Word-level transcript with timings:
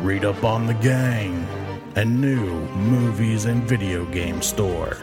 read 0.00 0.24
up 0.24 0.42
on 0.42 0.66
the 0.66 0.74
gang, 0.74 1.46
and 1.94 2.20
new 2.20 2.66
movies 2.70 3.44
and 3.44 3.62
video 3.62 4.04
game 4.06 4.42
store. 4.42 4.96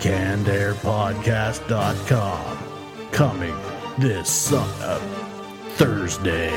CannedAirPodcast.com. 0.00 2.58
Coming 3.12 3.54
this 3.98 4.50
Thursday. 5.76 6.50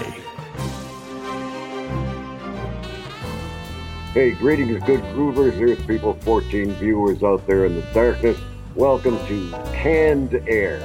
Hey, 4.14 4.32
greetings, 4.32 4.82
good 4.86 5.02
groovers, 5.14 5.62
Earth 5.62 5.86
People 5.88 6.14
14 6.16 6.72
viewers 6.74 7.22
out 7.22 7.46
there 7.46 7.66
in 7.66 7.76
the 7.76 7.84
darkness. 7.94 8.38
Welcome 8.74 9.18
to 9.28 9.52
Canned 9.74 10.34
Air, 10.48 10.80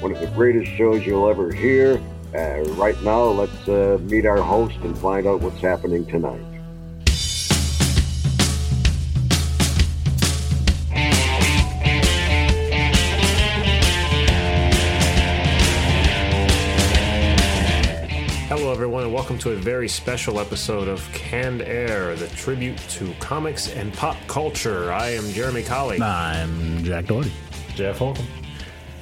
one 0.00 0.12
of 0.12 0.20
the 0.20 0.28
greatest 0.28 0.70
shows 0.72 1.04
you'll 1.04 1.28
ever 1.28 1.52
hear. 1.52 2.00
Uh, 2.34 2.62
right 2.74 3.00
now, 3.02 3.24
let's 3.24 3.68
uh, 3.68 3.98
meet 4.02 4.26
our 4.26 4.40
host 4.40 4.76
and 4.82 4.96
find 4.98 5.26
out 5.26 5.40
what's 5.40 5.60
happening 5.60 6.06
tonight. 6.06 6.51
To 19.42 19.50
a 19.50 19.56
very 19.56 19.88
special 19.88 20.38
episode 20.38 20.86
of 20.86 21.02
Canned 21.12 21.62
Air, 21.62 22.14
the 22.14 22.28
tribute 22.28 22.78
to 22.90 23.12
comics 23.14 23.68
and 23.70 23.92
pop 23.92 24.16
culture. 24.28 24.92
I 24.92 25.08
am 25.08 25.28
Jeremy 25.32 25.64
Colley. 25.64 26.00
I'm 26.00 26.84
Jack 26.84 27.06
Doherty. 27.06 27.32
Jeff 27.74 27.98
Holcomb. 27.98 28.24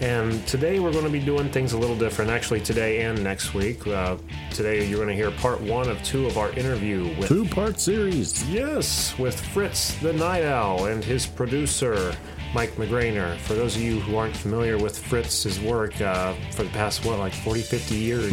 And 0.01 0.47
today 0.47 0.81
we're 0.81 0.93
going 0.93 1.05
to 1.05 1.11
be 1.11 1.21
doing 1.21 1.51
things 1.51 1.75
a 1.75 1.79
little 1.79 1.95
different, 1.95 2.31
actually, 2.31 2.63
today 2.63 3.03
and 3.03 3.23
next 3.23 3.53
week. 3.53 3.87
Uh, 3.87 4.17
today 4.51 4.87
you're 4.87 4.97
going 4.97 5.15
to 5.15 5.15
hear 5.15 5.31
part 5.31 5.61
one 5.61 5.91
of 5.91 6.03
two 6.03 6.25
of 6.25 6.39
our 6.39 6.51
interview 6.53 7.15
with. 7.19 7.29
Two 7.29 7.45
part 7.45 7.79
series. 7.79 8.43
Yes, 8.49 9.19
with 9.19 9.39
Fritz 9.39 9.95
the 9.97 10.15
Nite 10.15 10.47
Owl 10.47 10.87
and 10.87 11.05
his 11.05 11.27
producer, 11.27 12.17
Mike 12.55 12.73
McGraner. 12.77 13.37
For 13.37 13.53
those 13.53 13.77
of 13.77 13.83
you 13.83 14.01
who 14.01 14.17
aren't 14.17 14.35
familiar 14.35 14.79
with 14.79 14.99
Fritz's 14.99 15.61
work, 15.61 16.01
uh, 16.01 16.33
for 16.53 16.63
the 16.63 16.71
past, 16.71 17.05
what, 17.05 17.19
like 17.19 17.35
40, 17.35 17.61
50 17.61 17.95
years, 17.95 18.33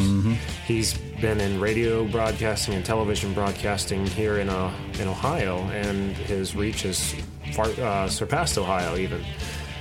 he's 0.66 0.98
been 1.22 1.40
in 1.40 1.60
radio 1.60 2.06
broadcasting 2.06 2.76
and 2.76 2.86
television 2.86 3.34
broadcasting 3.34 4.06
here 4.06 4.38
in, 4.38 4.50
uh, 4.50 4.72
in 5.00 5.08
Ohio, 5.08 5.58
and 5.72 6.16
his 6.16 6.56
reach 6.56 6.84
has 6.84 7.16
far, 7.54 7.68
uh, 7.82 8.08
surpassed 8.08 8.58
Ohio 8.58 8.98
even. 8.98 9.24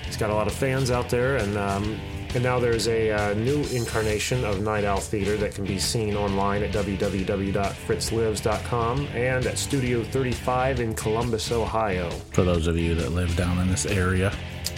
He's 0.05 0.17
got 0.17 0.31
a 0.31 0.35
lot 0.35 0.47
of 0.47 0.55
fans 0.55 0.91
out 0.91 1.11
there, 1.11 1.37
and 1.37 1.57
um, 1.59 1.99
and 2.35 2.43
now 2.43 2.59
there's 2.59 2.89
a 2.89 3.11
uh, 3.11 3.35
new 3.35 3.63
incarnation 3.67 4.43
of 4.45 4.63
Nite 4.63 4.85
Owl 4.85 5.01
Theatre 5.01 5.37
that 5.37 5.55
can 5.55 5.65
be 5.65 5.79
seen 5.79 6.17
online 6.17 6.63
at 6.63 6.73
www.fritzlives.com 6.73 9.07
and 9.15 9.47
at 9.47 9.59
Studio 9.59 10.03
35 10.03 10.81
in 10.81 10.95
Columbus, 10.95 11.53
Ohio. 11.53 12.11
For 12.33 12.43
those 12.43 12.67
of 12.67 12.77
you 12.77 12.95
that 12.97 13.13
live 13.13 13.37
down 13.37 13.59
in 13.59 13.69
this 13.69 13.87
area. 13.87 14.33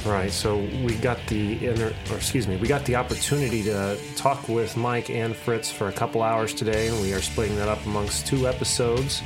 Right. 0.05 0.31
So 0.31 0.59
we 0.85 0.95
got 0.97 1.19
the 1.27 1.67
inter- 1.67 1.95
or 2.11 2.17
excuse 2.17 2.47
me, 2.47 2.57
we 2.57 2.69
got 2.69 2.85
the 2.85 2.97
opportunity 2.97 3.63
to 3.65 3.99
talk 4.17 4.49
with 4.49 4.77
Mike 4.77 5.11
and 5.11 5.35
Fritz 5.35 5.71
for 5.71 5.89
a 5.89 5.93
couple 5.93 6.23
hours 6.23 6.55
today, 6.55 6.89
and 6.89 7.01
we 7.01 7.13
are 7.13 7.21
splitting 7.21 7.57
that 7.57 7.69
up 7.69 7.85
amongst 7.85 8.27
two 8.27 8.47
episodes. 8.47 9.23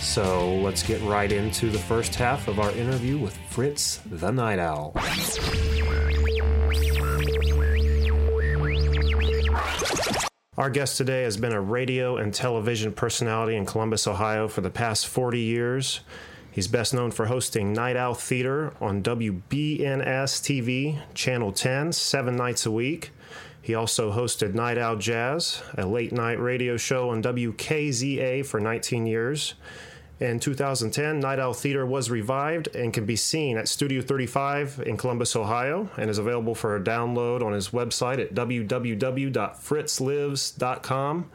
So 0.00 0.54
let's 0.56 0.82
get 0.82 1.02
right 1.02 1.30
into 1.30 1.70
the 1.70 1.78
first 1.78 2.14
half 2.14 2.48
of 2.48 2.60
our 2.60 2.70
interview 2.72 3.18
with 3.18 3.36
Fritz 3.50 4.00
the 4.06 4.30
Nite 4.30 4.60
Owl. 4.60 4.94
Our 10.58 10.70
guest 10.70 10.96
today 10.96 11.22
has 11.22 11.36
been 11.36 11.52
a 11.52 11.60
radio 11.60 12.16
and 12.16 12.34
television 12.34 12.92
personality 12.92 13.54
in 13.54 13.64
Columbus, 13.64 14.08
Ohio 14.08 14.48
for 14.48 14.60
the 14.60 14.70
past 14.70 15.06
40 15.06 15.38
years. 15.38 16.00
He's 16.50 16.66
best 16.66 16.92
known 16.92 17.12
for 17.12 17.26
hosting 17.26 17.72
Nite 17.72 17.96
Owl 17.96 18.14
Theatre 18.14 18.74
on 18.80 19.00
WBNS 19.00 19.38
TV, 20.02 20.98
Channel 21.14 21.52
10, 21.52 21.92
seven 21.92 22.34
nights 22.34 22.66
a 22.66 22.72
week. 22.72 23.12
He 23.62 23.76
also 23.76 24.10
hosted 24.10 24.54
Night 24.54 24.78
Owl 24.78 24.96
Jazz, 24.96 25.62
a 25.76 25.86
late 25.86 26.10
night 26.10 26.40
radio 26.40 26.76
show 26.76 27.10
on 27.10 27.22
WKZA 27.22 28.44
for 28.44 28.58
19 28.58 29.06
years. 29.06 29.54
In 30.20 30.40
2010, 30.40 31.20
Nite 31.20 31.38
Owl 31.38 31.52
Theatre 31.52 31.86
was 31.86 32.10
revived 32.10 32.74
and 32.74 32.92
can 32.92 33.06
be 33.06 33.14
seen 33.14 33.56
at 33.56 33.68
Studio 33.68 34.02
35 34.02 34.82
in 34.84 34.96
Columbus, 34.96 35.36
Ohio, 35.36 35.90
and 35.96 36.10
is 36.10 36.18
available 36.18 36.56
for 36.56 36.74
a 36.74 36.80
download 36.80 37.40
on 37.40 37.52
his 37.52 37.68
website 37.68 38.18
at 38.18 38.34
www.fritzlives.com. 38.34 41.30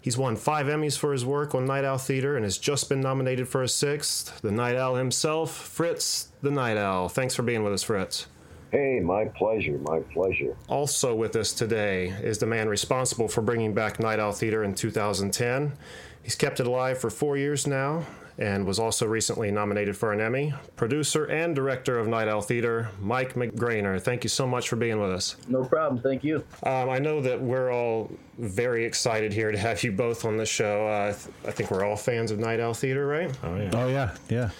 He's 0.00 0.18
won 0.18 0.34
five 0.34 0.66
Emmys 0.66 0.98
for 0.98 1.12
his 1.12 1.24
work 1.24 1.54
on 1.54 1.64
Nite 1.64 1.84
Owl 1.84 1.98
Theatre 1.98 2.34
and 2.34 2.44
has 2.44 2.58
just 2.58 2.88
been 2.88 3.00
nominated 3.00 3.46
for 3.48 3.62
a 3.62 3.68
sixth. 3.68 4.40
The 4.40 4.50
Night 4.50 4.74
Owl 4.74 4.96
himself, 4.96 5.54
Fritz 5.54 6.30
the 6.42 6.50
Nite 6.50 6.76
Owl. 6.76 7.08
Thanks 7.08 7.36
for 7.36 7.42
being 7.42 7.62
with 7.62 7.72
us, 7.72 7.84
Fritz. 7.84 8.26
Hey, 8.72 8.98
my 8.98 9.26
pleasure, 9.26 9.78
my 9.78 10.00
pleasure. 10.12 10.56
Also 10.68 11.14
with 11.14 11.36
us 11.36 11.52
today 11.52 12.08
is 12.08 12.38
the 12.38 12.46
man 12.46 12.68
responsible 12.68 13.28
for 13.28 13.42
bringing 13.42 13.74
back 13.74 14.00
Nite 14.00 14.18
Owl 14.18 14.32
Theatre 14.32 14.64
in 14.64 14.74
2010. 14.74 15.74
He's 16.20 16.34
kept 16.34 16.58
it 16.58 16.66
alive 16.66 16.98
for 16.98 17.10
four 17.10 17.36
years 17.36 17.68
now 17.68 18.04
and 18.38 18.66
was 18.66 18.78
also 18.78 19.06
recently 19.06 19.50
nominated 19.50 19.96
for 19.96 20.12
an 20.12 20.20
Emmy. 20.20 20.52
Producer 20.76 21.24
and 21.26 21.54
director 21.54 21.98
of 21.98 22.08
Nite 22.08 22.28
Owl 22.28 22.40
Theatre, 22.42 22.88
Mike 23.00 23.34
McGraner. 23.34 24.00
Thank 24.00 24.24
you 24.24 24.28
so 24.28 24.46
much 24.46 24.68
for 24.68 24.76
being 24.76 25.00
with 25.00 25.10
us. 25.12 25.36
No 25.48 25.64
problem. 25.64 26.02
Thank 26.02 26.24
you. 26.24 26.44
Um, 26.64 26.90
I 26.90 26.98
know 26.98 27.20
that 27.20 27.40
we're 27.40 27.72
all 27.72 28.10
very 28.38 28.84
excited 28.84 29.32
here 29.32 29.52
to 29.52 29.58
have 29.58 29.82
you 29.84 29.92
both 29.92 30.24
on 30.24 30.36
the 30.36 30.46
show. 30.46 30.86
Uh, 30.88 31.08
I, 31.08 31.12
th- 31.12 31.34
I 31.46 31.50
think 31.52 31.70
we're 31.70 31.84
all 31.84 31.96
fans 31.96 32.30
of 32.32 32.38
Nite 32.40 32.58
Owl 32.60 32.74
Theatre, 32.74 33.06
right? 33.06 33.30
Oh 33.44 33.56
yeah. 33.56 33.70
Oh, 33.74 33.88
yeah, 33.88 34.16
yeah. 34.28 34.50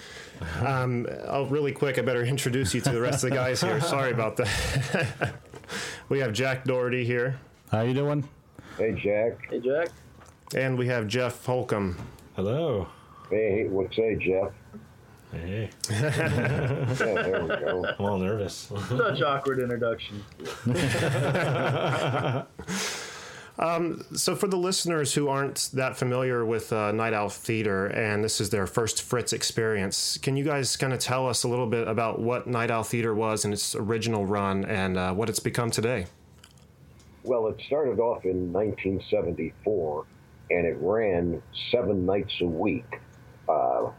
Um, 0.65 1.07
I'll 1.27 1.45
really 1.45 1.71
quick. 1.71 1.97
I 1.97 2.01
better 2.01 2.23
introduce 2.25 2.73
you 2.73 2.81
to 2.81 2.89
the 2.91 2.99
rest 3.01 3.23
of 3.23 3.29
the 3.29 3.35
guys 3.35 3.61
here. 3.61 3.79
Sorry 3.81 4.11
about 4.11 4.35
that. 4.37 5.33
we 6.09 6.19
have 6.19 6.33
Jack 6.33 6.65
Doherty 6.65 7.05
here, 7.05 7.39
How 7.71 7.81
you 7.81 7.93
doing? 7.93 8.27
Hey, 8.77 8.91
Jack. 8.93 9.49
Hey 9.49 9.59
Jack. 9.61 9.89
and 10.53 10.77
we 10.77 10.87
have 10.87 11.07
Jeff 11.07 11.45
Holcomb. 11.45 11.97
Hello. 12.35 12.87
Hey, 13.29 13.67
what's 13.67 13.95
say, 13.95 14.15
Jeff? 14.15 14.51
Hey. 15.31 15.69
Yeah, 15.89 16.89
there 16.97 17.41
we 17.43 17.47
go. 17.49 17.85
I'm 17.99 18.05
all 18.05 18.17
nervous. 18.17 18.71
Such 18.89 19.21
awkward 19.25 19.59
introduction. 19.59 20.23
So, 24.15 24.35
for 24.35 24.47
the 24.47 24.57
listeners 24.57 25.13
who 25.13 25.27
aren't 25.27 25.69
that 25.73 25.97
familiar 25.97 26.45
with 26.45 26.71
uh, 26.73 26.91
Nite 26.91 27.13
Owl 27.13 27.29
Theatre 27.29 27.87
and 27.87 28.23
this 28.23 28.39
is 28.41 28.49
their 28.49 28.67
first 28.67 29.01
Fritz 29.01 29.33
experience, 29.33 30.17
can 30.17 30.35
you 30.37 30.43
guys 30.43 30.75
kind 30.77 30.93
of 30.93 30.99
tell 30.99 31.27
us 31.27 31.43
a 31.43 31.47
little 31.47 31.67
bit 31.67 31.87
about 31.87 32.19
what 32.19 32.47
Nite 32.47 32.71
Owl 32.71 32.83
Theatre 32.83 33.13
was 33.15 33.45
in 33.45 33.53
its 33.53 33.75
original 33.75 34.25
run 34.25 34.65
and 34.65 34.97
uh, 34.97 35.13
what 35.13 35.29
it's 35.29 35.39
become 35.39 35.71
today? 35.71 36.05
Well, 37.23 37.47
it 37.47 37.59
started 37.65 37.99
off 37.99 38.23
in 38.25 38.53
1974, 38.53 40.05
and 40.51 40.65
it 40.67 40.77
ran 40.79 41.41
seven 41.71 42.05
nights 42.05 42.33
a 42.41 42.45
week. 42.45 42.99
Uh, 43.47 43.91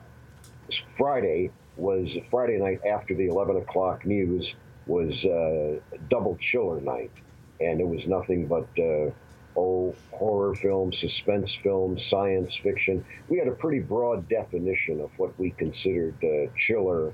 Friday 0.98 1.50
was 1.76 2.08
Friday 2.30 2.58
night 2.58 2.80
after 2.86 3.14
the 3.14 3.26
11 3.26 3.56
o'clock 3.58 4.04
news 4.04 4.46
was 4.86 5.12
uh, 5.24 5.98
double 6.08 6.38
chiller 6.40 6.80
night, 6.80 7.12
and 7.60 7.80
it 7.80 7.86
was 7.86 8.06
nothing 8.06 8.46
but 8.46 8.68
uh, 8.78 9.10
oh 9.56 9.94
horror 10.12 10.54
films, 10.54 10.96
suspense 11.00 11.50
films, 11.62 12.00
science 12.08 12.54
fiction. 12.62 13.04
We 13.28 13.38
had 13.38 13.48
a 13.48 13.52
pretty 13.52 13.80
broad 13.80 14.28
definition 14.28 15.00
of 15.00 15.10
what 15.16 15.38
we 15.38 15.50
considered 15.52 16.16
uh, 16.22 16.52
chiller 16.66 17.12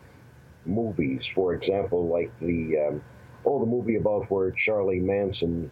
movies. 0.67 1.23
For 1.35 1.55
example, 1.55 2.09
like 2.09 2.31
the 2.41 2.89
um, 2.89 3.03
oh 3.45 3.59
the 3.61 3.67
movie 3.67 3.97
about 3.97 4.31
where 4.31 4.51
Charlie 4.53 5.01
Manson 5.01 5.71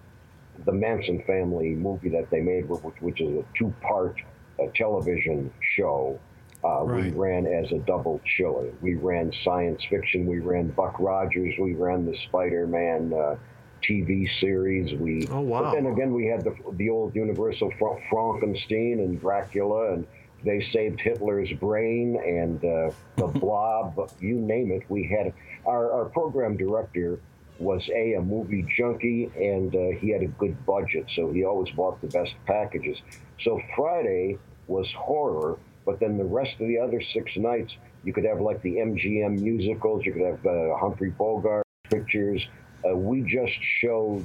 the 0.65 0.73
Manson 0.73 1.23
family 1.27 1.71
movie 1.71 2.11
that 2.11 2.31
they 2.31 2.41
made, 2.41 2.69
which, 2.69 3.01
which 3.01 3.21
is 3.21 3.39
a 3.39 3.45
two-part 3.57 4.17
uh, 4.61 4.67
television 4.75 5.51
show. 5.77 6.19
Uh, 6.63 6.85
We 6.85 7.11
ran 7.11 7.47
as 7.47 7.71
a 7.73 7.79
double 7.79 8.21
chiller. 8.37 8.71
We 8.83 8.95
ran 8.95 9.33
science 9.45 9.83
fiction. 9.89 10.27
We 10.27 10.41
ran 10.41 10.69
Buck 10.69 10.97
Rogers. 11.01 11.55
We 11.59 11.75
ran 11.75 12.05
the 12.05 12.17
Spider-Man 12.29 13.13
uh, 13.15 13.37
TV 13.83 14.29
series. 14.41 14.93
We 14.99 15.27
Oh, 15.31 15.41
wow. 15.41 15.63
But 15.63 15.73
then 15.75 15.87
again, 15.87 16.13
we 16.13 16.27
had 16.27 16.45
the 16.45 16.55
the 16.73 16.91
old 16.91 17.15
Universal 17.15 17.73
Fra- 17.79 17.99
Frankenstein 18.11 19.01
and 19.01 19.19
Dracula, 19.21 19.95
and 19.95 20.07
they 20.45 20.61
saved 20.73 21.01
Hitler's 21.01 21.51
brain 21.55 22.17
and 22.17 22.63
uh, 22.65 22.91
the 23.17 23.27
Blob. 23.41 24.11
You 24.21 24.37
name 24.37 24.71
it. 24.71 24.83
We 24.91 25.05
had 25.05 25.33
our, 25.67 25.91
our 25.93 26.05
program 26.07 26.57
director 26.57 27.21
was 27.59 27.87
a 27.95 28.15
a 28.15 28.23
movie 28.23 28.67
junkie 28.77 29.31
and 29.37 29.75
uh, 29.75 29.99
he 30.01 30.09
had 30.11 30.23
a 30.23 30.27
good 30.39 30.57
budget, 30.67 31.07
so 31.15 31.31
he 31.33 31.45
always 31.45 31.71
bought 31.75 32.01
the 32.01 32.07
best 32.09 32.33
packages. 32.47 32.99
So 33.45 33.61
Friday 33.77 34.39
was 34.67 34.87
horror, 34.97 35.59
but 35.85 36.01
then 36.01 36.19
the 36.19 36.25
rest 36.25 36.53
of 36.61 36.69
the 36.69 36.79
other 36.79 37.03
six 37.13 37.33
nights 37.37 37.73
you 38.05 38.13
could 38.13 38.25
have 38.25 38.41
like 38.41 38.63
the 38.63 38.77
MGM 38.77 39.41
musicals, 39.41 40.05
you 40.05 40.13
could 40.13 40.23
have 40.23 40.47
uh, 40.47 40.77
Humphrey 40.79 41.11
Bogart 41.11 41.67
pictures. 41.85 42.47
Uh, 42.89 42.97
we 42.97 43.21
just 43.23 43.53
showed 43.81 44.25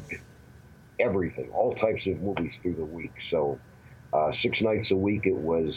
everything, 1.00 1.50
all 1.54 1.76
types 1.76 2.06
of 2.08 2.22
movies 2.22 2.52
through 2.62 2.76
the 2.76 2.86
week. 2.86 3.12
So 3.30 3.60
uh, 4.14 4.32
six 4.42 4.62
nights 4.62 4.92
a 4.92 4.96
week 4.96 5.26
it 5.26 5.36
was 5.36 5.74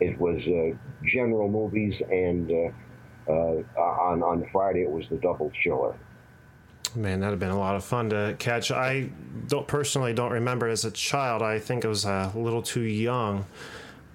it 0.00 0.18
was 0.20 0.42
uh, 0.46 0.76
general 1.06 1.48
movies 1.48 1.94
and 2.10 2.50
uh, 3.28 3.32
on 3.80 4.22
on 4.22 4.46
Friday 4.52 4.82
it 4.82 4.90
was 4.90 5.04
the 5.08 5.16
double 5.16 5.50
chiller. 5.62 5.96
Man, 6.94 7.20
that'd 7.20 7.32
have 7.32 7.40
been 7.40 7.50
a 7.50 7.58
lot 7.58 7.76
of 7.76 7.84
fun 7.84 8.10
to 8.10 8.36
catch. 8.38 8.70
I 8.70 9.10
don't 9.48 9.66
personally 9.66 10.14
don't 10.14 10.32
remember 10.32 10.66
as 10.68 10.84
a 10.84 10.90
child. 10.90 11.42
I 11.42 11.58
think 11.58 11.84
I 11.84 11.88
was 11.88 12.04
a 12.04 12.32
little 12.34 12.62
too 12.62 12.82
young, 12.82 13.44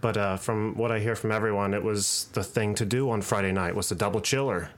but 0.01 0.18
uh, 0.18 0.38
from 0.38 0.75
what 0.75 0.92
I 0.92 1.00
hear 1.00 1.15
from 1.15 1.31
everyone, 1.31 1.74
it 1.74 1.83
was 1.83 2.27
the 2.33 2.44
thing 2.44 2.75
to 2.75 2.86
do 2.86 3.09
on 3.09 3.21
Friday 3.21 3.51
night 3.51 3.75
was 3.75 3.89
the 3.89 3.95
double 3.95 4.19
chiller. 4.19 4.69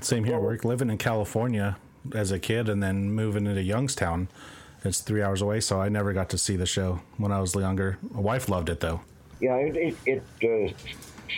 Same 0.00 0.24
here. 0.24 0.38
We're 0.38 0.56
living 0.62 0.88
in 0.88 0.98
California 0.98 1.76
as 2.14 2.30
a 2.30 2.38
kid, 2.38 2.68
and 2.68 2.82
then 2.82 3.10
moving 3.10 3.46
into 3.46 3.62
Youngstown. 3.62 4.28
It's 4.84 5.00
three 5.00 5.22
hours 5.22 5.42
away, 5.42 5.60
so 5.60 5.80
I 5.80 5.88
never 5.88 6.12
got 6.12 6.30
to 6.30 6.38
see 6.38 6.56
the 6.56 6.66
show 6.66 7.00
when 7.16 7.30
I 7.30 7.40
was 7.40 7.54
younger. 7.54 7.98
My 8.10 8.20
wife 8.20 8.48
loved 8.48 8.68
it 8.68 8.80
though. 8.80 9.02
Yeah, 9.40 9.56
it, 9.56 9.96
it, 10.06 10.22
it 10.40 10.72
uh, 10.72 10.72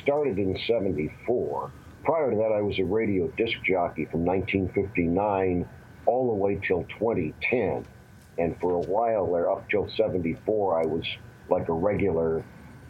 started 0.03 0.39
in 0.39 0.59
'74. 0.67 1.73
Prior 2.05 2.31
to 2.31 2.37
that, 2.37 2.53
I 2.53 2.61
was 2.61 2.79
a 2.79 2.85
radio 2.85 3.29
disc 3.29 3.57
jockey 3.67 4.05
from 4.05 4.25
1959 4.25 5.67
all 6.07 6.29
the 6.29 6.35
way 6.35 6.61
till 6.67 6.85
2010. 6.99 7.85
And 8.37 8.59
for 8.61 8.73
a 8.73 8.81
while 8.81 9.33
there, 9.33 9.51
up 9.51 9.69
till 9.71 9.89
74, 9.97 10.83
I 10.83 10.87
was 10.87 11.05
like 11.49 11.69
a 11.69 11.73
regular 11.73 12.45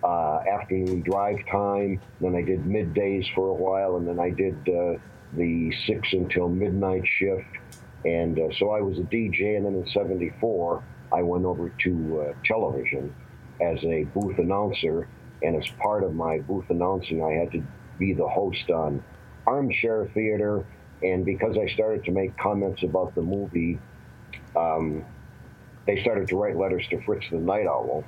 uh, 0.04 0.40
afternoon 0.48 1.02
drive 1.02 1.38
time. 1.50 2.00
Then 2.20 2.36
I 2.36 2.42
did 2.42 2.64
middays 2.64 3.26
for 3.34 3.48
a 3.48 3.54
while, 3.54 3.96
and 3.96 4.06
then 4.06 4.20
I 4.20 4.30
did 4.30 4.54
uh, 4.68 4.98
the 5.34 5.72
6 5.86 6.12
until 6.12 6.48
midnight 6.48 7.04
shift. 7.18 7.46
And 8.04 8.38
uh, 8.38 8.54
so 8.58 8.70
I 8.70 8.80
was 8.80 8.98
a 8.98 9.02
DJ, 9.02 9.56
and 9.56 9.64
then 9.64 9.74
in 9.74 9.88
74, 9.88 10.84
I 11.12 11.22
went 11.22 11.44
over 11.44 11.70
to 11.70 12.20
uh, 12.20 12.34
television 12.44 13.14
as 13.60 13.82
a 13.84 14.04
booth 14.04 14.38
announcer. 14.38 15.08
And 15.42 15.56
as 15.56 15.68
part 15.80 16.04
of 16.04 16.14
my 16.14 16.38
booth 16.38 16.68
announcing, 16.70 17.22
I 17.24 17.32
had 17.32 17.52
to 17.52 17.64
be 17.98 18.12
the 18.12 18.28
host 18.28 18.70
on 18.70 19.02
Armchair 19.46 20.10
Theater 20.14 20.64
and 21.04 21.24
because 21.24 21.56
I 21.58 21.72
started 21.74 22.04
to 22.04 22.12
make 22.12 22.36
comments 22.38 22.82
about 22.82 23.14
the 23.14 23.20
movie, 23.20 23.78
um, 24.56 25.04
they 25.86 26.00
started 26.00 26.28
to 26.28 26.36
write 26.36 26.56
letters 26.56 26.86
to 26.90 27.02
Fritz 27.02 27.26
the 27.30 27.36
Nite 27.36 27.66
Owl 27.66 28.04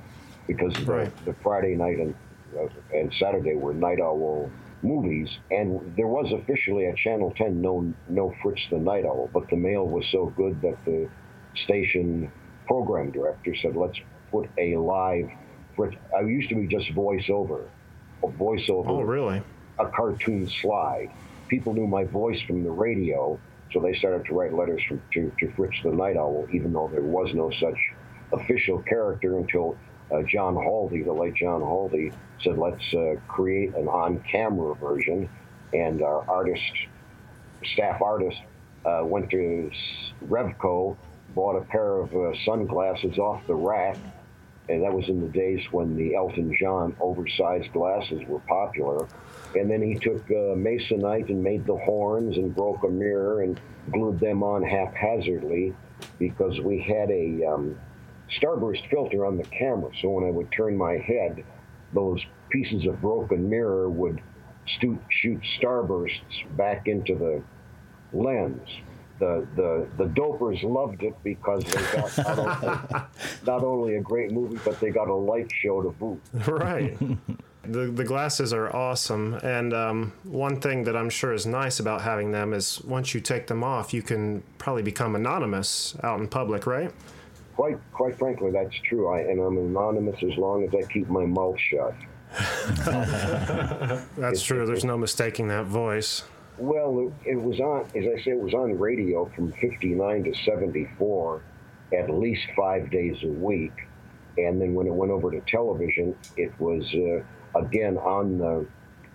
because 0.47 0.77
right. 0.81 1.15
the, 1.19 1.31
the, 1.31 1.37
Friday 1.43 1.75
night 1.75 1.97
and 1.97 2.15
uh, 2.57 2.67
and 2.93 3.13
Saturday 3.19 3.55
were 3.55 3.73
Night 3.73 3.99
Owl 3.99 4.49
movies, 4.81 5.29
and 5.51 5.93
there 5.97 6.07
was 6.07 6.31
officially 6.31 6.87
at 6.87 6.95
Channel 6.97 7.33
10 7.35 7.61
no 7.61 7.93
no 8.07 8.33
Fritz 8.41 8.61
the 8.69 8.77
Nite 8.77 9.05
Owl, 9.05 9.29
but 9.33 9.49
the 9.49 9.57
mail 9.57 9.85
was 9.85 10.05
so 10.11 10.27
good 10.37 10.61
that 10.61 10.77
the 10.85 11.09
station 11.65 12.31
program 12.65 13.11
director 13.11 13.55
said, 13.55 13.75
"Let's 13.75 13.99
put 14.31 14.49
a 14.57 14.77
live 14.77 15.29
Fritz." 15.75 15.95
I 16.15 16.21
used 16.21 16.49
to 16.49 16.55
be 16.55 16.67
just 16.67 16.87
voiceover, 16.95 17.67
a 18.23 18.27
voiceover. 18.27 18.87
Oh, 18.87 19.01
really? 19.01 19.41
A 19.79 19.85
cartoon 19.87 20.47
slide 20.47 21.11
people 21.47 21.73
knew 21.73 21.87
my 21.87 22.03
voice 22.05 22.41
from 22.41 22.63
the 22.63 22.71
radio, 22.71 23.39
so 23.73 23.79
they 23.79 23.93
started 23.95 24.25
to 24.25 24.33
write 24.33 24.53
letters 24.53 24.81
from, 24.87 25.01
to, 25.13 25.31
to 25.39 25.51
Fritz 25.55 25.77
the 25.83 25.91
Nite 25.91 26.17
Owl, 26.17 26.47
even 26.51 26.73
though 26.73 26.89
there 26.91 27.01
was 27.01 27.33
no 27.33 27.51
such 27.59 27.77
official 28.33 28.81
character 28.83 29.37
until 29.37 29.77
uh, 30.11 30.21
John 30.23 30.55
Haldy, 30.55 31.03
the 31.03 31.13
late 31.13 31.35
John 31.35 31.61
Haldy, 31.61 32.13
said, 32.43 32.57
let's 32.57 32.93
uh, 32.93 33.15
create 33.27 33.75
an 33.75 33.87
on 33.87 34.23
camera 34.29 34.75
version. 34.75 35.29
And 35.73 36.01
our 36.01 36.29
artist, 36.29 36.63
staff 37.73 38.01
artist, 38.01 38.37
uh, 38.85 39.01
went 39.03 39.29
to 39.31 39.71
Revco, 40.27 40.95
bought 41.35 41.57
a 41.57 41.65
pair 41.65 41.97
of 41.99 42.15
uh, 42.15 42.33
sunglasses 42.45 43.17
off 43.17 43.45
the 43.47 43.55
rack. 43.55 43.97
And 44.69 44.83
that 44.83 44.93
was 44.93 45.07
in 45.07 45.21
the 45.21 45.29
days 45.29 45.61
when 45.71 45.95
the 45.95 46.15
Elton 46.15 46.55
John 46.59 46.95
oversized 46.99 47.71
glasses 47.71 48.21
were 48.27 48.39
popular 48.39 49.07
and 49.55 49.69
then 49.69 49.81
he 49.81 49.95
took 49.95 50.23
uh, 50.29 50.55
masonite 50.55 51.29
and 51.29 51.41
made 51.41 51.65
the 51.65 51.77
horns 51.77 52.37
and 52.37 52.55
broke 52.55 52.83
a 52.83 52.89
mirror 52.89 53.41
and 53.41 53.59
glued 53.91 54.19
them 54.19 54.43
on 54.43 54.63
haphazardly 54.63 55.73
because 56.19 56.59
we 56.59 56.79
had 56.79 57.09
a 57.09 57.45
um, 57.45 57.79
starburst 58.41 58.89
filter 58.89 59.25
on 59.25 59.37
the 59.37 59.43
camera. 59.43 59.91
So 60.01 60.09
when 60.09 60.25
I 60.25 60.31
would 60.31 60.51
turn 60.51 60.77
my 60.77 60.97
head, 60.97 61.43
those 61.93 62.23
pieces 62.49 62.85
of 62.85 63.01
broken 63.01 63.49
mirror 63.49 63.89
would 63.89 64.21
stu- 64.77 64.99
shoot 65.09 65.41
starbursts 65.59 66.57
back 66.57 66.87
into 66.87 67.15
the 67.15 67.43
lens. 68.17 68.67
The, 69.19 69.47
the, 69.55 69.87
the 69.97 70.09
dopers 70.11 70.61
loved 70.61 71.01
it 71.01 71.15
because 71.23 71.63
they 71.63 71.81
got 71.81 72.17
not 72.17 72.39
only, 72.39 73.05
not 73.45 73.63
only 73.63 73.95
a 73.95 74.01
great 74.01 74.31
movie, 74.31 74.59
but 74.63 74.79
they 74.79 74.91
got 74.91 75.07
a 75.07 75.15
light 75.15 75.51
show 75.61 75.81
to 75.81 75.89
boot. 75.89 76.21
Right. 76.47 76.97
the 77.63 77.87
the 77.87 78.03
glasses 78.03 78.53
are 78.53 78.73
awesome, 78.73 79.33
and 79.35 79.73
um, 79.73 80.13
one 80.23 80.61
thing 80.61 80.83
that 80.85 80.95
I'm 80.95 81.09
sure 81.09 81.33
is 81.33 81.45
nice 81.45 81.79
about 81.79 82.01
having 82.01 82.31
them 82.31 82.53
is 82.53 82.81
once 82.83 83.13
you 83.13 83.19
take 83.19 83.47
them 83.47 83.63
off, 83.63 83.93
you 83.93 84.01
can 84.01 84.43
probably 84.57 84.83
become 84.83 85.15
anonymous 85.15 85.95
out 86.03 86.19
in 86.19 86.27
public, 86.27 86.67
right? 86.67 86.91
Quite 87.57 87.79
quite 87.91 88.15
frankly, 88.19 88.51
that's 88.51 88.75
true. 88.87 89.07
I, 89.07 89.21
and 89.21 89.39
I'm 89.39 89.57
anonymous 89.57 90.21
as 90.21 90.37
long 90.37 90.63
as 90.63 90.69
I 90.75 90.83
keep 90.93 91.09
my 91.09 91.25
mouth 91.25 91.57
shut. 91.59 91.95
that's 94.15 94.43
true. 94.43 94.67
There's 94.67 94.85
no 94.85 94.95
mistaking 94.95 95.47
that 95.47 95.65
voice. 95.65 96.23
Well, 96.59 97.11
it, 97.25 97.31
it 97.31 97.41
was 97.41 97.59
on, 97.59 97.85
as 97.95 98.05
I 98.05 98.23
say, 98.23 98.31
it 98.31 98.39
was 98.39 98.53
on 98.53 98.77
radio 98.77 99.25
from 99.35 99.53
59 99.53 100.25
to 100.25 100.35
74, 100.35 101.41
at 101.97 102.11
least 102.11 102.43
five 102.55 102.91
days 102.91 103.17
a 103.23 103.27
week. 103.27 103.73
And 104.37 104.61
then 104.61 104.75
when 104.75 104.85
it 104.85 104.93
went 104.93 105.11
over 105.11 105.31
to 105.31 105.41
television, 105.41 106.15
it 106.35 106.53
was 106.59 106.83
uh, 106.93 107.59
again 107.59 107.97
on 107.97 108.37
the 108.37 108.67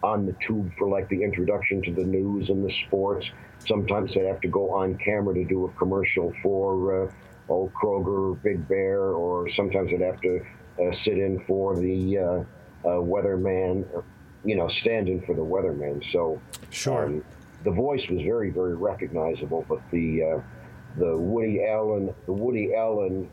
on 0.03 0.27
the 0.27 0.35
tube 0.45 0.73
for 0.77 0.89
like 0.89 1.09
the 1.11 1.23
introduction 1.23 1.81
to 1.83 1.93
the 1.93 2.03
news 2.03 2.49
and 2.49 2.69
the 2.69 2.75
sports. 2.89 3.25
Sometimes 3.69 4.13
they 4.15 4.27
have 4.27 4.41
to 4.41 4.49
go 4.49 4.73
on 4.73 4.99
camera 4.99 5.33
to 5.33 5.45
do 5.45 5.67
a 5.67 5.69
commercial 5.79 6.33
for 6.43 7.05
uh, 7.05 7.13
old 7.49 7.73
Kroger, 7.75 8.41
Big 8.43 8.67
Bear, 8.69 9.13
or 9.13 9.51
sometimes 9.55 9.91
they'd 9.91 10.01
have 10.01 10.21
to 10.21 10.45
uh, 10.81 10.93
sit 11.05 11.19
in 11.19 11.45
for 11.47 11.77
the 11.77 12.19
uh, 12.19 12.23
uh 12.85 13.01
weatherman, 13.01 13.85
you 14.45 14.57
know, 14.57 14.69
stand 14.81 15.09
in 15.09 15.21
for 15.23 15.35
the 15.35 15.43
weatherman. 15.43 16.03
So 16.13 16.41
sure. 16.71 17.07
Um, 17.07 17.25
the 17.65 17.71
voice 17.71 18.03
was 18.11 18.21
very, 18.23 18.51
very 18.51 18.75
recognizable, 18.75 19.65
but 19.69 19.81
the 19.93 20.23
uh, 20.23 20.41
the 20.99 21.17
Woody 21.17 21.65
Allen, 21.65 22.15
the 22.27 22.33
Woody 22.33 22.75
Allen 22.75 23.31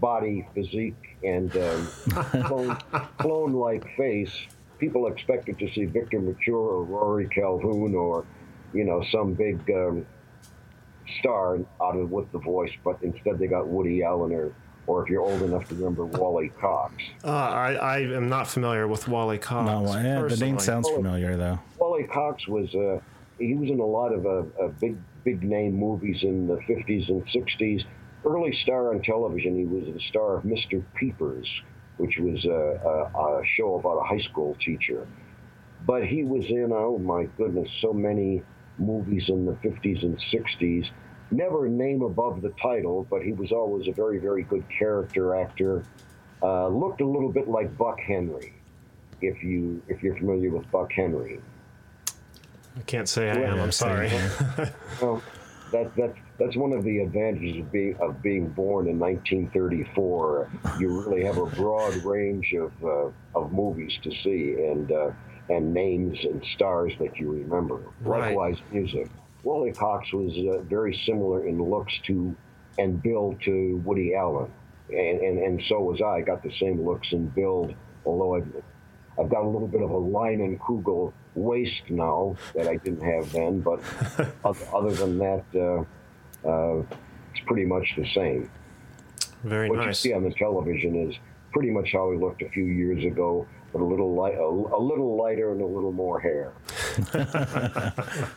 body 0.00 0.46
physique 0.54 1.16
and 1.22 1.54
um, 1.56 1.86
clone, 2.44 2.76
clone-like 3.18 3.84
face, 3.96 4.32
people 4.78 5.06
expected 5.06 5.58
to 5.58 5.72
see 5.72 5.86
Victor 5.86 6.20
Mature 6.20 6.56
or 6.56 6.84
Rory 6.84 7.28
Calhoun 7.28 7.94
or, 7.94 8.26
you 8.74 8.84
know, 8.84 9.02
some 9.10 9.34
big 9.34 9.58
um, 9.70 10.06
star 11.20 11.58
out 11.80 11.96
of 11.96 12.10
with 12.10 12.30
the 12.32 12.38
voice, 12.38 12.72
but 12.84 12.98
instead 13.02 13.38
they 13.38 13.46
got 13.46 13.66
Woody 13.66 14.02
Allen 14.02 14.32
or, 14.32 14.52
or 14.86 15.02
if 15.02 15.10
you're 15.10 15.22
old 15.22 15.42
enough 15.42 15.68
to 15.68 15.74
remember 15.74 16.04
Wally 16.06 16.50
Cox. 16.60 16.94
Uh, 17.24 17.28
I, 17.28 17.74
I 17.74 17.98
am 17.98 18.28
not 18.28 18.48
familiar 18.48 18.86
with 18.86 19.08
Wally 19.08 19.38
Cox. 19.38 19.66
No, 19.66 20.00
yeah, 20.00 20.22
the 20.22 20.36
name 20.36 20.58
sounds 20.58 20.88
familiar 20.88 21.36
though. 21.36 21.58
Wally 21.78 22.04
Cox 22.04 22.46
was 22.48 22.74
uh, 22.74 23.00
he 23.38 23.54
was 23.54 23.70
in 23.70 23.80
a 23.80 23.86
lot 23.86 24.12
of 24.12 24.26
uh, 24.26 24.64
uh 24.64 24.68
big 24.80 24.96
big 25.24 25.42
name 25.42 25.74
movies 25.74 26.22
in 26.22 26.46
the 26.46 26.56
50s 26.56 27.08
and 27.08 27.26
60s 27.26 27.84
early 28.26 28.52
star 28.62 28.92
on 28.92 29.02
television, 29.02 29.56
he 29.56 29.64
was 29.64 29.84
the 29.92 30.00
star 30.08 30.36
of 30.38 30.44
Mr. 30.44 30.82
Peepers, 30.94 31.48
which 31.96 32.18
was 32.18 32.44
a, 32.44 32.50
a, 32.50 33.40
a, 33.40 33.42
show 33.56 33.76
about 33.76 33.98
a 33.98 34.04
high 34.04 34.22
school 34.28 34.56
teacher. 34.60 35.06
But 35.86 36.04
he 36.04 36.24
was 36.24 36.44
in, 36.46 36.70
oh 36.72 36.98
my 36.98 37.24
goodness, 37.38 37.70
so 37.80 37.92
many 37.92 38.42
movies 38.78 39.24
in 39.28 39.46
the 39.46 39.52
50s 39.52 40.02
and 40.02 40.18
60s. 40.32 40.88
Never 41.30 41.68
name 41.68 42.02
above 42.02 42.42
the 42.42 42.52
title, 42.62 43.06
but 43.10 43.22
he 43.22 43.32
was 43.32 43.50
always 43.52 43.88
a 43.88 43.92
very, 43.92 44.18
very 44.18 44.44
good 44.44 44.64
character 44.68 45.34
actor. 45.34 45.84
Uh, 46.42 46.68
looked 46.68 47.00
a 47.00 47.06
little 47.06 47.32
bit 47.32 47.48
like 47.48 47.76
Buck 47.76 47.98
Henry, 47.98 48.52
if 49.20 49.42
you 49.42 49.82
if 49.88 50.02
you're 50.02 50.16
familiar 50.16 50.50
with 50.50 50.70
Buck 50.70 50.92
Henry. 50.92 51.40
I 52.76 52.82
can't 52.82 53.08
say 53.08 53.30
I 53.30 53.36
am. 53.36 53.58
I'm 53.58 53.72
sorry. 53.72 54.08
well, 55.00 55.22
that 55.72 55.94
that 55.96 56.14
that's 56.38 56.56
one 56.56 56.72
of 56.72 56.84
the 56.84 57.00
advantages 57.00 57.60
of 57.60 57.72
being 57.72 57.96
of 57.96 58.22
being 58.22 58.48
born 58.48 58.88
in 58.88 58.98
1934. 58.98 60.50
You 60.78 61.00
really 61.00 61.24
have 61.24 61.38
a 61.38 61.46
broad 61.46 61.94
range 62.04 62.52
of 62.54 62.72
uh, 62.84 63.10
of 63.34 63.52
movies 63.52 63.98
to 64.02 64.10
see 64.22 64.54
and 64.58 64.92
uh, 64.92 65.10
and 65.48 65.72
names 65.72 66.18
and 66.22 66.44
stars 66.54 66.92
that 66.98 67.16
you 67.16 67.30
remember. 67.30 67.80
Right. 68.00 68.36
Likewise, 68.36 68.58
music. 68.72 69.08
Wally 69.42 69.72
Cox 69.72 70.12
was 70.12 70.32
uh, 70.32 70.62
very 70.62 70.98
similar 71.06 71.46
in 71.46 71.62
looks 71.62 71.92
to 72.06 72.34
and 72.78 73.02
build 73.02 73.40
to 73.42 73.80
Woody 73.84 74.14
Allen, 74.14 74.50
and, 74.90 75.20
and 75.20 75.38
and 75.38 75.62
so 75.68 75.80
was 75.80 76.02
I. 76.02 76.20
Got 76.20 76.42
the 76.42 76.52
same 76.58 76.84
looks 76.84 77.12
and 77.12 77.32
build, 77.34 77.74
although 78.04 78.36
I've 78.36 78.62
I've 79.18 79.30
got 79.30 79.44
a 79.44 79.48
little 79.48 79.68
bit 79.68 79.82
of 79.82 79.90
a 79.90 79.96
line 79.96 80.40
and 80.40 80.60
Kugel 80.60 81.12
waist 81.34 81.82
now 81.88 82.36
that 82.54 82.66
I 82.66 82.76
didn't 82.76 83.02
have 83.02 83.32
then, 83.32 83.60
but 83.60 83.80
other 84.74 84.92
than 84.92 85.18
that, 85.18 85.44
uh, 85.54 86.48
uh, 86.48 86.82
it's 87.30 87.44
pretty 87.46 87.64
much 87.64 87.94
the 87.96 88.06
same. 88.14 88.50
Very 89.44 89.68
what 89.68 89.78
nice. 89.78 89.86
you 89.86 89.94
see 89.94 90.12
on 90.12 90.24
the 90.24 90.32
television 90.32 91.08
is 91.08 91.16
pretty 91.52 91.70
much 91.70 91.92
how 91.92 92.10
he 92.10 92.18
looked 92.18 92.42
a 92.42 92.48
few 92.50 92.64
years 92.64 93.04
ago, 93.04 93.46
but 93.76 93.84
a 93.84 93.88
little 93.88 94.14
light, 94.14 94.34
a, 94.34 94.44
a 94.44 94.80
little 94.80 95.16
lighter 95.16 95.52
and 95.52 95.60
a 95.60 95.66
little 95.66 95.92
more 95.92 96.20
hair. 96.20 96.52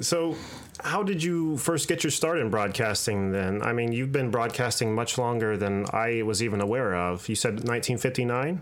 So, 0.00 0.34
how 0.80 1.04
did 1.04 1.22
you 1.22 1.56
first 1.56 1.86
get 1.86 2.02
your 2.02 2.10
start 2.10 2.40
in 2.40 2.50
broadcasting 2.50 3.30
then? 3.30 3.62
I 3.62 3.72
mean, 3.72 3.92
you've 3.92 4.10
been 4.10 4.28
broadcasting 4.28 4.92
much 4.92 5.18
longer 5.18 5.56
than 5.56 5.86
I 5.92 6.22
was 6.22 6.42
even 6.42 6.60
aware 6.60 6.96
of. 6.96 7.28
You 7.28 7.36
said 7.36 7.52
1959? 7.52 8.60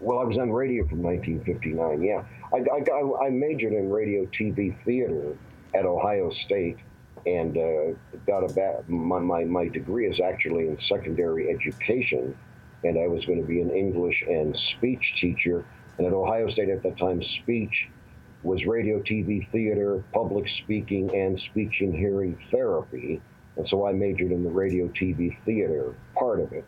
Well, 0.00 0.18
I 0.18 0.24
was 0.24 0.36
on 0.36 0.50
radio 0.50 0.88
from 0.88 1.02
1959, 1.02 2.02
yeah. 2.02 2.24
I, 2.52 2.56
I, 2.56 3.26
I 3.26 3.30
majored 3.30 3.72
in 3.72 3.90
radio, 3.90 4.26
TV, 4.26 4.76
theater 4.84 5.38
at 5.72 5.86
Ohio 5.86 6.32
State 6.46 6.78
and 7.26 7.56
uh, 7.56 8.18
got 8.26 8.42
a. 8.42 8.82
My, 8.88 9.18
my, 9.18 9.44
my 9.44 9.68
degree 9.68 10.06
is 10.06 10.20
actually 10.20 10.68
in 10.68 10.78
secondary 10.88 11.48
education, 11.48 12.36
and 12.84 12.98
I 12.98 13.08
was 13.08 13.24
going 13.24 13.40
to 13.40 13.46
be 13.46 13.60
an 13.60 13.70
English 13.70 14.22
and 14.28 14.56
speech 14.76 15.14
teacher. 15.20 15.64
And 15.98 16.06
at 16.06 16.12
Ohio 16.12 16.48
State 16.50 16.68
at 16.68 16.82
that 16.82 16.98
time, 16.98 17.22
speech 17.42 17.88
was 18.42 18.64
radio, 18.66 19.00
TV, 19.00 19.50
theater, 19.50 20.04
public 20.12 20.44
speaking, 20.62 21.10
and 21.14 21.40
speech 21.50 21.80
and 21.80 21.94
hearing 21.94 22.38
therapy. 22.50 23.20
And 23.56 23.68
so 23.68 23.86
I 23.86 23.92
majored 23.92 24.32
in 24.32 24.44
the 24.44 24.50
radio, 24.50 24.88
TV, 24.88 25.36
theater 25.44 25.94
part 26.14 26.40
of 26.40 26.52
it. 26.52 26.64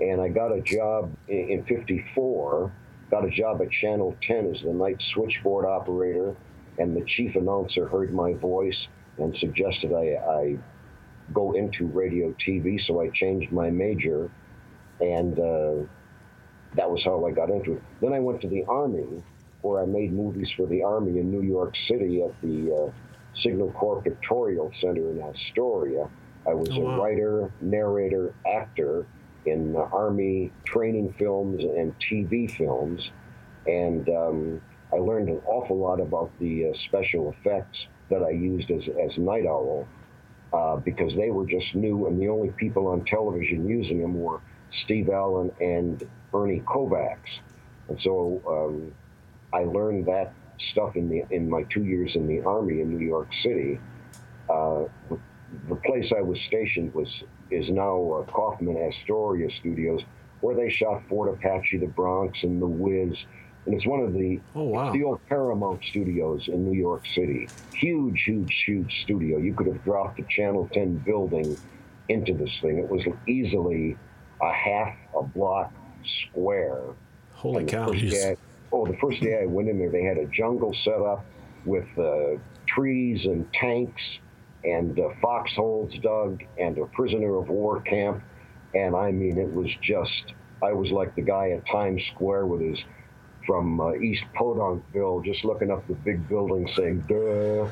And 0.00 0.20
I 0.20 0.28
got 0.28 0.50
a 0.50 0.62
job 0.62 1.12
in, 1.28 1.50
in 1.50 1.64
54, 1.64 2.72
got 3.10 3.24
a 3.24 3.30
job 3.30 3.60
at 3.60 3.70
Channel 3.70 4.16
10 4.22 4.54
as 4.54 4.62
the 4.62 4.72
night 4.72 5.02
switchboard 5.12 5.66
operator. 5.66 6.36
And 6.78 6.96
the 6.96 7.04
chief 7.04 7.36
announcer 7.36 7.86
heard 7.86 8.14
my 8.14 8.32
voice 8.34 8.86
and 9.18 9.36
suggested 9.36 9.92
I, 9.92 10.16
I 10.30 10.58
go 11.34 11.52
into 11.52 11.86
radio, 11.86 12.34
TV. 12.46 12.80
So 12.86 13.02
I 13.02 13.10
changed 13.10 13.52
my 13.52 13.70
major. 13.70 14.30
And 15.00 15.38
uh, 15.38 15.86
that 16.76 16.90
was 16.90 17.02
how 17.04 17.24
I 17.26 17.30
got 17.32 17.50
into 17.50 17.74
it. 17.74 17.82
Then 18.00 18.12
I 18.12 18.20
went 18.20 18.40
to 18.42 18.48
the 18.48 18.64
Army 18.64 19.22
where 19.62 19.82
I 19.82 19.86
made 19.86 20.12
movies 20.12 20.50
for 20.56 20.66
the 20.66 20.82
Army 20.82 21.18
in 21.18 21.30
New 21.30 21.42
York 21.42 21.74
City 21.88 22.22
at 22.22 22.32
the 22.42 22.72
uh, 22.88 22.92
Signal 23.42 23.72
Corps 23.72 24.02
Pictorial 24.02 24.72
Center 24.80 25.10
in 25.10 25.20
Astoria. 25.22 26.08
I 26.46 26.54
was 26.54 26.68
Oh, 26.72 26.80
wow. 26.80 26.94
a 26.96 27.02
writer, 27.02 27.52
narrator, 27.60 28.34
actor 28.46 29.06
in 29.46 29.76
uh, 29.76 29.80
Army 29.92 30.50
training 30.64 31.14
films 31.18 31.62
and 31.62 31.94
TV 31.98 32.50
films. 32.50 33.10
And 33.66 34.08
um, 34.08 34.60
I 34.92 34.96
learned 34.96 35.28
an 35.28 35.40
awful 35.46 35.78
lot 35.78 36.00
about 36.00 36.30
the 36.38 36.70
uh, 36.70 36.72
special 36.86 37.30
effects 37.32 37.86
that 38.10 38.22
I 38.22 38.30
used 38.30 38.70
as, 38.70 38.82
as 39.06 39.16
Night 39.18 39.46
Owl 39.46 39.86
uh, 40.52 40.76
because 40.76 41.14
they 41.14 41.30
were 41.30 41.46
just 41.46 41.74
new, 41.74 42.06
and 42.06 42.20
the 42.20 42.28
only 42.28 42.50
people 42.52 42.88
on 42.88 43.04
television 43.04 43.68
using 43.68 44.00
them 44.00 44.14
were 44.20 44.40
Steve 44.84 45.08
Allen 45.08 45.50
and 45.60 46.02
Ernie 46.34 46.60
Kovacs. 46.60 47.40
And 47.88 48.00
so 48.02 48.40
um, 48.46 48.92
I 49.52 49.64
learned 49.64 50.06
that 50.06 50.32
stuff 50.72 50.94
in 50.96 51.08
the 51.08 51.22
in 51.34 51.48
my 51.48 51.62
two 51.64 51.84
years 51.84 52.12
in 52.14 52.26
the 52.26 52.40
army 52.42 52.80
in 52.80 52.96
New 52.96 53.04
York 53.04 53.28
City. 53.42 53.80
Uh, 54.48 54.84
the 55.68 55.74
place 55.76 56.12
I 56.16 56.22
was 56.22 56.38
stationed 56.46 56.94
was 56.94 57.08
is 57.50 57.68
now 57.70 58.12
uh, 58.12 58.30
Kaufman 58.30 58.76
Astoria 58.76 59.48
Studios, 59.58 60.02
where 60.40 60.54
they 60.54 60.70
shot 60.70 61.02
Fort 61.08 61.32
Apache, 61.34 61.78
The 61.78 61.86
Bronx, 61.86 62.38
and 62.42 62.62
The 62.62 62.66
Wiz. 62.66 63.16
And 63.66 63.74
it's 63.74 63.86
one 63.86 64.00
of 64.00 64.12
the 64.14 64.40
Oh, 64.54 64.64
wow. 64.64 64.92
the 64.92 65.02
old 65.02 65.20
Paramount 65.28 65.82
Studios 65.90 66.46
in 66.48 66.64
New 66.64 66.78
York 66.78 67.04
City. 67.14 67.48
Huge, 67.74 68.22
huge, 68.24 68.62
huge 68.64 69.02
studio. 69.02 69.38
You 69.38 69.52
could 69.54 69.66
have 69.66 69.82
dropped 69.84 70.16
the 70.16 70.24
Channel 70.34 70.68
10 70.72 70.98
building 70.98 71.58
into 72.08 72.32
this 72.34 72.50
thing. 72.62 72.78
It 72.78 72.88
was 72.88 73.02
easily 73.28 73.96
a 74.42 74.52
half 74.52 74.94
a 75.16 75.22
block 75.22 75.72
square. 76.28 76.82
Holy 77.32 77.64
cow. 77.64 77.90
day 77.92 78.36
oh, 78.72 78.86
the 78.86 78.96
first 78.98 79.20
day 79.20 79.40
I 79.42 79.46
went 79.46 79.68
in 79.68 79.78
there, 79.78 79.90
they 79.90 80.02
had 80.02 80.16
a 80.16 80.26
jungle 80.26 80.74
set 80.84 81.00
up 81.00 81.24
with 81.64 81.86
uh, 81.98 82.38
trees 82.66 83.24
and 83.24 83.50
tanks 83.52 84.02
and 84.64 84.98
uh, 84.98 85.08
foxholes 85.20 85.92
dug 86.02 86.42
and 86.58 86.78
a 86.78 86.86
prisoner 86.86 87.36
of 87.36 87.48
war 87.48 87.80
camp. 87.80 88.22
And 88.74 88.94
I 88.94 89.10
mean, 89.10 89.38
it 89.38 89.52
was 89.52 89.68
just, 89.82 90.34
I 90.62 90.72
was 90.72 90.90
like 90.90 91.14
the 91.16 91.22
guy 91.22 91.50
at 91.50 91.66
Times 91.66 92.02
Square 92.14 92.46
with 92.46 92.60
his, 92.60 92.78
from 93.46 93.80
uh, 93.80 93.94
East 93.94 94.22
Podunkville, 94.36 95.24
just 95.24 95.44
looking 95.44 95.70
up 95.70 95.86
the 95.88 95.94
big 95.94 96.28
building 96.28 96.68
saying, 96.76 97.04
duh. 97.08 97.64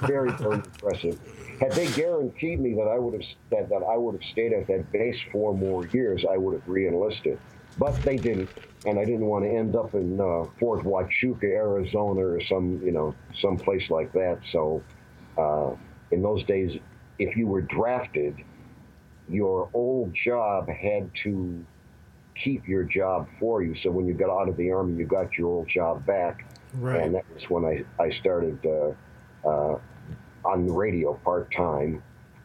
very, 0.06 0.32
very 0.32 0.54
impressive. 0.54 1.20
Had 1.60 1.72
they 1.72 1.86
guaranteed 1.92 2.60
me 2.60 2.74
that 2.74 2.88
I 2.88 2.98
would 2.98 3.14
have 3.14 3.22
that, 3.50 3.68
that 3.70 3.82
I 3.82 3.96
would 3.96 4.14
have 4.20 4.30
stayed 4.32 4.52
at 4.52 4.66
that 4.66 4.90
base 4.92 5.16
four 5.32 5.54
more 5.54 5.86
years, 5.86 6.24
I 6.30 6.36
would 6.36 6.54
have 6.54 6.68
re-enlisted. 6.68 7.38
But 7.78 7.94
they 8.02 8.16
didn't, 8.16 8.48
and 8.86 8.98
I 8.98 9.04
didn't 9.04 9.26
want 9.26 9.44
to 9.44 9.50
end 9.50 9.76
up 9.76 9.94
in 9.94 10.20
uh, 10.20 10.44
Fort 10.58 10.82
Huachuca, 10.84 11.44
Arizona, 11.44 12.20
or 12.20 12.40
some 12.48 12.80
you 12.84 12.92
know 12.92 13.14
some 13.40 13.56
place 13.56 13.88
like 13.90 14.12
that. 14.12 14.38
So, 14.52 14.82
uh, 15.38 15.72
in 16.10 16.22
those 16.22 16.44
days, 16.44 16.78
if 17.18 17.36
you 17.36 17.46
were 17.46 17.62
drafted, 17.62 18.36
your 19.28 19.68
old 19.74 20.14
job 20.24 20.68
had 20.68 21.10
to 21.24 21.64
keep 22.42 22.66
your 22.68 22.84
job 22.84 23.28
for 23.40 23.62
you. 23.62 23.74
So 23.82 23.90
when 23.90 24.06
you 24.06 24.14
got 24.14 24.30
out 24.30 24.48
of 24.48 24.56
the 24.56 24.70
army, 24.70 24.98
you 24.98 25.06
got 25.06 25.36
your 25.38 25.48
old 25.48 25.68
job 25.68 26.04
back, 26.06 26.44
Right. 26.74 27.02
and 27.02 27.14
that 27.14 27.24
was 27.32 27.48
when 27.50 27.64
I 27.64 27.84
I 28.02 28.10
started 28.20 28.58
uh, 28.64 29.48
uh, 29.48 29.78
on 30.46 30.66
the 30.66 30.72
radio 30.72 31.14
part 31.24 31.52
time, 31.54 32.02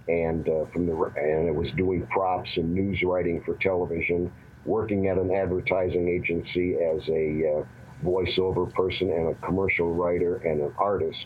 and 0.07 0.47
uh, 0.49 0.65
from 0.73 0.85
the 0.85 0.93
and 1.15 1.49
I 1.49 1.51
was 1.51 1.69
doing 1.77 2.05
props 2.07 2.49
and 2.55 2.73
news 2.73 3.01
writing 3.03 3.41
for 3.45 3.55
television, 3.55 4.31
working 4.65 5.07
at 5.07 5.17
an 5.17 5.31
advertising 5.31 6.07
agency 6.09 6.75
as 6.75 7.07
a 7.09 7.59
uh, 7.59 7.65
voiceover 8.03 8.71
person 8.73 9.11
and 9.11 9.29
a 9.29 9.35
commercial 9.45 9.93
writer 9.93 10.37
and 10.37 10.61
an 10.61 10.73
artist, 10.77 11.25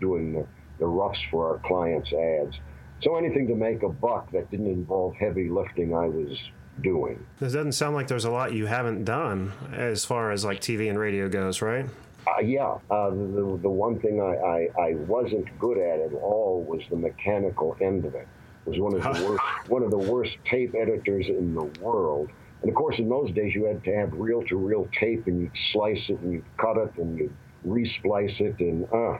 doing 0.00 0.32
the, 0.32 0.46
the 0.78 0.86
roughs 0.86 1.18
for 1.30 1.52
our 1.52 1.58
clients' 1.66 2.12
ads. 2.12 2.56
So 3.02 3.16
anything 3.16 3.46
to 3.48 3.54
make 3.54 3.82
a 3.82 3.88
buck 3.88 4.32
that 4.32 4.50
didn't 4.50 4.68
involve 4.68 5.14
heavy 5.16 5.50
lifting, 5.50 5.94
I 5.94 6.06
was 6.06 6.38
doing. 6.82 7.24
This 7.38 7.52
doesn't 7.52 7.72
sound 7.72 7.94
like 7.94 8.08
there's 8.08 8.24
a 8.24 8.30
lot 8.30 8.52
you 8.52 8.66
haven't 8.66 9.04
done 9.04 9.52
as 9.72 10.04
far 10.04 10.30
as 10.30 10.44
like 10.44 10.60
TV 10.60 10.88
and 10.88 10.98
radio 10.98 11.28
goes, 11.28 11.60
right? 11.62 11.86
Uh, 12.26 12.40
yeah, 12.40 12.78
uh, 12.90 13.10
the, 13.10 13.58
the 13.62 13.70
one 13.70 14.00
thing 14.00 14.20
I, 14.20 14.34
I, 14.34 14.88
I 14.88 14.94
wasn't 14.94 15.46
good 15.58 15.78
at 15.78 16.00
at 16.00 16.12
all 16.14 16.64
was 16.68 16.82
the 16.90 16.96
mechanical 16.96 17.76
end 17.80 18.04
of 18.04 18.14
it. 18.14 18.26
Was 18.64 18.80
one 18.80 18.94
of 18.94 19.02
the 19.02 19.24
worst 19.28 19.70
one 19.70 19.82
of 19.84 19.90
the 19.90 19.98
worst 19.98 20.36
tape 20.44 20.74
editors 20.74 21.26
in 21.28 21.54
the 21.54 21.64
world. 21.80 22.30
And 22.62 22.70
of 22.70 22.74
course, 22.74 22.98
in 22.98 23.08
those 23.08 23.30
days, 23.32 23.54
you 23.54 23.64
had 23.66 23.84
to 23.84 23.94
have 23.94 24.12
reel 24.12 24.42
to 24.44 24.56
reel 24.56 24.88
tape, 24.98 25.26
and 25.26 25.40
you'd 25.42 25.52
slice 25.72 26.02
it, 26.08 26.18
and 26.20 26.32
you'd 26.32 26.56
cut 26.58 26.76
it, 26.78 26.92
and 26.96 27.18
you'd 27.18 27.36
resplice 27.64 28.32
it, 28.40 28.58
and 28.58 28.86
uh, 28.92 29.18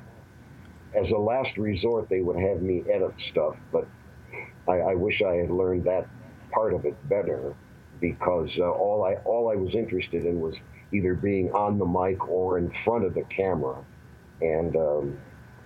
as 0.94 1.10
a 1.10 1.18
last 1.18 1.56
resort, 1.58 2.08
they 2.08 2.20
would 2.22 2.38
have 2.40 2.62
me 2.62 2.82
edit 2.92 3.12
stuff. 3.30 3.56
But 3.70 3.86
I, 4.66 4.78
I 4.78 4.94
wish 4.94 5.22
I 5.22 5.34
had 5.34 5.50
learned 5.50 5.84
that 5.84 6.08
part 6.50 6.72
of 6.72 6.84
it 6.84 6.96
better, 7.08 7.54
because 8.00 8.50
uh, 8.58 8.70
all 8.70 9.04
I 9.04 9.14
all 9.24 9.50
I 9.50 9.54
was 9.54 9.74
interested 9.74 10.24
in 10.24 10.40
was 10.40 10.54
either 10.96 11.14
being 11.14 11.52
on 11.52 11.78
the 11.78 11.84
mic 11.84 12.28
or 12.28 12.58
in 12.58 12.72
front 12.84 13.04
of 13.04 13.14
the 13.14 13.22
camera, 13.24 13.76
and 14.40 14.74
um, 14.76 15.18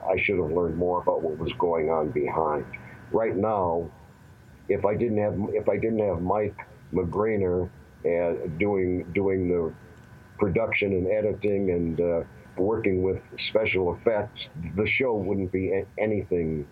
I 0.08 0.20
should 0.22 0.38
have 0.38 0.50
learned 0.50 0.76
more 0.76 1.00
about 1.02 1.22
what 1.22 1.38
was 1.38 1.52
going 1.58 1.90
on 1.90 2.10
behind. 2.10 2.64
Right 3.12 3.36
now, 3.36 3.90
if 4.68 4.84
I 4.84 4.94
didn't 4.94 5.18
have 5.18 5.36
if 5.54 5.68
I 5.68 5.76
didn't 5.76 5.98
have 6.06 6.22
Mike 6.22 6.56
McGraner 6.92 7.68
uh, 8.04 8.48
doing 8.58 9.04
doing 9.12 9.48
the 9.48 9.72
production 10.38 10.92
and 10.92 11.06
editing 11.06 11.70
and 11.70 12.00
uh, 12.00 12.22
working 12.56 13.02
with 13.02 13.20
special 13.48 13.94
effects, 13.94 14.40
the 14.76 14.86
show 14.86 15.14
wouldn't 15.14 15.52
be 15.52 15.72
a- 15.72 15.86
anything 15.98 16.66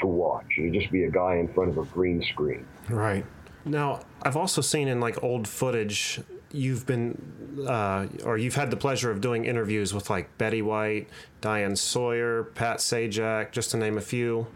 to 0.00 0.06
watch. 0.06 0.46
It'd 0.58 0.74
just 0.74 0.90
be 0.92 1.04
a 1.04 1.10
guy 1.10 1.36
in 1.36 1.48
front 1.54 1.70
of 1.70 1.78
a 1.78 1.84
green 1.84 2.22
screen. 2.22 2.66
Right. 2.90 3.24
Now, 3.64 4.00
I've 4.22 4.36
also 4.36 4.60
seen 4.60 4.86
in 4.88 5.00
like 5.00 5.22
old 5.22 5.48
footage, 5.48 6.20
you've 6.56 6.86
been, 6.86 7.20
uh, 7.68 8.06
or 8.24 8.38
you've 8.38 8.54
had 8.54 8.70
the 8.70 8.76
pleasure 8.76 9.10
of 9.10 9.20
doing 9.20 9.44
interviews 9.44 9.92
with 9.94 10.10
like 10.10 10.36
Betty 10.38 10.62
White, 10.62 11.08
Diane 11.40 11.76
Sawyer, 11.76 12.44
Pat 12.54 12.78
Sajak, 12.78 13.52
just 13.52 13.70
to 13.72 13.76
name 13.76 13.98
a 13.98 14.00
few. 14.00 14.46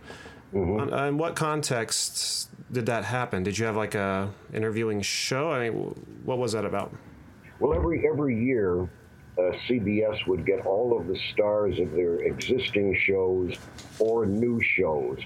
Mm-hmm. 0.54 0.92
In 0.92 1.18
what 1.18 1.36
context 1.36 2.50
did 2.72 2.86
that 2.86 3.04
happen? 3.04 3.42
Did 3.42 3.58
you 3.58 3.66
have 3.66 3.76
like 3.76 3.94
a 3.94 4.32
interviewing 4.52 5.00
show? 5.02 5.52
I 5.52 5.68
mean, 5.68 5.74
what 6.24 6.38
was 6.38 6.52
that 6.52 6.64
about? 6.64 6.92
Well, 7.60 7.74
every 7.74 8.06
every 8.08 8.42
year 8.42 8.88
uh, 9.38 9.52
CBS 9.68 10.26
would 10.26 10.44
get 10.44 10.66
all 10.66 10.98
of 10.98 11.06
the 11.06 11.18
stars 11.32 11.78
of 11.78 11.92
their 11.92 12.22
existing 12.22 12.96
shows 13.06 13.54
or 13.98 14.26
new 14.26 14.60
shows, 14.62 15.18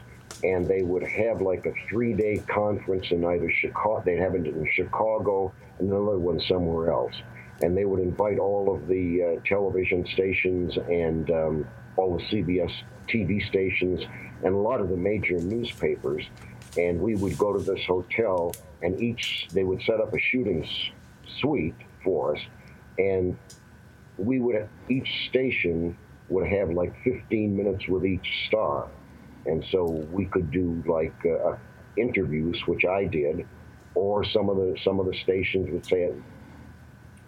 and 0.43 0.67
they 0.67 0.83
would 0.83 1.03
have 1.03 1.41
like 1.41 1.67
a 1.67 1.73
three-day 1.88 2.43
conference 2.49 3.07
in 3.11 3.25
either 3.25 3.50
Chicago. 3.50 4.03
They'd 4.05 4.19
have 4.19 4.35
it 4.35 4.47
in 4.47 4.69
Chicago, 4.73 5.53
and 5.79 5.91
another 5.91 6.19
one 6.19 6.41
somewhere 6.41 6.91
else, 6.91 7.14
and 7.62 7.76
they 7.76 7.85
would 7.85 8.00
invite 8.00 8.38
all 8.38 8.75
of 8.75 8.88
the 8.88 9.23
uh, 9.23 9.49
television 9.49 10.07
stations 10.12 10.76
and 10.76 11.31
um, 11.31 11.69
all 11.97 12.17
the 12.17 12.25
CBS 12.25 12.73
TV 13.09 13.47
stations 13.49 14.00
and 14.43 14.55
a 14.55 14.59
lot 14.59 14.81
of 14.81 14.88
the 14.88 14.97
major 14.97 15.38
newspapers, 15.38 16.25
and 16.76 17.00
we 17.00 17.14
would 17.17 17.37
go 17.38 17.53
to 17.57 17.59
this 17.59 17.85
hotel, 17.87 18.55
and 18.83 19.00
each 19.00 19.49
they 19.53 19.64
would 19.64 19.81
set 19.83 20.00
up 20.00 20.12
a 20.12 20.19
shooting 20.19 20.67
suite 21.41 21.75
for 22.03 22.37
us, 22.37 22.43
and 22.99 23.37
we 24.19 24.41
would 24.41 24.69
each 24.88 25.09
station 25.29 25.97
would 26.29 26.47
have 26.47 26.71
like 26.71 26.93
15 27.05 27.57
minutes 27.57 27.87
with 27.88 28.05
each 28.05 28.26
star, 28.47 28.88
and 29.47 29.65
so 29.71 29.85
we 29.85 30.27
could 30.27 30.51
do 30.51 30.83
like 30.87 31.15
uh, 31.27 31.57
interviews, 31.97 32.61
which 32.67 32.85
I 32.85 33.05
did, 33.05 33.47
or 33.95 34.25
some 34.25 34.49
of 34.49 34.57
the 34.57 34.77
some 34.85 35.01
of 35.01 35.07
the 35.07 35.15
stations 35.23 35.71
would 35.71 35.87
say, 35.87 36.13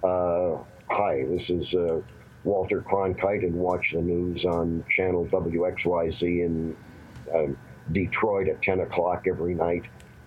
uh, 0.03 0.59
"Hi, 0.91 1.25
this 1.29 1.49
is." 1.49 1.75
Uh, 1.75 2.01
Walter 2.45 2.81
Cronkite 2.81 3.43
and 3.43 3.57
watch 3.57 3.85
the 3.93 4.01
news 4.01 4.45
on 4.45 4.85
channel 4.97 5.27
WXYZ 5.27 6.23
in 6.23 6.77
um, 7.35 7.59
Detroit 7.93 8.49
at 8.49 8.63
10 8.63 8.81
o'clock 8.81 9.25
every 9.29 9.55
night. 9.55 9.83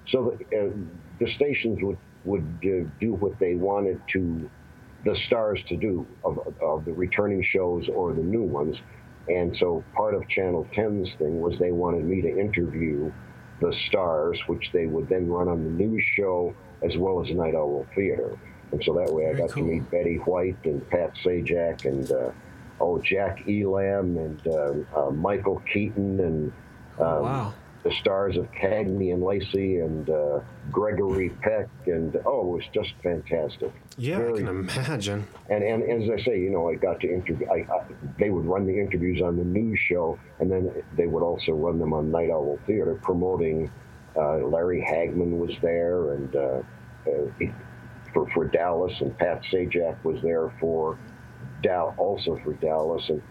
So 0.10 0.38
the, 0.51 0.58
uh, 0.58 0.69
the 1.19 1.31
stations 1.34 1.79
would, 1.81 1.98
would 2.25 2.60
uh, 2.63 2.89
do 3.00 3.13
what 3.13 3.39
they 3.39 3.55
wanted 3.55 4.01
to 4.13 4.50
the 5.05 5.15
stars 5.27 5.62
to 5.69 5.77
do 5.77 6.05
of, 6.25 6.39
of 6.62 6.84
the 6.84 6.91
returning 6.91 7.41
shows 7.41 7.88
or 7.88 8.13
the 8.13 8.22
new 8.22 8.43
ones. 8.43 8.75
And 9.29 9.55
so 9.57 9.83
part 9.93 10.15
of 10.15 10.27
Channel 10.27 10.67
10's 10.75 11.13
thing 11.17 11.39
was 11.39 11.57
they 11.59 11.71
wanted 11.71 12.03
me 12.03 12.21
to 12.21 12.39
interview 12.39 13.12
the 13.62 13.74
stars, 13.88 14.39
which 14.48 14.71
they 14.74 14.86
would 14.86 15.07
then 15.09 15.29
run 15.29 15.48
on 15.48 15.63
the 15.63 15.69
news 15.69 16.03
show 16.15 16.55
as 16.81 16.98
well 16.98 17.24
as 17.24 17.29
Nite 17.31 17.55
Owl 17.55 17.86
Theatre. 17.95 18.38
And 18.71 18.83
so 18.83 18.93
that 18.93 19.12
way 19.13 19.27
I 19.29 19.33
got 19.33 19.51
cool. 19.51 19.63
to 19.63 19.71
meet 19.71 19.91
Betty 19.91 20.15
White 20.17 20.57
and 20.65 20.88
Pat 20.89 21.13
Sajak 21.24 21.86
and 21.86 22.12
uh, 22.12 22.31
oh 22.79 23.00
Jack 23.00 23.43
Elam 23.48 24.17
and 24.17 24.48
uh, 24.48 24.74
uh, 24.95 25.12
Michael 25.12 25.62
Keaton 25.71 26.19
and 26.19 26.53
um, 27.00 27.24
wow. 27.24 27.53
The 27.83 27.91
stars 28.01 28.36
of 28.36 28.51
Cagney 28.51 29.13
and 29.13 29.24
Lacey 29.24 29.77
and 29.77 30.09
uh, 30.09 30.41
Gregory 30.69 31.29
Peck 31.41 31.69
and 31.86 32.15
oh 32.25 32.41
it 32.41 32.57
was 32.57 32.63
just 32.74 32.93
fantastic. 33.01 33.71
Yeah, 33.98 34.17
Very, 34.17 34.33
I 34.33 34.38
can 34.38 34.48
imagine. 34.48 35.27
And 35.50 35.63
and 35.63 36.03
as 36.03 36.09
I 36.09 36.24
say, 36.24 36.39
you 36.39 36.50
know, 36.50 36.69
I 36.69 36.75
got 36.75 37.00
to 37.01 37.07
interview. 37.07 37.48
I, 37.50 37.65
I, 37.74 37.86
they 38.19 38.29
would 38.29 38.45
run 38.45 38.65
the 38.65 38.77
interviews 38.77 39.21
on 39.21 39.38
the 39.38 39.45
news 39.45 39.79
show, 39.79 40.19
and 40.39 40.51
then 40.51 40.83
they 40.98 41.07
would 41.07 41.24
also 41.24 41.53
run 41.53 41.79
them 41.79 41.93
on 41.93 42.12
Nite 42.12 42.31
Owl 42.31 42.59
Theatre, 42.67 42.95
promoting. 43.01 43.71
Uh, 44.17 44.39
Larry 44.39 44.81
Hagman 44.81 45.38
was 45.38 45.51
there, 45.62 46.13
and 46.13 46.36
uh, 46.36 46.62
for, 48.13 48.29
for 48.33 48.45
Dallas, 48.45 48.93
and 49.01 49.17
Pat 49.17 49.43
Sajak 49.51 50.03
was 50.03 50.21
there 50.21 50.51
for 50.59 50.98
Dow, 51.62 51.93
also 51.98 52.39
for 52.43 52.53
Dallas, 52.53 53.03
and 53.09 53.21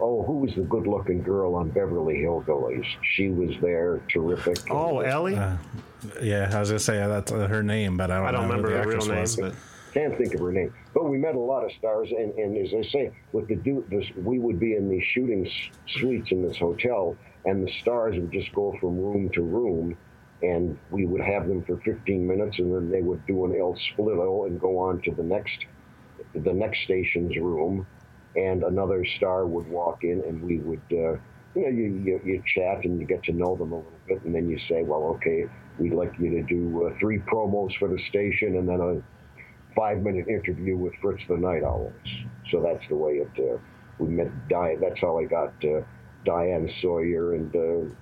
oh, 0.00 0.22
who 0.22 0.38
was 0.38 0.54
the 0.54 0.62
good-looking 0.62 1.22
girl 1.22 1.54
on 1.54 1.70
Beverly 1.70 2.16
Hillbillies? 2.16 2.86
She 3.14 3.28
was 3.28 3.50
there, 3.60 4.00
terrific. 4.08 4.58
Oh, 4.70 5.00
Ellie. 5.00 5.36
Uh, 5.36 5.56
yeah, 6.22 6.50
I 6.52 6.60
was 6.60 6.70
gonna 6.70 6.78
say 6.78 6.96
that's 6.96 7.30
her 7.30 7.62
name, 7.62 7.96
but 7.96 8.10
I 8.10 8.18
don't. 8.18 8.26
I 8.26 8.32
don't 8.32 8.48
remember 8.48 8.70
her 8.70 8.88
real 8.88 9.06
name. 9.06 9.26
But... 9.40 9.54
Can't 9.92 10.16
think 10.18 10.34
of 10.34 10.40
her 10.40 10.52
name. 10.52 10.74
But 10.92 11.04
we 11.04 11.18
met 11.18 11.36
a 11.36 11.40
lot 11.40 11.64
of 11.64 11.70
stars, 11.78 12.08
and, 12.10 12.34
and 12.34 12.56
as 12.58 12.74
I 12.74 12.82
say, 12.90 13.12
with 13.32 13.46
the 13.46 13.54
do 13.54 13.84
this, 13.88 14.04
we 14.16 14.40
would 14.40 14.58
be 14.58 14.74
in 14.74 14.90
these 14.90 15.04
shooting 15.04 15.48
suites 15.86 16.32
in 16.32 16.46
this 16.46 16.58
hotel, 16.58 17.16
and 17.44 17.66
the 17.66 17.72
stars 17.80 18.16
would 18.16 18.32
just 18.32 18.52
go 18.52 18.76
from 18.80 18.98
room 18.98 19.30
to 19.34 19.42
room 19.42 19.96
and 20.44 20.78
we 20.90 21.06
would 21.06 21.20
have 21.20 21.48
them 21.48 21.64
for 21.64 21.78
15 21.78 22.26
minutes, 22.26 22.58
and 22.58 22.74
then 22.74 22.90
they 22.90 23.02
would 23.02 23.24
do 23.26 23.44
an 23.44 23.56
El 23.58 23.74
Splitto 23.74 24.46
and 24.46 24.60
go 24.60 24.78
on 24.78 25.00
to 25.02 25.10
the 25.12 25.22
next 25.22 25.64
the 26.34 26.52
next 26.52 26.82
station's 26.82 27.36
room, 27.36 27.86
and 28.36 28.62
another 28.62 29.04
star 29.16 29.46
would 29.46 29.66
walk 29.68 30.04
in, 30.04 30.22
and 30.26 30.42
we 30.42 30.58
would. 30.58 30.82
Uh, 30.90 31.18
you 31.56 31.62
know, 31.62 31.68
you, 31.68 32.02
you, 32.04 32.20
you, 32.24 32.42
chat 32.52 32.84
and 32.84 32.98
you 32.98 33.06
get 33.06 33.22
to 33.22 33.32
know 33.32 33.54
them 33.54 33.70
a 33.70 33.76
little 33.76 33.92
bit, 34.08 34.20
and 34.24 34.34
then 34.34 34.48
you 34.48 34.58
say, 34.68 34.82
well, 34.82 35.04
okay, 35.04 35.44
we'd 35.78 35.92
like 35.92 36.12
you 36.18 36.30
to 36.30 36.42
do 36.42 36.86
uh, 36.86 36.98
three 36.98 37.18
promos 37.20 37.70
for 37.78 37.86
the 37.86 37.98
station 38.08 38.56
and 38.56 38.68
then 38.68 38.80
a 38.80 39.00
five 39.74 39.98
minute 39.98 40.28
interview 40.28 40.76
with 40.76 40.92
Fritz 41.00 41.22
the 41.28 41.36
Nite 41.36 41.62
Owls. 41.62 41.92
So 42.50 42.62
that's 42.62 42.86
the 42.88 42.96
way 42.96 43.14
it, 43.14 43.30
uh, 43.38 43.58
we 43.98 44.08
met 44.08 44.48
Diane. 44.48 44.80
That's 44.80 45.00
how 45.00 45.18
I 45.18 45.24
got 45.24 45.52
uh, 45.64 45.82
Diane 46.24 46.70
Sawyer 46.80 47.34
and 47.34 47.54
uh, 47.54 47.94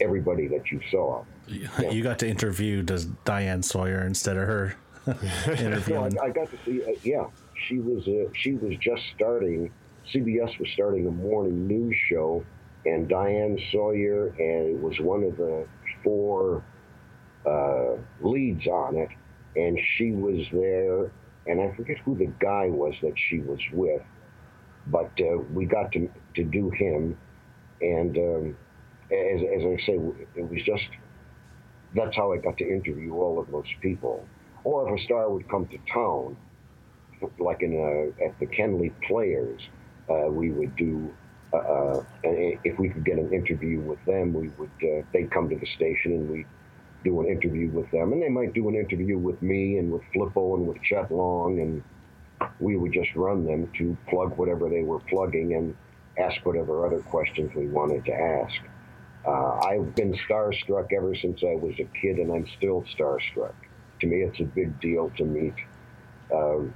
everybody 0.00 0.48
that 0.48 0.70
you 0.70 0.80
saw. 0.90 1.24
Yeah. 1.46 1.90
You 1.90 2.02
got 2.02 2.18
to 2.20 2.28
interview 2.28 2.82
does 2.82 3.06
Diane 3.24 3.62
Sawyer 3.62 4.06
instead 4.06 4.36
of 4.36 4.46
her 4.46 4.76
interviewing. 5.58 6.18
I, 6.20 6.26
I, 6.26 6.30
got 6.30 6.50
to 6.50 6.58
see. 6.64 6.82
Uh, 6.82 6.92
yeah, 7.02 7.24
she 7.66 7.78
was. 7.78 8.06
Uh, 8.06 8.30
she 8.34 8.54
was 8.54 8.74
just 8.80 9.02
starting. 9.14 9.72
CBS 10.14 10.58
was 10.58 10.68
starting 10.72 11.06
a 11.06 11.10
morning 11.10 11.66
news 11.66 11.96
show, 12.08 12.44
and 12.86 13.08
Diane 13.08 13.58
Sawyer 13.70 14.28
and 14.38 14.76
it 14.76 14.80
was 14.80 14.98
one 15.00 15.24
of 15.24 15.36
the 15.36 15.66
four 16.02 16.64
uh, 17.46 17.96
leads 18.20 18.66
on 18.66 18.96
it, 18.96 19.08
and 19.56 19.78
she 19.96 20.12
was 20.12 20.46
there. 20.52 21.12
And 21.46 21.60
I 21.60 21.74
forget 21.74 21.96
who 22.04 22.16
the 22.16 22.32
guy 22.38 22.66
was 22.66 22.94
that 23.02 23.14
she 23.28 23.38
was 23.38 23.60
with, 23.72 24.02
but 24.86 25.10
uh, 25.20 25.38
we 25.52 25.66
got 25.66 25.90
to 25.92 26.08
to 26.36 26.44
do 26.44 26.70
him, 26.70 27.16
and 27.80 28.16
um, 28.16 28.56
as, 29.10 29.40
as 29.40 29.62
I 29.64 29.86
say, 29.86 29.98
it 30.36 30.48
was 30.48 30.62
just 30.64 30.84
that's 31.94 32.14
how 32.16 32.32
I 32.32 32.38
got 32.38 32.56
to 32.58 32.64
interview 32.64 33.14
all 33.14 33.38
of 33.40 33.50
those 33.50 33.66
people. 33.80 34.24
Or 34.64 34.88
if 34.88 35.00
a 35.00 35.04
star 35.04 35.30
would 35.30 35.48
come 35.48 35.66
to 35.66 35.78
town, 35.92 36.36
like 37.38 37.62
in 37.62 37.74
a, 37.74 38.24
at 38.24 38.38
the 38.38 38.46
Kenley 38.46 38.92
Players, 39.06 39.60
uh, 40.08 40.30
we 40.30 40.50
would 40.50 40.74
do. 40.76 41.12
Uh, 41.52 41.56
uh 41.56 42.04
if 42.22 42.78
we 42.78 42.88
could 42.88 43.04
get 43.04 43.18
an 43.18 43.32
interview 43.32 43.80
with 43.80 43.98
them, 44.04 44.32
we 44.32 44.48
would. 44.58 44.70
Uh, 44.82 45.02
they'd 45.12 45.30
come 45.30 45.48
to 45.48 45.56
the 45.56 45.66
station 45.76 46.12
and 46.12 46.30
we 46.30 46.46
do 47.04 47.20
an 47.20 47.26
interview 47.26 47.70
with 47.70 47.90
them, 47.90 48.12
and 48.12 48.22
they 48.22 48.28
might 48.28 48.52
do 48.52 48.68
an 48.68 48.74
interview 48.74 49.18
with 49.18 49.40
me 49.42 49.78
and 49.78 49.90
with 49.90 50.02
Flippo 50.14 50.56
and 50.56 50.66
with 50.66 50.80
Chet 50.82 51.10
Long, 51.10 51.58
and 51.60 51.82
we 52.60 52.76
would 52.76 52.92
just 52.92 53.14
run 53.14 53.46
them 53.46 53.70
to 53.78 53.96
plug 54.08 54.36
whatever 54.36 54.68
they 54.68 54.82
were 54.82 55.00
plugging 55.00 55.54
and 55.54 55.74
ask 56.18 56.44
whatever 56.44 56.86
other 56.86 57.00
questions 57.00 57.50
we 57.54 57.66
wanted 57.66 58.04
to 58.04 58.12
ask. 58.12 58.60
Uh, 59.26 59.60
I've 59.60 59.94
been 59.94 60.14
starstruck 60.28 60.92
ever 60.92 61.14
since 61.14 61.42
I 61.42 61.54
was 61.54 61.74
a 61.78 61.88
kid, 62.00 62.16
and 62.18 62.32
I'm 62.32 62.46
still 62.56 62.84
starstruck. 62.96 63.54
To 64.00 64.06
me, 64.06 64.22
it's 64.22 64.40
a 64.40 64.44
big 64.44 64.78
deal 64.80 65.10
to 65.16 65.24
meet 65.24 65.54
um, 66.34 66.72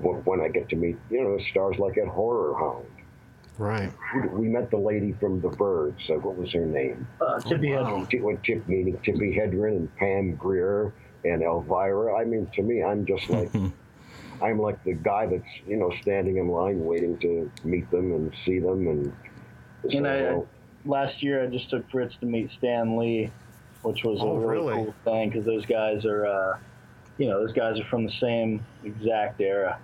when 0.00 0.40
I 0.40 0.48
get 0.48 0.68
to 0.70 0.76
meet, 0.76 0.96
you 1.10 1.22
know, 1.22 1.38
stars 1.50 1.76
like 1.78 1.98
at 1.98 2.08
Horror 2.08 2.54
Hound. 2.58 2.86
Right. 3.58 3.92
We 4.32 4.48
met 4.48 4.70
the 4.70 4.76
lady 4.76 5.12
from 5.18 5.40
The 5.40 5.48
Birds. 5.48 6.00
Uh, 6.08 6.14
what 6.14 6.36
was 6.36 6.52
her 6.52 6.64
name? 6.64 7.08
Uh, 7.20 7.40
Tippi 7.40 7.76
oh, 7.76 7.82
wow. 7.82 8.06
Hedren. 8.08 8.42
Tip, 8.44 8.68
meaning 8.68 8.96
Tippi 8.98 9.36
Hedren 9.36 9.76
and 9.76 9.96
Pam 9.96 10.36
Grier 10.36 10.92
and 11.24 11.42
Elvira. 11.42 12.16
I 12.16 12.24
mean, 12.24 12.48
to 12.54 12.62
me, 12.62 12.84
I'm 12.84 13.04
just 13.04 13.28
like, 13.30 13.50
I'm 14.40 14.60
like 14.60 14.82
the 14.84 14.94
guy 14.94 15.26
that's, 15.26 15.42
you 15.66 15.76
know, 15.76 15.92
standing 16.02 16.36
in 16.36 16.48
line 16.48 16.84
waiting 16.84 17.18
to 17.18 17.50
meet 17.64 17.90
them 17.90 18.12
and 18.12 18.32
see 18.44 18.60
them. 18.60 18.86
And, 18.86 19.12
so, 19.90 20.06
I, 20.06 20.88
last 20.88 21.20
year 21.20 21.42
I 21.42 21.46
just 21.48 21.68
took 21.68 21.90
Fritz 21.90 22.14
to 22.20 22.26
meet 22.26 22.50
Stan 22.58 22.96
Lee, 22.96 23.32
which 23.82 24.04
was 24.04 24.20
oh, 24.20 24.36
a 24.36 24.38
really, 24.38 24.68
really, 24.68 24.84
cool 24.84 24.94
thing 25.04 25.30
because 25.30 25.44
those 25.44 25.66
guys 25.66 26.04
are, 26.04 26.26
uh, 26.26 26.58
you 27.18 27.26
know, 27.26 27.44
those 27.44 27.54
guys 27.54 27.80
are 27.80 27.86
from 27.86 28.04
the 28.04 28.12
same 28.20 28.64
exact 28.84 29.40
era. 29.40 29.80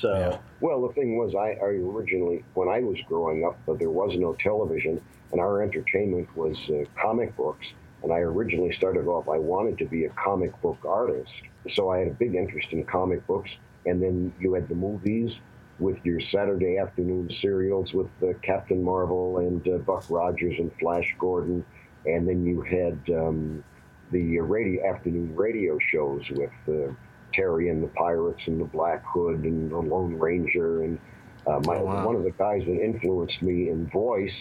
So, 0.00 0.14
yeah. 0.14 0.38
well, 0.60 0.86
the 0.86 0.92
thing 0.94 1.16
was, 1.16 1.34
I, 1.34 1.58
I, 1.62 1.68
originally, 1.68 2.44
when 2.54 2.68
I 2.68 2.80
was 2.80 2.98
growing 3.08 3.44
up, 3.44 3.58
but 3.66 3.78
there 3.78 3.90
was 3.90 4.16
no 4.16 4.34
television, 4.34 5.00
and 5.32 5.40
our 5.40 5.62
entertainment 5.62 6.34
was 6.36 6.56
uh, 6.68 6.84
comic 7.00 7.36
books. 7.36 7.66
And 8.02 8.12
I 8.12 8.18
originally 8.18 8.74
started 8.76 9.06
off, 9.06 9.28
I 9.28 9.38
wanted 9.38 9.78
to 9.78 9.86
be 9.86 10.04
a 10.04 10.10
comic 10.10 10.60
book 10.60 10.78
artist. 10.86 11.32
So 11.72 11.90
I 11.90 11.98
had 12.00 12.08
a 12.08 12.14
big 12.14 12.34
interest 12.34 12.68
in 12.70 12.84
comic 12.84 13.26
books. 13.26 13.50
And 13.86 14.02
then 14.02 14.32
you 14.38 14.52
had 14.52 14.68
the 14.68 14.74
movies, 14.74 15.32
with 15.78 15.98
your 16.04 16.20
Saturday 16.20 16.78
afternoon 16.78 17.30
serials 17.40 17.92
with 17.92 18.08
uh, 18.22 18.32
Captain 18.42 18.82
Marvel 18.82 19.38
and 19.38 19.66
uh, 19.68 19.78
Buck 19.78 20.04
Rogers 20.08 20.54
and 20.58 20.70
Flash 20.80 21.14
Gordon, 21.18 21.64
and 22.06 22.26
then 22.26 22.44
you 22.44 22.62
had 22.62 22.98
um, 23.14 23.62
the 24.10 24.38
radio 24.40 24.88
afternoon 24.88 25.34
radio 25.34 25.78
shows 25.90 26.22
with 26.30 26.50
uh, 26.68 26.92
Terry 27.36 27.68
and 27.68 27.82
the 27.82 27.88
Pirates 27.88 28.42
and 28.46 28.60
the 28.60 28.64
Black 28.64 29.04
Hood 29.06 29.44
and 29.44 29.70
the 29.70 29.78
Lone 29.78 30.14
Ranger 30.14 30.82
and 30.82 30.98
uh, 31.46 31.60
my, 31.64 31.76
oh, 31.76 31.84
wow. 31.84 32.06
one 32.06 32.16
of 32.16 32.24
the 32.24 32.32
guys 32.32 32.62
that 32.66 32.82
influenced 32.82 33.40
me 33.40 33.68
in 33.68 33.88
voice 33.90 34.34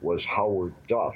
was 0.00 0.20
Howard 0.24 0.74
Duff 0.88 1.14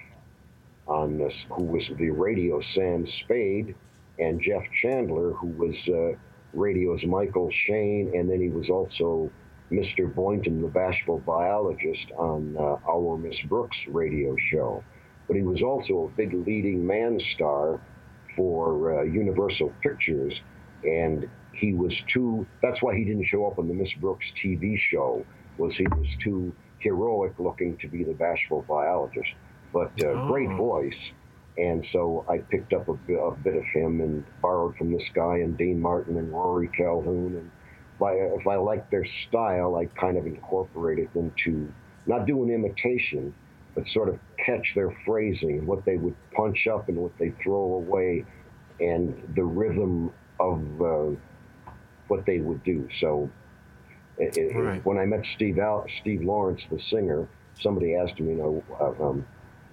on 0.87 1.19
this, 1.19 1.35
who 1.51 1.65
was 1.65 1.83
the 1.99 2.11
radio 2.11 2.61
Sam 2.75 3.07
Spade, 3.25 3.75
and 4.19 4.41
Jeff 4.41 4.63
Chandler, 4.83 5.33
who 5.33 5.49
was 5.49 5.75
uh, 5.89 6.17
radio's 6.53 7.03
Michael 7.05 7.51
Shayne, 7.67 8.13
and 8.15 8.31
then 8.31 8.41
he 8.41 8.49
was 8.49 8.69
also 8.69 9.31
Mr. 9.71 10.13
Boynton, 10.13 10.61
the 10.61 10.69
bashful 10.69 11.19
biologist, 11.21 12.07
on 12.17 12.57
uh, 12.59 12.77
our 12.89 13.17
Miss 13.17 13.37
Brooks 13.49 13.77
radio 13.89 14.37
show. 14.51 14.85
But 15.27 15.37
he 15.37 15.43
was 15.43 15.63
also 15.63 16.11
a 16.13 16.17
big 16.17 16.35
leading 16.35 16.87
man 16.87 17.21
star 17.35 17.81
for 18.37 19.01
uh, 19.01 19.03
Universal 19.05 19.73
Pictures, 19.83 20.35
and 20.85 21.29
he 21.53 21.75
was 21.75 21.93
too. 22.13 22.47
That's 22.63 22.83
why 22.83 22.97
he 22.97 23.05
didn't 23.05 23.27
show 23.27 23.47
up 23.47 23.59
on 23.59 23.69
the 23.69 23.75
Miss 23.75 23.93
Brooks 24.01 24.27
TV 24.43 24.79
show. 24.91 25.25
Was 25.59 25.75
he 25.77 25.85
was 25.85 26.09
too 26.23 26.53
heroic 26.79 27.35
looking 27.39 27.77
to 27.79 27.89
be 27.89 28.05
the 28.05 28.15
bashful 28.15 28.65
biologist, 28.69 29.31
but 29.73 29.93
uh, 30.03 30.09
oh. 30.09 30.27
great 30.29 30.51
voice. 30.57 30.99
And 31.59 31.87
so 31.93 32.25
I 32.29 32.39
picked 32.39 32.73
up 32.73 32.89
a 32.89 32.95
bit, 32.95 33.19
a 33.19 33.31
bit, 33.31 33.57
of 33.57 33.65
him 33.75 34.01
and 34.01 34.25
borrowed 34.41 34.75
from 34.77 34.91
this 34.91 35.03
guy 35.15 35.39
and 35.39 35.57
Dean 35.59 35.81
Martin 35.81 36.17
and 36.17 36.33
Rory 36.33 36.69
Calhoun. 36.69 37.37
And 37.37 37.51
if 37.97 38.03
I, 38.03 38.13
if 38.41 38.47
I 38.47 38.57
liked 38.57 38.91
their 38.91 39.07
style, 39.29 39.77
I 39.77 39.85
kind 40.01 40.17
of 40.17 40.27
incorporated 40.27 41.13
them 41.13 41.31
to 41.45 41.71
not 42.07 42.27
do 42.27 42.43
an 42.43 42.51
imitation, 42.51 43.35
but 43.75 43.85
sort 43.93 44.09
of 44.09 44.19
catch 44.45 44.73
their 44.75 44.97
phrasing, 45.05 45.67
what 45.67 45.85
they 45.85 45.99
would 45.99 46.17
punch 46.35 46.67
up 46.67 46.89
and 46.89 46.97
what 46.97 47.13
they 47.19 47.35
throw 47.43 47.75
away, 47.75 48.25
and 48.81 49.15
the 49.37 49.45
rhythm 49.45 50.11
of 50.41 50.83
uh, 50.83 51.73
what 52.09 52.27
they 52.27 52.39
would 52.39 52.63
do. 52.65 52.89
So 53.01 53.31
it, 54.19 54.55
right. 54.55 54.85
when 54.85 54.99
I 54.99 55.07
met 55.07 55.25
Steve 55.35 55.59
Al- 55.59 55.87
Steve 56.01 56.23
Lawrence, 56.23 56.61
the 56.71 56.81
singer, 56.91 57.29
somebody 57.61 57.95
asked 57.95 58.19
me, 58.21 58.33
you 58.33 58.37
know, 58.37 58.65
uh, 58.81 59.09
um, 59.09 59.27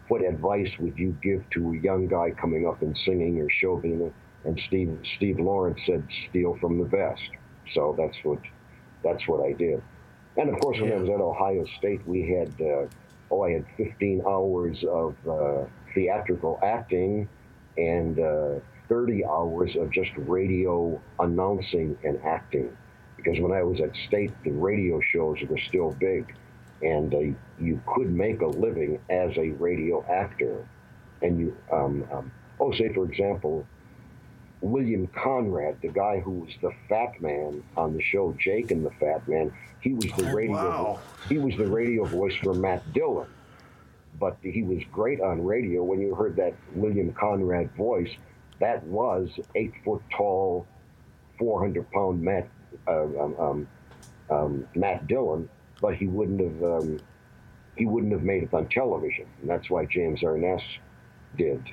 what 0.08 0.24
advice 0.24 0.70
would 0.80 0.98
you 0.98 1.16
give 1.22 1.44
to 1.52 1.74
a 1.74 1.78
young 1.78 2.08
guy 2.08 2.32
coming 2.32 2.68
up 2.68 2.82
and 2.82 2.98
singing 3.06 3.40
or 3.40 3.50
show 3.50 3.78
business? 3.78 4.14
And 4.46 4.60
Steve 4.68 4.98
Steve 5.18 5.40
Lawrence 5.40 5.80
said, 5.86 6.04
steal 6.30 6.58
from 6.60 6.80
the 6.80 6.86
best. 6.86 7.22
So 7.74 7.94
that's 7.98 8.18
what 8.24 8.40
that's 9.04 9.28
what 9.28 9.46
I 9.46 9.54
did. 9.54 9.82
And 10.38 10.50
of 10.50 10.60
course, 10.62 10.80
when 10.80 10.90
yeah. 10.90 10.96
I 10.96 11.00
was 11.02 11.10
at 11.10 11.22
Ohio 11.22 11.66
State, 11.78 12.06
we 12.08 12.30
had 12.30 12.50
uh, 12.62 12.88
oh, 13.32 13.44
I 13.44 13.52
had 13.52 13.66
15 13.78 14.24
hours 14.26 14.84
of 14.90 15.16
uh, 15.28 15.66
theatrical 15.94 16.60
acting 16.64 17.28
and 17.78 18.20
uh, 18.20 18.56
30 18.90 19.26
hours 19.26 19.76
of 19.76 19.92
just 19.92 20.12
radio 20.18 21.00
announcing 21.20 21.98
and 22.04 22.20
acting. 22.26 22.76
Because 23.16 23.40
when 23.40 23.52
I 23.52 23.64
was 23.64 23.80
at 23.80 23.92
State, 24.08 24.32
the 24.44 24.52
radio 24.52 25.00
shows 25.12 25.38
were 25.48 25.60
still 25.68 25.92
big, 26.00 26.34
and 26.82 27.14
uh, 27.14 27.20
you 27.60 27.82
could 27.86 28.12
make 28.12 28.42
a 28.42 28.48
living 28.48 29.00
as 29.10 29.38
a 29.38 29.52
radio 29.52 30.04
actor. 30.10 30.68
And 31.22 31.40
you, 31.40 31.58
um, 31.72 32.08
um, 32.12 32.32
oh, 32.60 32.72
say 32.74 32.94
for 32.94 33.06
example, 33.06 33.66
William 34.62 35.08
Conrad, 35.08 35.78
the 35.82 35.90
guy 35.90 36.20
who 36.20 36.32
was 36.32 36.54
the 36.62 36.72
fat 36.88 37.22
man 37.22 37.64
on 37.78 37.96
the 37.96 38.02
show 38.02 38.36
Jake 38.40 38.72
and 38.72 38.86
the 38.86 38.92
Fat 38.92 39.28
Man, 39.28 39.54
he 39.80 39.94
was 39.94 40.08
the 40.18 40.30
oh, 40.30 40.34
radio 40.34 40.56
wow. 40.56 41.00
he 41.30 41.38
was 41.38 41.56
the 41.56 41.68
radio 41.68 42.04
voice 42.06 42.36
for 42.44 42.54
Matt 42.54 42.94
Dillon. 42.94 43.28
But 44.20 44.38
he 44.42 44.64
was 44.64 44.84
great 44.92 45.22
on 45.22 45.46
radio 45.46 45.84
when 45.84 46.02
you 46.02 46.14
heard 46.14 46.36
that 46.38 46.54
William 46.74 47.14
Conrad 47.14 47.72
voice. 47.76 48.10
That 48.60 48.84
was 48.84 49.30
eight 49.56 49.74
foot 49.84 50.02
tall, 50.16 50.68
four 51.38 51.62
hundred 51.62 51.90
pound 51.92 52.22
Matt 52.22 52.48
uh, 52.88 53.04
um, 53.04 53.36
um, 53.40 53.68
um, 54.30 54.68
Matt 54.76 55.08
Dillon, 55.08 55.50
but 55.82 55.96
he 55.96 56.08
wouldn't 56.08 56.42
have 56.42 56.64
um, 56.64 57.00
he 57.76 57.86
wouldn't 57.86 58.12
have 58.12 58.24
made 58.24 58.44
it 58.44 58.54
on 58.54 58.68
television, 58.68 59.26
and 59.42 59.50
that's 59.50 59.70
why 59.70 59.86
James 59.86 60.24
Arness 60.24 60.62
did 61.38 61.64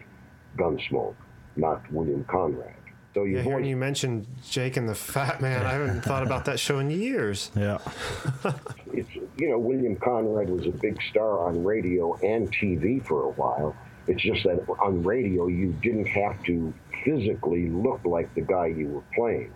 Gunsmoke, 0.56 1.16
not 1.56 1.90
William 1.92 2.24
Conrad. 2.24 2.74
So 3.14 3.24
you 3.24 3.38
yeah, 3.38 3.42
hearing 3.44 3.64
you 3.64 3.78
mentioned 3.78 4.26
Jake 4.50 4.76
and 4.76 4.86
the 4.86 4.94
Fat 4.94 5.40
Man, 5.40 5.64
I 5.64 5.72
haven't 5.72 6.02
thought 6.02 6.22
about 6.22 6.44
that 6.44 6.60
show 6.60 6.78
in 6.78 6.90
years. 6.90 7.50
Yeah, 7.56 7.78
it's 8.92 9.08
you 9.38 9.48
know 9.48 9.58
William 9.58 9.96
Conrad 9.96 10.50
was 10.50 10.66
a 10.66 10.70
big 10.70 11.00
star 11.10 11.46
on 11.46 11.64
radio 11.64 12.14
and 12.16 12.52
TV 12.52 13.04
for 13.04 13.24
a 13.24 13.30
while. 13.30 13.74
It's 14.08 14.22
just 14.22 14.44
that 14.44 14.64
on 14.80 15.02
radio 15.02 15.48
you 15.48 15.72
didn't 15.82 16.06
have 16.06 16.42
to 16.44 16.72
physically 17.04 17.68
look 17.68 18.00
like 18.04 18.32
the 18.34 18.42
guy 18.42 18.66
you 18.66 18.88
were 18.88 19.04
playing. 19.14 19.52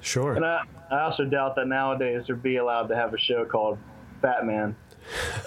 Sure. 0.00 0.34
And 0.34 0.44
I, 0.44 0.62
I 0.90 1.02
also 1.02 1.24
doubt 1.24 1.56
that 1.56 1.66
nowadays 1.66 2.24
they'd 2.26 2.42
be 2.42 2.56
allowed 2.56 2.86
to 2.88 2.96
have 2.96 3.12
a 3.12 3.18
show 3.18 3.44
called 3.44 3.78
Fat 4.22 4.46
Man. 4.46 4.74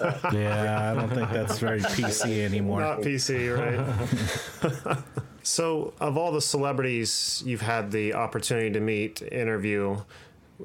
yeah, 0.32 0.92
I 0.92 0.94
don't 0.94 1.08
think 1.08 1.30
that's 1.30 1.58
very 1.58 1.80
PC 1.80 2.44
anymore. 2.44 2.80
Not 2.80 3.00
PC, 3.00 3.56
right? 3.56 4.98
So, 5.44 5.92
of 6.00 6.16
all 6.16 6.32
the 6.32 6.40
celebrities 6.40 7.42
you've 7.44 7.60
had 7.60 7.90
the 7.90 8.14
opportunity 8.14 8.70
to 8.70 8.80
meet, 8.80 9.20
interview, 9.20 9.98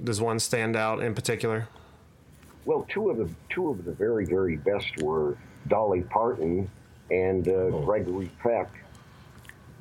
does 0.02 0.22
one 0.22 0.40
stand 0.40 0.78
out 0.78 1.04
in 1.04 1.14
particular? 1.14 1.68
Well, 2.64 2.86
two 2.88 3.10
of 3.10 3.18
the 3.18 3.30
two 3.50 3.70
of 3.70 3.84
the 3.84 3.92
very 3.92 4.26
very 4.26 4.56
best 4.56 5.02
were 5.02 5.38
Dolly 5.68 6.04
Parton 6.04 6.72
and 7.12 7.48
uh, 7.48 7.52
oh. 7.52 7.84
Gregory 7.86 8.32
Peck. 8.42 8.70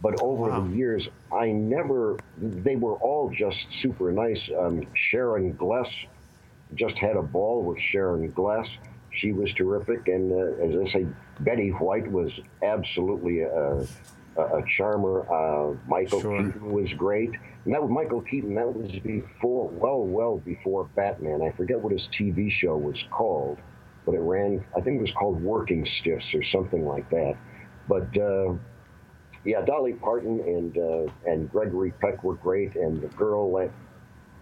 But 0.01 0.21
over 0.23 0.51
wow. 0.51 0.61
the 0.61 0.77
years, 0.77 1.09
I 1.33 1.47
never. 1.47 2.19
They 2.41 2.77
were 2.77 2.95
all 2.95 3.31
just 3.37 3.59
super 3.83 4.13
nice. 4.13 4.41
Um, 4.57 4.87
Sharon 5.11 5.55
Gless 5.55 5.89
just 6.75 6.97
had 6.99 7.17
a 7.17 7.23
ball 7.23 7.63
with 7.63 7.79
Sharon 7.91 8.31
Gless. 8.31 8.69
She 9.11 9.33
was 9.33 9.53
terrific, 9.55 10.07
and 10.07 10.31
uh, 10.31 10.65
as 10.65 10.89
I 10.89 10.93
say, 10.93 11.07
Betty 11.41 11.71
White 11.71 12.11
was 12.11 12.31
absolutely 12.63 13.41
a, 13.41 13.87
a 14.37 14.63
charmer. 14.77 15.27
Uh, 15.29 15.77
Michael 15.89 16.21
sure. 16.21 16.45
Keaton 16.45 16.73
was 16.73 16.93
great. 16.93 17.31
And 17.65 17.75
that 17.75 17.83
was 17.83 17.91
Michael 17.91 18.23
Keaton. 18.23 18.55
That 18.55 18.73
was 18.73 18.91
before, 19.01 19.69
well, 19.69 20.03
well 20.03 20.39
before 20.39 20.85
Batman. 20.97 21.43
I 21.43 21.55
forget 21.57 21.79
what 21.81 21.93
his 21.93 22.09
TV 22.19 22.51
show 22.51 22.77
was 22.77 22.97
called, 23.11 23.59
but 24.09 24.15
it 24.17 24.21
ran. 24.23 24.65
I 24.75 24.81
think 24.81 24.97
it 24.99 25.03
was 25.03 25.13
called 25.13 25.43
Working 25.43 25.87
Stiffs 26.01 26.25
or 26.33 26.43
something 26.45 26.87
like 26.87 27.11
that. 27.11 27.35
But 27.89 28.09
uh, 28.19 28.55
yeah, 29.45 29.61
Dolly 29.67 29.93
Parton 29.93 30.41
and 30.41 30.79
uh, 30.79 31.13
and 31.31 31.51
Gregory 31.53 31.93
Peck 32.01 32.25
were 32.25 32.37
great, 32.37 32.75
and 32.75 33.03
the 33.03 33.09
girl 33.09 33.53
that 33.57 33.71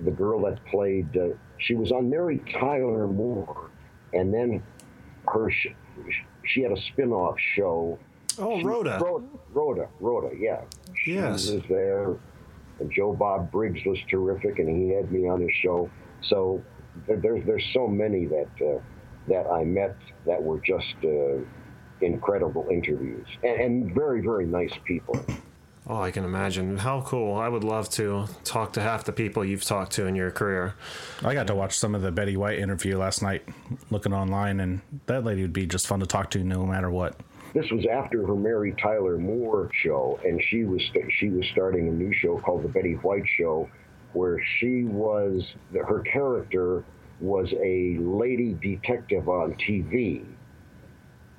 the 0.01 0.13
girl 0.13 0.41
that 0.43 0.65
played 0.67 1.17
uh, 1.17 1.31
she 1.59 1.75
was 1.75 1.91
on 1.91 2.09
Mary 2.09 2.41
Tyler 2.53 3.09
Moore, 3.09 3.71
and 4.13 4.33
then 4.33 4.63
her 5.27 5.51
sh- 5.51 5.67
she 6.45 6.63
had 6.63 6.71
a 6.71 6.81
spin-off 6.93 7.35
show 7.57 7.99
Oh, 8.39 8.63
Rhoda. 8.63 8.99
Rhoda. 9.03 9.27
Rhoda. 9.53 9.89
Rhoda. 9.99 10.31
Yeah. 10.39 10.61
She 11.03 11.15
yes. 11.15 11.51
was 11.51 11.63
there. 11.69 12.15
And 12.79 12.93
Joe 12.93 13.15
Bob 13.15 13.51
Briggs 13.51 13.81
was 13.87 13.99
terrific, 14.11 14.59
and 14.61 14.69
he 14.69 14.95
had 14.95 15.11
me 15.11 15.27
on 15.27 15.41
his 15.41 15.51
show. 15.63 15.91
So 16.21 16.63
there's 17.09 17.45
there's 17.47 17.65
so 17.73 17.89
many 17.89 18.27
that 18.27 18.49
uh, 18.61 18.79
that 19.29 19.47
I 19.47 19.65
met 19.65 19.97
that 20.27 20.43
were 20.43 20.61
just 20.61 20.95
uh, 21.05 21.39
incredible 22.01 22.67
interviews 22.71 23.27
and, 23.43 23.61
and 23.61 23.95
very 23.95 24.21
very 24.21 24.47
nice 24.47 24.73
people. 24.85 25.25
Oh, 25.89 26.01
I 26.01 26.11
can 26.11 26.25
imagine. 26.25 26.79
How 26.79 27.01
cool. 27.03 27.37
I 27.37 27.49
would 27.49 27.63
love 27.63 27.89
to 27.91 28.27
talk 28.43 28.73
to 28.73 28.81
half 28.83 29.05
the 29.05 29.13
people 29.13 29.45
you've 29.45 29.63
talked 29.63 29.93
to 29.93 30.07
in 30.07 30.17
your 30.17 30.33
career. 30.33 30.75
I 31.23 31.33
got 31.33 31.47
to 31.47 31.55
watch 31.55 31.79
some 31.79 31.95
of 31.95 32.03
the 32.03 32.11
Betty 32.11 32.37
White 32.37 32.59
interview 32.59 32.99
last 32.99 33.23
night 33.23 33.45
looking 33.91 34.13
online, 34.13 34.59
and 34.59 34.81
that 35.07 35.23
lady 35.23 35.43
would 35.43 35.53
be 35.53 35.65
just 35.65 35.87
fun 35.87 36.01
to 36.01 36.07
talk 36.07 36.31
to 36.31 36.43
no 36.43 36.67
matter 36.67 36.91
what. 36.91 37.21
This 37.55 37.71
was 37.71 37.87
after 37.87 38.27
her 38.27 38.35
Mary 38.35 38.75
Tyler 38.83 39.17
Moore 39.17 39.71
show, 39.73 40.19
and 40.25 40.43
she 40.51 40.65
was 40.65 40.83
she 41.21 41.31
was 41.31 41.47
starting 41.53 41.87
a 41.87 41.93
new 41.93 42.13
show 42.13 42.39
called 42.39 42.65
the 42.65 42.69
Betty 42.69 42.95
White 42.95 43.25
Show, 43.39 43.71
where 44.13 44.43
she 44.59 44.83
was 44.83 45.55
her 45.73 46.01
character 46.01 46.85
was 47.21 47.53
a 47.53 47.97
lady 47.99 48.55
detective 48.61 49.29
on 49.29 49.55
TV, 49.55 50.25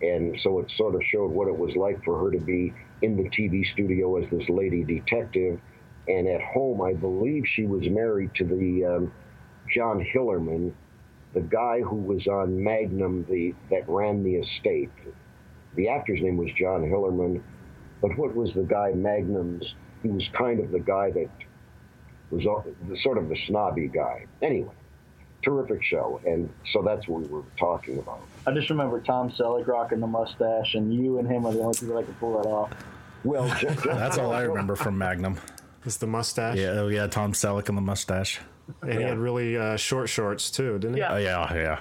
and 0.01 0.39
so 0.41 0.59
it 0.59 0.71
sort 0.77 0.95
of 0.95 1.01
showed 1.11 1.31
what 1.31 1.47
it 1.47 1.57
was 1.57 1.75
like 1.75 2.03
for 2.03 2.19
her 2.19 2.31
to 2.31 2.39
be 2.39 2.73
in 3.01 3.15
the 3.15 3.29
TV 3.29 3.63
studio 3.73 4.17
as 4.17 4.29
this 4.31 4.47
lady 4.49 4.83
detective, 4.83 5.59
and 6.07 6.27
at 6.27 6.41
home, 6.41 6.81
I 6.81 6.93
believe 6.93 7.43
she 7.45 7.65
was 7.65 7.83
married 7.89 8.33
to 8.35 8.45
the 8.45 8.85
um, 8.85 9.13
John 9.73 10.05
Hillerman, 10.15 10.73
the 11.33 11.41
guy 11.41 11.81
who 11.81 11.97
was 11.97 12.25
on 12.27 12.63
Magnum, 12.63 13.25
the 13.29 13.53
that 13.69 13.87
ran 13.87 14.23
the 14.23 14.35
estate. 14.35 14.91
The 15.75 15.89
actor's 15.89 16.21
name 16.21 16.37
was 16.37 16.49
John 16.57 16.81
Hillerman, 16.81 17.41
but 18.01 18.17
what 18.17 18.35
was 18.35 18.51
the 18.55 18.63
guy 18.63 18.93
Magnum's? 18.93 19.75
He 20.01 20.09
was 20.09 20.23
kind 20.35 20.59
of 20.59 20.71
the 20.71 20.79
guy 20.79 21.11
that 21.11 21.29
was 22.31 22.43
sort 23.03 23.17
of 23.17 23.29
the 23.29 23.37
snobby 23.47 23.87
guy. 23.87 24.25
Anyway, 24.41 24.73
terrific 25.41 25.84
show, 25.84 26.19
and 26.26 26.50
so 26.71 26.82
that's 26.82 27.08
what 27.08 27.21
we 27.21 27.28
were 27.28 27.43
talking 27.60 28.00
about. 28.00 28.21
I 28.45 28.52
just 28.52 28.69
remember 28.69 29.00
Tom 29.02 29.30
Selleck 29.30 29.67
rocking 29.67 30.00
the 30.00 30.08
mustache, 30.08 30.76
and 30.76 30.93
you 30.93 31.19
and 31.19 31.28
him 31.28 31.45
are 31.45 31.54
the 31.54 31.60
only 31.60 31.78
people 31.78 31.95
that 31.95 32.06
can 32.06 32.13
pull 32.15 32.41
that 32.41 32.47
off. 32.47 32.71
Well, 33.23 33.47
just, 33.60 33.84
just 33.84 33.84
that's 33.84 34.17
all 34.17 34.32
I 34.32 34.41
remember 34.41 34.76
from 34.76 34.97
Magnum. 34.97 35.39
Is 35.86 35.97
the 35.97 36.08
mustache? 36.08 36.58
Yeah, 36.58 36.71
oh 36.71 36.88
yeah, 36.89 37.08
Tom 37.08 37.34
Selleck 37.34 37.69
and 37.69 37.78
the 37.78 37.82
mustache. 37.82 38.39
And 38.82 38.93
he 38.93 39.02
had 39.02 39.17
really 39.17 39.58
uh, 39.58 39.78
short 39.78 40.10
shorts 40.10 40.52
too, 40.52 40.78
didn't 40.80 40.95
he? 40.95 41.00
Yeah, 41.00 41.13
oh, 41.13 41.17
yeah, 41.17 41.54
yeah. 41.54 41.80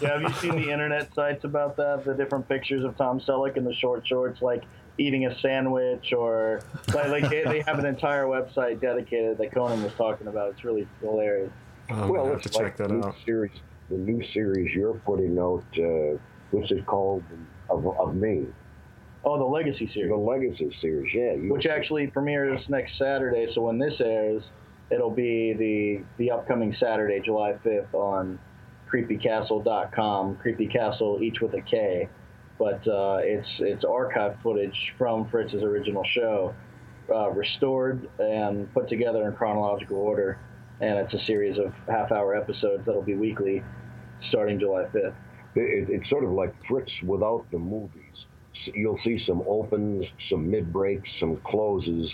Yeah, 0.00 0.18
have 0.18 0.22
you 0.22 0.32
seen 0.34 0.56
the 0.56 0.70
internet 0.70 1.14
sites 1.14 1.44
about 1.44 1.76
that? 1.76 2.04
The 2.04 2.14
different 2.14 2.48
pictures 2.48 2.84
of 2.84 2.96
Tom 2.96 3.20
Selleck 3.20 3.56
in 3.56 3.64
the 3.64 3.74
short 3.74 4.06
shorts, 4.06 4.42
like 4.42 4.64
eating 4.98 5.26
a 5.26 5.38
sandwich, 5.40 6.12
or 6.12 6.60
like, 6.92 7.08
like 7.08 7.30
they, 7.30 7.44
they 7.44 7.60
have 7.60 7.78
an 7.78 7.86
entire 7.86 8.24
website 8.24 8.80
dedicated 8.80 9.38
that 9.38 9.52
Conan 9.52 9.82
was 9.82 9.92
talking 9.94 10.26
about. 10.26 10.50
It's 10.50 10.64
really 10.64 10.86
hilarious. 11.00 11.52
Oh, 11.92 12.10
well, 12.10 12.26
let's 12.26 12.48
check 12.50 12.76
that 12.76 12.90
out. 12.92 13.14
Series, 13.24 13.52
the 13.88 13.96
new 13.96 14.24
series 14.32 14.74
you're 14.74 14.94
putting 14.94 15.38
out. 15.38 15.64
Uh, 15.76 16.18
what's 16.50 16.70
it 16.70 16.86
called? 16.86 17.22
Of, 17.68 17.86
of 17.98 18.14
me. 18.14 18.46
Oh, 19.24 19.38
the 19.38 19.44
Legacy 19.44 19.90
series. 19.92 20.10
The 20.10 20.16
Legacy 20.16 20.76
series, 20.80 21.12
yeah. 21.14 21.34
You 21.34 21.52
Which 21.52 21.66
actually 21.66 22.06
premieres 22.06 22.60
next 22.68 22.96
Saturday. 22.98 23.48
So 23.54 23.62
when 23.62 23.78
this 23.78 23.94
airs, 24.00 24.42
it'll 24.90 25.10
be 25.10 25.52
the 25.52 26.04
the 26.18 26.30
upcoming 26.30 26.74
Saturday, 26.78 27.20
July 27.20 27.54
5th, 27.64 27.92
on 27.94 28.38
creepycastle.com. 28.92 30.36
Creepy 30.36 30.66
Castle, 30.66 31.20
each 31.22 31.40
with 31.40 31.54
a 31.54 31.62
K. 31.62 32.08
But 32.58 32.86
uh, 32.86 33.18
it's 33.22 33.48
it's 33.58 33.84
archive 33.84 34.36
footage 34.42 34.94
from 34.98 35.28
Fritz's 35.30 35.62
original 35.62 36.04
show, 36.04 36.54
uh, 37.12 37.30
restored 37.30 38.08
and 38.18 38.72
put 38.74 38.88
together 38.88 39.26
in 39.26 39.34
chronological 39.34 39.96
order, 39.96 40.38
and 40.80 40.98
it's 40.98 41.14
a 41.14 41.24
series 41.24 41.58
of 41.58 41.72
half-hour 41.88 42.34
episodes 42.34 42.84
that'll 42.86 43.02
be 43.02 43.14
weekly, 43.14 43.62
starting 44.28 44.58
July 44.58 44.84
5th. 44.84 45.14
It, 45.54 45.90
it's 45.90 46.08
sort 46.08 46.24
of 46.24 46.30
like 46.30 46.54
Fritz 46.66 46.92
without 47.04 47.44
the 47.50 47.58
movies. 47.58 48.26
You'll 48.74 49.00
see 49.04 49.22
some 49.26 49.42
opens, 49.46 50.06
some 50.28 50.50
mid 50.50 50.72
breaks, 50.72 51.08
some 51.18 51.36
closes. 51.44 52.10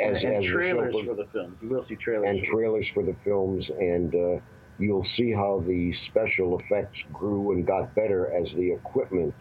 As, 0.00 0.22
and, 0.22 0.34
and 0.34 0.44
as 0.44 0.50
trailers 0.50 0.94
for 1.04 1.14
the 1.14 1.26
films. 1.32 1.56
You 1.62 1.68
will 1.68 1.86
see 1.86 1.96
trailers. 1.96 2.28
And 2.28 2.44
trailers 2.44 2.86
for 2.92 3.02
the 3.02 3.16
films, 3.24 3.66
and 3.68 4.14
uh, 4.14 4.40
you'll 4.78 5.06
see 5.16 5.32
how 5.32 5.62
the 5.66 5.94
special 6.10 6.58
effects 6.60 6.98
grew 7.12 7.52
and 7.52 7.66
got 7.66 7.94
better 7.94 8.30
as 8.32 8.52
the 8.54 8.72
equipment 8.72 9.34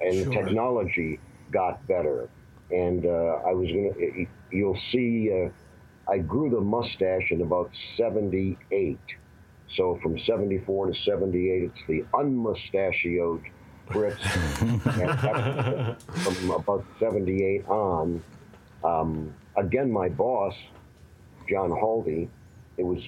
and 0.00 0.24
sure. 0.24 0.32
technology 0.32 1.18
got 1.50 1.86
better. 1.86 2.28
And 2.70 3.06
uh, 3.06 3.40
I 3.46 3.52
was 3.52 3.68
gonna, 3.68 4.26
you'll 4.50 4.78
see, 4.92 5.30
uh, 5.32 5.50
I 6.08 6.18
grew 6.18 6.50
the 6.50 6.60
mustache 6.60 7.30
in 7.30 7.42
about 7.42 7.70
78. 7.96 8.98
So 9.76 9.98
from 10.02 10.18
74 10.18 10.86
to 10.86 10.94
78, 11.04 11.62
it's 11.64 11.74
the 11.86 12.04
unmustachioed 12.14 13.42
Fritz. 13.92 14.22
from 16.24 16.50
about 16.50 16.84
78 16.98 17.66
on, 17.68 18.22
um, 18.84 19.34
again, 19.56 19.90
my 19.90 20.08
boss, 20.08 20.54
John 21.48 21.70
Haldy, 21.70 22.28
it 22.76 22.84
was 22.84 23.02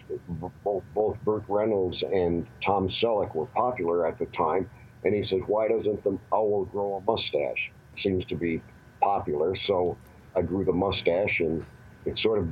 both, 0.65 0.83
both 0.95 1.17
Burt 1.25 1.45
Reynolds 1.49 2.03
and 2.03 2.47
Tom 2.65 2.91
Selleck 3.01 3.35
were 3.35 3.47
popular 3.47 4.07
at 4.07 4.19
the 4.19 4.27
time. 4.27 4.69
And 5.05 5.15
he 5.15 5.25
says, 5.29 5.41
why 5.47 5.69
doesn't 5.69 6.03
the 6.05 6.19
owl 6.33 6.67
grow 6.67 6.97
a 6.97 7.01
mustache? 7.11 7.71
Seems 8.03 8.25
to 8.27 8.35
be 8.35 8.61
popular. 9.01 9.55
So 9.67 9.97
I 10.37 10.43
grew 10.43 10.65
the 10.65 10.73
mustache 10.73 11.41
and 11.41 11.65
it 12.05 12.19
sort 12.19 12.39
of, 12.39 12.49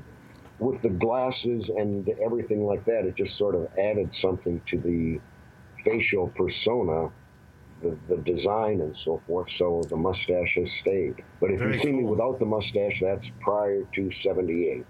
with 0.59 0.83
the 0.83 0.89
glasses 0.89 1.69
and 1.77 2.09
everything 2.25 2.65
like 2.67 2.85
that, 2.87 3.05
it 3.05 3.17
just 3.17 3.37
sort 3.39 3.55
of 3.55 3.69
added 3.79 4.11
something 4.21 4.61
to 4.71 4.79
the 4.79 5.21
facial 5.85 6.29
persona, 6.29 7.11
the, 7.83 7.97
the 8.09 8.17
design 8.19 8.81
and 8.81 8.97
so 9.05 9.23
forth. 9.27 9.49
So 9.57 9.83
the 9.89 9.97
mustache 9.97 10.55
has 10.57 10.69
stayed. 10.81 11.23
But 11.41 11.51
if 11.53 11.61
Very 11.61 11.77
you 11.77 11.83
see 11.83 11.91
cool. 11.91 11.99
me 11.99 12.05
without 12.05 12.39
the 12.39 12.47
mustache, 12.47 13.01
that's 13.01 13.27
prior 13.41 13.85
to 13.95 14.11
78. 14.23 14.85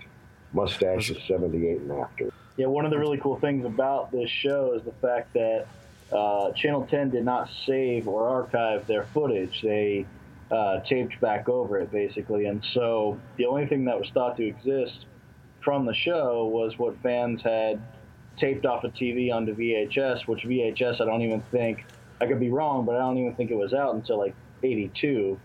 Mustache 0.55 1.11
is 1.11 1.19
78 1.27 1.81
and 1.81 1.93
after. 1.93 2.31
Yeah, 2.57 2.67
one 2.67 2.85
of 2.85 2.91
the 2.91 2.99
really 2.99 3.19
cool 3.19 3.39
things 3.39 3.67
about 3.67 4.11
this 4.11 4.31
show 4.31 4.73
is 4.75 4.83
the 4.83 4.93
fact 4.93 5.35
that 5.35 5.67
uh, 6.11 6.53
Channel 6.53 6.87
10 6.91 7.11
did 7.11 7.25
not 7.25 7.51
save 7.67 8.09
or 8.09 8.27
archive 8.27 8.87
their 8.87 9.05
footage. 9.05 9.61
They 9.63 10.07
uh, 10.51 10.81
taped 10.81 11.21
back 11.21 11.51
over 11.51 11.79
it, 11.79 11.93
basically. 11.93 12.47
And 12.47 12.65
so 12.73 13.21
the 13.37 13.45
only 13.45 13.67
thing 13.67 13.85
that 13.85 14.01
was 14.01 14.09
thought 14.15 14.39
to 14.39 14.47
exist 14.47 15.05
from 15.61 15.87
the 15.87 15.95
show 15.95 16.47
was 16.47 16.79
what 16.79 16.97
fans 17.03 17.43
had 17.43 17.81
taped 18.39 18.67
off 18.67 18.85
a 18.85 18.89
of 18.89 18.95
TV 18.95 19.33
onto 19.33 19.55
VHS, 19.55 20.27
which 20.27 20.45
VHS, 20.45 21.01
I 21.01 21.05
don't 21.05 21.23
even 21.23 21.41
think, 21.51 21.85
I 22.21 22.27
could 22.27 22.41
be 22.41 22.51
wrong, 22.51 22.85
but 22.85 22.97
I 22.97 22.99
don't 23.01 23.19
even 23.19 23.35
think 23.35 23.51
it 23.51 23.57
was 23.57 23.75
out 23.75 23.95
until 23.95 24.19
like 24.19 24.35
82. 24.63 25.39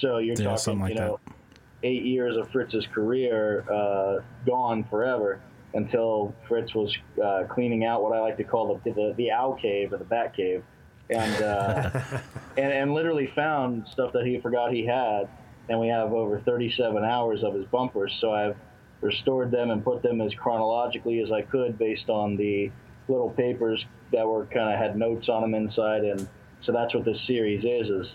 So 0.00 0.18
you're 0.18 0.34
yeah, 0.36 0.56
talking, 0.56 0.80
like 0.80 0.90
you 0.90 0.94
know, 0.96 1.20
that. 1.26 1.34
eight 1.82 2.04
years 2.04 2.36
of 2.36 2.50
Fritz's 2.50 2.86
career 2.86 3.64
uh, 3.70 4.20
gone 4.46 4.84
forever 4.84 5.40
until 5.74 6.34
Fritz 6.48 6.74
was 6.74 6.96
uh, 7.22 7.44
cleaning 7.48 7.84
out 7.84 8.02
what 8.02 8.12
I 8.12 8.20
like 8.20 8.36
to 8.38 8.44
call 8.44 8.78
the 8.84 8.90
the, 8.90 9.14
the 9.16 9.30
owl 9.30 9.54
cave 9.54 9.92
or 9.92 9.96
the 9.96 10.04
bat 10.04 10.36
cave, 10.36 10.62
and, 11.10 11.42
uh, 11.42 11.90
and 12.56 12.72
and 12.72 12.94
literally 12.94 13.26
found 13.34 13.86
stuff 13.88 14.12
that 14.12 14.26
he 14.26 14.38
forgot 14.40 14.72
he 14.72 14.84
had. 14.84 15.28
And 15.68 15.78
we 15.78 15.88
have 15.88 16.12
over 16.12 16.40
37 16.40 17.04
hours 17.04 17.44
of 17.44 17.54
his 17.54 17.64
bumpers, 17.66 18.12
so 18.20 18.32
I've 18.32 18.56
restored 19.02 19.50
them 19.50 19.70
and 19.70 19.84
put 19.84 20.02
them 20.02 20.20
as 20.20 20.32
chronologically 20.34 21.20
as 21.20 21.30
I 21.30 21.42
could 21.42 21.78
based 21.78 22.08
on 22.08 22.36
the 22.36 22.70
little 23.08 23.30
papers 23.30 23.84
that 24.12 24.26
were 24.26 24.46
kind 24.46 24.72
of 24.72 24.78
had 24.78 24.96
notes 24.96 25.28
on 25.28 25.42
them 25.42 25.54
inside, 25.54 26.04
and 26.04 26.26
so 26.62 26.72
that's 26.72 26.94
what 26.94 27.04
this 27.04 27.18
series 27.26 27.64
is: 27.64 27.90
is 27.90 28.12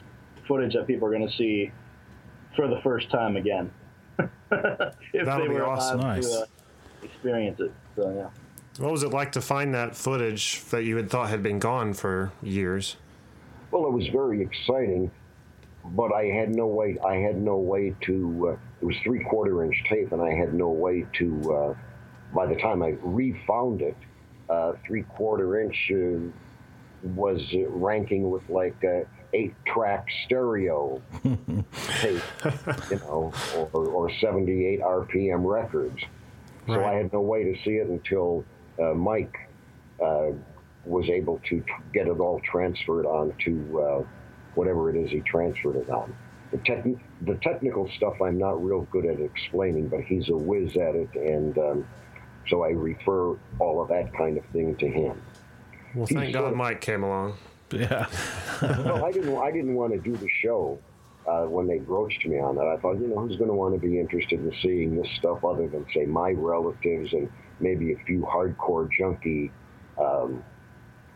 footage 0.48 0.74
that 0.74 0.88
people 0.88 1.08
are 1.08 1.12
going 1.12 1.28
to 1.28 1.38
see 1.38 1.72
for 2.56 2.68
the 2.68 2.80
first 2.82 3.12
time 3.12 3.36
again. 3.36 3.70
if 4.20 4.30
That'll 4.50 5.44
they 5.44 5.48
were 5.48 5.60
be 5.60 5.62
awesome. 5.62 6.00
Nice. 6.00 6.28
To, 6.28 6.42
uh, 6.42 6.46
experience 7.04 7.60
it. 7.60 7.72
So 7.96 8.14
yeah. 8.16 8.30
What 8.84 8.92
was 8.92 9.04
it 9.04 9.10
like 9.10 9.32
to 9.34 9.42
find 9.42 9.74
that 9.74 9.96
footage 9.96 10.64
that 10.66 10.84
you 10.84 10.98
had 10.98 11.10
thought 11.10 11.30
had 11.30 11.44
been 11.44 11.60
gone 11.60 11.94
for 11.94 12.32
years? 12.42 12.96
Well, 13.72 13.86
it 13.88 13.92
was 13.92 14.08
very 14.08 14.42
exciting, 14.42 15.12
but 15.84 16.14
I 16.14 16.26
had 16.26 16.56
no 16.56 16.68
way. 16.68 16.98
I 17.06 17.16
had 17.16 17.42
no 17.42 17.58
way 17.58 17.96
to. 18.02 18.58
Uh, 18.78 18.82
it 18.82 18.86
was 18.86 18.96
three 19.04 19.24
quarter 19.24 19.64
inch 19.64 19.84
tape, 19.90 20.12
and 20.12 20.22
I 20.22 20.34
had 20.34 20.54
no 20.54 20.70
way 20.70 21.06
to. 21.20 21.54
Uh, 21.54 21.76
by 22.36 22.46
the 22.46 22.56
time 22.56 22.84
I 22.84 22.96
refound 23.02 23.82
it, 23.82 23.96
uh, 24.50 24.74
three 24.86 25.04
quarter 25.04 25.62
inch 25.62 25.92
uh, 25.92 27.10
was 27.16 27.42
ranking 27.70 28.30
with 28.30 28.48
like 28.50 28.84
eight 29.34 29.54
track 29.66 30.08
stereo 30.26 31.02
tape, 31.24 32.22
you 32.90 32.98
know, 33.00 33.34
or, 33.74 33.86
or 33.86 34.12
78 34.20 34.82
RPM 34.82 35.46
records. 35.46 36.02
So 36.66 36.74
right. 36.74 36.94
I 36.94 36.98
had 36.98 37.14
no 37.14 37.22
way 37.22 37.44
to 37.44 37.56
see 37.64 37.78
it 37.78 37.88
until 37.88 38.44
uh, 38.82 38.94
Mike 38.94 39.36
uh, 40.04 40.32
was 40.86 41.10
able 41.10 41.40
to 41.50 41.64
get 41.94 42.08
it 42.08 42.20
all 42.20 42.42
transferred 42.42 43.06
onto 43.06 43.80
uh, 43.80 44.04
whatever 44.56 44.90
it 44.90 44.96
is 44.96 45.12
he 45.12 45.22
transferred 45.22 45.78
it 45.78 45.90
on. 45.90 46.16
The, 46.52 46.58
techn- 46.60 47.00
the 47.22 47.36
technical 47.36 47.90
stuff 47.98 48.22
I'm 48.22 48.38
not 48.38 48.64
real 48.64 48.82
good 48.92 49.06
at 49.06 49.20
explaining, 49.20 49.90
but 49.90 50.02
he's 50.02 50.30
a 50.30 50.36
whiz 50.36 50.78
at 50.78 50.96
it, 50.96 51.14
and 51.16 51.58
um, 51.58 51.88
so 52.48 52.64
I 52.64 52.70
refer 52.70 53.38
all 53.60 53.82
of 53.82 53.90
that 53.90 54.14
kind 54.14 54.38
of 54.38 54.46
thing 54.54 54.76
to 54.78 54.88
him. 54.88 55.22
Well, 55.94 56.06
thank 56.06 56.26
he's 56.26 56.34
God 56.34 56.56
Mike 56.56 56.80
came 56.82 57.04
along. 57.04 57.38
Yeah. 57.72 58.08
well, 58.62 59.04
I 59.06 59.12
didn't. 59.12 59.36
I 59.38 59.52
didn't 59.52 59.76
want 59.76 59.92
to 59.92 60.00
do 60.00 60.16
the 60.16 60.30
show 60.42 60.80
uh, 61.28 61.44
when 61.44 61.68
they 61.68 61.78
broached 61.78 62.26
me 62.26 62.40
on 62.40 62.56
that, 62.56 62.68
I 62.68 62.78
thought, 62.78 63.00
you 63.00 63.08
know, 63.08 63.20
who's 63.20 63.36
going 63.36 63.50
to 63.50 63.56
want 63.56 63.74
to 63.74 63.80
be 63.80 64.00
interested 64.00 64.40
in 64.40 64.54
seeing 64.62 64.96
this 64.96 65.12
stuff 65.18 65.44
other 65.44 65.68
than, 65.68 65.86
say, 65.94 66.06
my 66.06 66.32
relatives 66.32 67.12
and 67.12 67.30
maybe 67.60 67.92
a 67.92 67.98
few 68.06 68.22
hardcore 68.22 68.90
junkie 68.98 69.52
um, 70.00 70.44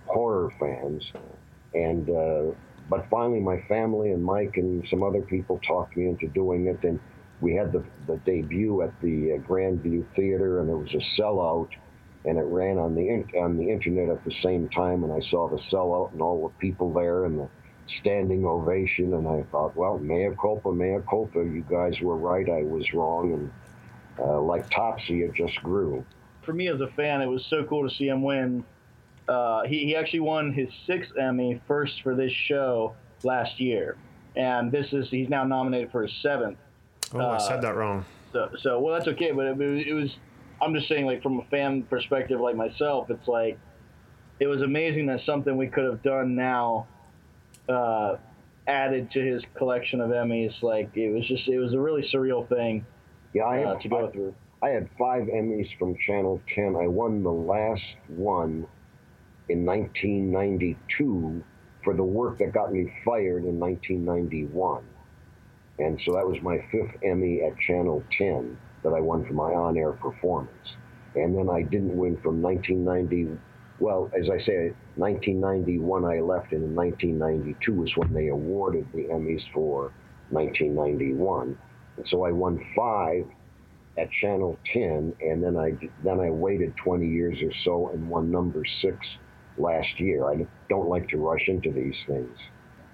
horror 0.05 0.53
fans. 0.59 1.09
And 1.73 2.09
uh, 2.09 2.53
but 2.91 3.09
finally, 3.09 3.39
my 3.39 3.61
family 3.69 4.11
and 4.11 4.21
Mike 4.21 4.57
and 4.57 4.85
some 4.89 5.01
other 5.01 5.21
people 5.21 5.61
talked 5.65 5.95
me 5.95 6.07
into 6.07 6.27
doing 6.27 6.67
it, 6.67 6.83
and 6.83 6.99
we 7.39 7.55
had 7.55 7.71
the, 7.71 7.81
the 8.05 8.17
debut 8.25 8.81
at 8.81 8.91
the 8.99 9.31
uh, 9.31 9.37
Grandview 9.37 10.05
Theater, 10.13 10.59
and 10.59 10.69
it 10.69 10.75
was 10.75 10.93
a 10.93 11.21
sellout, 11.21 11.69
and 12.25 12.37
it 12.37 12.41
ran 12.41 12.77
on 12.77 12.93
the 12.93 13.39
on 13.39 13.55
the 13.55 13.71
internet 13.71 14.09
at 14.09 14.25
the 14.25 14.35
same 14.43 14.67
time, 14.67 15.05
and 15.05 15.13
I 15.13 15.21
saw 15.29 15.47
the 15.47 15.61
sellout 15.71 16.11
and 16.11 16.21
all 16.21 16.49
the 16.49 16.53
people 16.59 16.91
there 16.91 17.23
and 17.23 17.39
the 17.39 17.47
standing 18.01 18.45
ovation, 18.45 19.13
and 19.13 19.25
I 19.25 19.43
thought, 19.51 19.73
well, 19.77 19.97
mea 19.97 20.31
culpa, 20.39 20.73
mea 20.73 20.99
culpa. 21.09 21.39
You 21.39 21.65
guys 21.69 21.97
were 22.01 22.17
right. 22.17 22.49
I 22.49 22.63
was 22.63 22.93
wrong, 22.93 23.33
and 23.33 23.51
uh, 24.19 24.41
like 24.41 24.69
Topsy, 24.69 25.21
it 25.23 25.33
just 25.33 25.55
grew. 25.63 26.05
For 26.41 26.51
me 26.51 26.67
as 26.67 26.81
a 26.81 26.87
fan, 26.87 27.21
it 27.21 27.27
was 27.27 27.45
so 27.45 27.63
cool 27.63 27.87
to 27.87 27.95
see 27.95 28.09
him 28.09 28.21
win. 28.21 28.65
Uh, 29.31 29.63
he, 29.63 29.85
he 29.85 29.95
actually 29.95 30.19
won 30.19 30.51
his 30.51 30.67
sixth 30.85 31.17
Emmy, 31.17 31.61
first 31.65 32.01
for 32.03 32.15
this 32.15 32.33
show 32.33 32.93
last 33.23 33.61
year, 33.61 33.95
and 34.35 34.69
this 34.69 34.91
is 34.91 35.09
he's 35.09 35.29
now 35.29 35.45
nominated 35.45 35.89
for 35.89 36.03
his 36.03 36.11
seventh. 36.21 36.57
Oh, 37.13 37.21
uh, 37.21 37.29
I 37.29 37.37
said 37.37 37.61
that 37.61 37.73
wrong. 37.75 38.03
So, 38.33 38.49
so 38.59 38.79
well, 38.81 38.93
that's 38.93 39.07
okay, 39.07 39.31
but 39.31 39.45
it, 39.45 39.87
it 39.87 39.93
was. 39.93 40.13
I'm 40.61 40.75
just 40.75 40.89
saying, 40.89 41.05
like 41.05 41.23
from 41.23 41.39
a 41.39 41.45
fan 41.45 41.83
perspective, 41.83 42.41
like 42.41 42.57
myself, 42.57 43.09
it's 43.09 43.25
like 43.25 43.57
it 44.41 44.47
was 44.47 44.61
amazing 44.63 45.05
that 45.05 45.21
something 45.25 45.55
we 45.55 45.67
could 45.67 45.85
have 45.85 46.03
done 46.03 46.35
now 46.35 46.87
uh, 47.69 48.17
added 48.67 49.11
to 49.11 49.21
his 49.21 49.43
collection 49.55 50.01
of 50.01 50.09
Emmys. 50.09 50.61
Like 50.61 50.97
it 50.97 51.09
was 51.09 51.25
just, 51.25 51.47
it 51.47 51.57
was 51.57 51.73
a 51.73 51.79
really 51.79 52.05
surreal 52.13 52.49
thing. 52.49 52.85
Yeah, 53.33 53.43
I 53.43 53.63
uh, 53.63 53.79
to 53.79 53.87
go 53.87 54.09
I, 54.09 54.11
through. 54.11 54.35
I 54.61 54.69
had 54.71 54.89
five 54.99 55.23
Emmys 55.27 55.69
from 55.79 55.95
Channel 56.05 56.41
10. 56.53 56.75
I 56.75 56.87
won 56.87 57.23
the 57.23 57.31
last 57.31 57.95
one 58.09 58.67
in 59.51 59.65
1992 59.65 61.43
for 61.83 61.93
the 61.93 62.03
work 62.03 62.37
that 62.39 62.53
got 62.53 62.71
me 62.71 62.91
fired 63.03 63.43
in 63.43 63.59
1991. 63.59 64.83
And 65.79 65.99
so 66.05 66.13
that 66.13 66.27
was 66.27 66.37
my 66.41 66.57
fifth 66.71 66.95
Emmy 67.03 67.41
at 67.41 67.57
Channel 67.59 68.03
10 68.17 68.57
that 68.83 68.93
I 68.93 68.99
won 68.99 69.25
for 69.25 69.33
my 69.33 69.53
on 69.53 69.77
air 69.77 69.93
performance. 69.93 70.75
And 71.15 71.37
then 71.37 71.49
I 71.49 71.63
didn't 71.63 71.97
win 71.97 72.17
from 72.21 72.41
1990. 72.41 73.37
well, 73.79 74.09
as 74.17 74.29
I 74.29 74.37
say, 74.45 74.73
1991 74.95 76.05
I 76.05 76.19
left, 76.19 76.53
and 76.53 76.63
in 76.63 76.75
1992 76.75 77.73
was 77.73 77.91
when 77.97 78.13
they 78.13 78.27
awarded 78.27 78.87
the 78.93 79.05
Emmys 79.05 79.43
for 79.53 79.91
1991. 80.29 81.57
And 81.97 82.07
so 82.07 82.23
I 82.23 82.31
won 82.31 82.63
five 82.75 83.25
at 83.97 84.09
Channel 84.11 84.57
10, 84.71 85.15
and 85.19 85.43
then 85.43 85.57
I 85.57 85.71
then 86.03 86.19
I 86.19 86.29
waited 86.29 86.75
20 86.77 87.07
years 87.07 87.37
or 87.41 87.51
so 87.65 87.89
and 87.89 88.07
won 88.09 88.31
number 88.31 88.63
six 88.81 89.05
last 89.57 89.99
year. 89.99 90.29
I 90.29 90.45
don't 90.69 90.87
like 90.87 91.07
to 91.09 91.17
rush 91.17 91.47
into 91.47 91.71
these 91.71 91.95
things. 92.07 92.37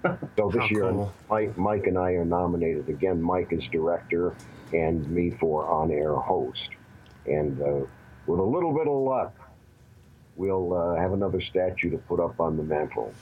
So 0.36 0.48
this 0.48 0.70
year, 0.70 0.82
cool. 0.90 1.12
Mike, 1.28 1.58
Mike 1.58 1.86
and 1.88 1.98
I 1.98 2.12
are 2.12 2.24
nominated 2.24 2.88
again. 2.88 3.20
Mike 3.20 3.48
is 3.50 3.64
director, 3.72 4.32
and 4.72 5.08
me 5.10 5.32
for 5.40 5.66
on-air 5.66 6.14
host. 6.14 6.68
And 7.26 7.60
uh, 7.60 7.84
with 8.28 8.38
a 8.38 8.42
little 8.42 8.72
bit 8.72 8.86
of 8.86 8.96
luck, 8.96 9.34
we'll 10.36 10.72
uh, 10.72 10.94
have 10.94 11.12
another 11.12 11.40
statue 11.40 11.90
to 11.90 11.98
put 11.98 12.20
up 12.20 12.38
on 12.38 12.56
the 12.56 12.62
mantle. 12.62 13.12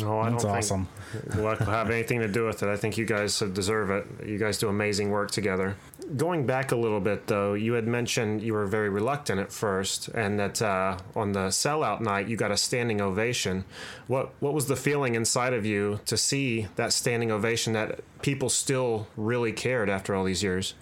No, 0.00 0.20
I 0.20 0.30
That's 0.30 0.44
don't 0.44 0.56
awesome. 0.56 0.88
think 1.10 1.34
luck 1.42 1.58
will 1.58 1.66
have 1.66 1.90
anything 1.90 2.20
to 2.20 2.28
do 2.28 2.46
with 2.46 2.62
it. 2.62 2.68
I 2.68 2.76
think 2.76 2.96
you 2.96 3.04
guys 3.04 3.40
deserve 3.40 3.90
it. 3.90 4.06
You 4.24 4.38
guys 4.38 4.58
do 4.58 4.68
amazing 4.68 5.10
work 5.10 5.32
together. 5.32 5.76
Going 6.16 6.44
back 6.44 6.72
a 6.72 6.76
little 6.76 7.00
bit, 7.00 7.28
though, 7.28 7.54
you 7.54 7.72
had 7.74 7.86
mentioned 7.86 8.42
you 8.42 8.52
were 8.52 8.66
very 8.66 8.90
reluctant 8.90 9.40
at 9.40 9.50
first, 9.50 10.08
and 10.08 10.38
that 10.38 10.60
uh, 10.60 10.98
on 11.14 11.32
the 11.32 11.48
sellout 11.48 12.00
night 12.00 12.28
you 12.28 12.36
got 12.36 12.50
a 12.50 12.56
standing 12.56 13.00
ovation. 13.00 13.64
What 14.08 14.32
what 14.40 14.52
was 14.52 14.66
the 14.66 14.76
feeling 14.76 15.14
inside 15.14 15.54
of 15.54 15.64
you 15.64 16.00
to 16.06 16.16
see 16.18 16.66
that 16.76 16.92
standing 16.92 17.30
ovation 17.30 17.72
that 17.74 18.00
people 18.20 18.50
still 18.50 19.06
really 19.16 19.52
cared 19.52 19.88
after 19.88 20.14
all 20.14 20.24
these 20.24 20.42
years? 20.42 20.74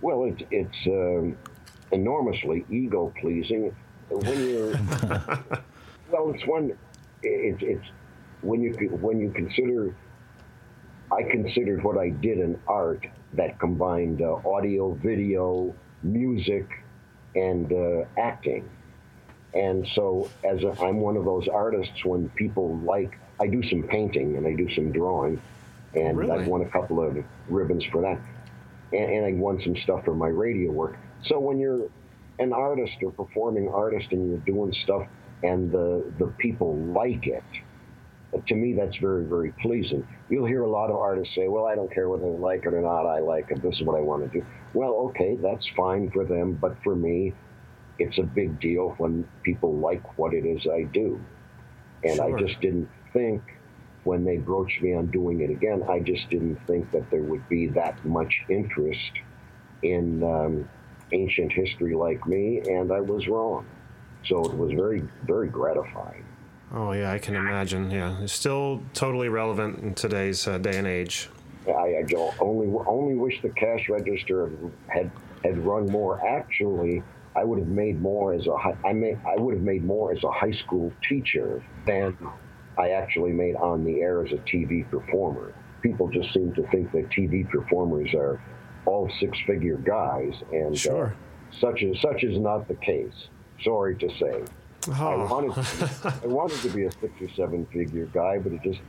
Well, 0.00 0.24
it, 0.24 0.46
it's 0.50 0.86
um, 0.86 1.36
enormously 1.92 2.64
ego 2.70 3.12
pleasing 3.20 3.74
when 4.08 4.48
you're 4.48 4.70
well, 6.10 6.30
it's 6.32 6.46
one. 6.46 6.72
It's 7.22 7.62
it's 7.62 7.86
when 8.40 8.62
you 8.62 8.72
when 9.00 9.18
you 9.18 9.30
consider. 9.32 9.94
I 11.12 11.22
considered 11.22 11.84
what 11.84 11.98
I 11.98 12.08
did 12.08 12.38
in 12.38 12.58
art 12.66 13.06
that 13.34 13.58
combined 13.58 14.22
uh, 14.22 14.36
audio, 14.48 14.92
video, 14.94 15.74
music, 16.02 16.68
and 17.34 17.72
uh, 17.72 18.04
acting. 18.18 18.68
And 19.54 19.86
so, 19.94 20.30
as 20.44 20.62
a, 20.62 20.70
I'm 20.82 21.00
one 21.00 21.16
of 21.16 21.24
those 21.24 21.48
artists, 21.48 22.04
when 22.04 22.28
people 22.30 22.76
like, 22.78 23.18
I 23.40 23.46
do 23.46 23.62
some 23.68 23.82
painting 23.84 24.36
and 24.36 24.46
I 24.46 24.54
do 24.54 24.72
some 24.74 24.92
drawing, 24.92 25.40
and 25.94 26.16
really? 26.16 26.30
I've 26.30 26.46
won 26.46 26.62
a 26.62 26.68
couple 26.68 27.00
of 27.02 27.16
ribbons 27.48 27.84
for 27.90 28.02
that, 28.02 28.18
and, 28.92 29.10
and 29.10 29.26
I 29.26 29.32
won 29.32 29.60
some 29.62 29.76
stuff 29.76 30.04
for 30.04 30.14
my 30.14 30.28
radio 30.28 30.70
work. 30.70 30.98
So 31.24 31.38
when 31.38 31.58
you're 31.58 31.88
an 32.38 32.52
artist 32.52 32.92
or 33.02 33.12
performing 33.12 33.68
artist 33.68 34.08
and 34.10 34.28
you're 34.28 34.38
doing 34.38 34.74
stuff 34.84 35.06
and 35.42 35.70
the 35.70 36.04
the 36.18 36.26
people 36.38 36.76
like 36.76 37.26
it 37.26 37.44
to 38.46 38.54
me 38.54 38.74
that's 38.74 38.96
very 38.96 39.24
very 39.24 39.52
pleasing 39.62 40.06
you'll 40.28 40.46
hear 40.46 40.62
a 40.62 40.70
lot 40.70 40.90
of 40.90 40.96
artists 40.96 41.34
say 41.34 41.48
well 41.48 41.66
i 41.66 41.74
don't 41.74 41.92
care 41.92 42.08
whether 42.08 42.24
they 42.24 42.38
like 42.38 42.64
it 42.64 42.74
or 42.74 42.80
not 42.80 43.06
i 43.06 43.18
like 43.18 43.50
it 43.50 43.62
this 43.62 43.76
is 43.76 43.82
what 43.82 43.96
i 43.96 44.00
want 44.00 44.22
to 44.22 44.40
do 44.40 44.44
well 44.74 44.92
okay 44.92 45.36
that's 45.36 45.66
fine 45.76 46.10
for 46.10 46.24
them 46.24 46.52
but 46.60 46.76
for 46.82 46.94
me 46.94 47.32
it's 47.98 48.18
a 48.18 48.22
big 48.22 48.60
deal 48.60 48.94
when 48.98 49.26
people 49.42 49.74
like 49.76 50.18
what 50.18 50.34
it 50.34 50.44
is 50.44 50.66
i 50.72 50.82
do 50.82 51.20
and 52.04 52.16
sure. 52.16 52.36
i 52.36 52.40
just 52.40 52.60
didn't 52.60 52.88
think 53.12 53.42
when 54.04 54.24
they 54.24 54.36
broached 54.36 54.82
me 54.82 54.94
on 54.94 55.06
doing 55.06 55.40
it 55.40 55.50
again 55.50 55.82
i 55.88 55.98
just 56.00 56.28
didn't 56.28 56.58
think 56.66 56.90
that 56.92 57.08
there 57.10 57.22
would 57.22 57.48
be 57.48 57.68
that 57.68 58.04
much 58.04 58.42
interest 58.48 59.12
in 59.82 60.22
um, 60.22 60.68
ancient 61.12 61.52
history 61.52 61.94
like 61.94 62.26
me, 62.26 62.62
and 62.66 62.92
I 62.92 63.00
was 63.00 63.26
wrong. 63.28 63.66
So 64.26 64.44
it 64.44 64.56
was 64.56 64.72
very, 64.72 65.02
very 65.24 65.48
gratifying. 65.48 66.25
Oh 66.72 66.92
yeah, 66.92 67.12
I 67.12 67.18
can 67.18 67.36
imagine. 67.36 67.90
Yeah, 67.90 68.20
it's 68.20 68.32
still 68.32 68.82
totally 68.92 69.28
relevant 69.28 69.78
in 69.80 69.94
today's 69.94 70.46
uh, 70.48 70.58
day 70.58 70.76
and 70.76 70.86
age. 70.86 71.28
I, 71.68 71.70
I 71.70 72.04
only 72.40 72.68
only 72.86 73.14
wish 73.14 73.40
the 73.42 73.50
cash 73.50 73.88
register 73.88 74.50
had 74.88 75.10
had 75.44 75.58
run 75.58 75.86
more. 75.86 76.26
Actually, 76.26 77.02
I 77.34 77.44
would 77.44 77.58
have 77.58 77.68
made 77.68 78.00
more 78.00 78.32
as 78.32 78.46
a 78.46 78.54
I 78.84 78.92
may 78.92 79.16
I 79.26 79.40
would 79.40 79.54
have 79.54 79.62
made 79.62 79.84
more 79.84 80.12
as 80.12 80.22
a 80.24 80.30
high 80.30 80.52
school 80.52 80.92
teacher 81.08 81.62
than 81.86 82.16
I 82.78 82.90
actually 82.90 83.32
made 83.32 83.56
on 83.56 83.84
the 83.84 84.00
air 84.00 84.24
as 84.24 84.32
a 84.32 84.38
TV 84.38 84.88
performer. 84.90 85.54
People 85.82 86.08
just 86.08 86.32
seem 86.32 86.52
to 86.54 86.66
think 86.68 86.90
that 86.92 87.08
TV 87.10 87.48
performers 87.48 88.12
are 88.14 88.40
all 88.86 89.10
six 89.20 89.38
figure 89.46 89.76
guys, 89.76 90.32
and 90.52 90.74
uh, 90.74 90.78
sure. 90.78 91.06
uh, 91.06 91.56
such 91.60 91.82
is 91.82 92.00
such 92.00 92.24
is 92.24 92.38
not 92.38 92.66
the 92.68 92.74
case. 92.74 93.28
Sorry 93.62 93.96
to 93.96 94.08
say. 94.18 94.42
Oh. 94.88 94.92
I 94.92 95.30
wanted 95.30 95.54
to, 95.54 96.14
I 96.22 96.26
wanted 96.26 96.58
to 96.60 96.68
be 96.68 96.84
a 96.84 96.92
six 96.92 97.12
or 97.20 97.28
seven 97.30 97.66
figure 97.66 98.06
guy, 98.06 98.38
but 98.38 98.52
it 98.52 98.62
just 98.62 98.80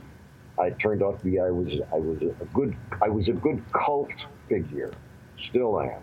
I 0.58 0.70
turned 0.70 1.02
out 1.02 1.18
to 1.18 1.24
be 1.24 1.40
I 1.40 1.50
was 1.50 1.72
I 1.92 1.98
was 1.98 2.20
a 2.22 2.44
good 2.54 2.76
I 3.02 3.08
was 3.08 3.28
a 3.28 3.32
good 3.32 3.62
cult 3.72 4.10
figure. 4.48 4.92
Still 5.48 5.80
am. 5.80 6.00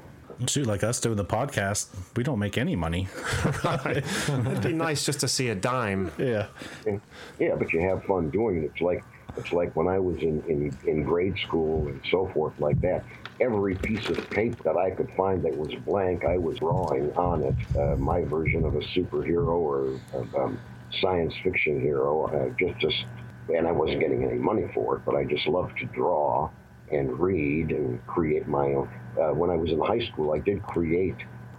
Shoot, 0.47 0.65
like 0.65 0.83
us 0.83 0.99
doing 0.99 1.15
the 1.15 1.25
podcast, 1.25 1.87
we 2.17 2.23
don't 2.23 2.39
make 2.39 2.57
any 2.57 2.75
money. 2.75 3.07
right. 3.63 4.03
It'd 4.27 4.61
be 4.61 4.73
nice 4.73 5.05
just 5.05 5.21
to 5.21 5.29
see 5.29 5.47
a 5.47 5.55
dime. 5.55 6.11
Yeah. 6.17 6.47
And, 6.85 6.99
yeah, 7.39 7.55
but 7.55 7.71
you 7.71 7.79
have 7.81 8.03
fun 8.03 8.31
doing 8.31 8.57
it. 8.57 8.65
It's 8.65 8.81
like 8.81 9.03
it's 9.37 9.51
like 9.51 9.75
when 9.75 9.87
I 9.87 9.99
was 9.99 10.17
in, 10.17 10.43
in, 10.47 10.77
in 10.85 11.03
grade 11.03 11.37
school 11.39 11.87
and 11.87 12.01
so 12.09 12.27
forth 12.33 12.53
like 12.59 12.79
that 12.81 13.03
every 13.39 13.75
piece 13.75 14.07
of 14.09 14.29
paper 14.29 14.63
that 14.63 14.77
I 14.77 14.91
could 14.91 15.09
find 15.17 15.43
that 15.43 15.55
was 15.55 15.73
blank, 15.85 16.23
I 16.25 16.37
was 16.37 16.57
drawing 16.59 17.11
on 17.13 17.43
it 17.43 17.77
uh, 17.77 17.95
my 17.97 18.23
version 18.23 18.63
of 18.65 18.75
a 18.75 18.79
superhero 18.79 19.47
or 19.47 19.99
a 20.13 20.37
um, 20.37 20.59
science 21.01 21.33
fiction 21.43 21.81
hero. 21.81 22.27
Uh, 22.27 22.49
just, 22.57 22.79
just, 22.79 23.05
and 23.53 23.67
I 23.67 23.71
wasn't 23.71 23.99
getting 23.99 24.23
any 24.23 24.37
money 24.37 24.69
for 24.73 24.97
it, 24.97 25.01
but 25.05 25.15
I 25.15 25.25
just 25.25 25.47
loved 25.47 25.77
to 25.79 25.85
draw 25.85 26.49
and 26.91 27.19
read 27.19 27.71
and 27.71 28.05
create 28.07 28.47
my 28.47 28.67
own. 28.67 28.89
Uh, 29.19 29.33
when 29.33 29.49
I 29.49 29.55
was 29.55 29.69
in 29.69 29.79
high 29.79 30.05
school, 30.11 30.33
I 30.33 30.39
did 30.39 30.61
create 30.63 31.15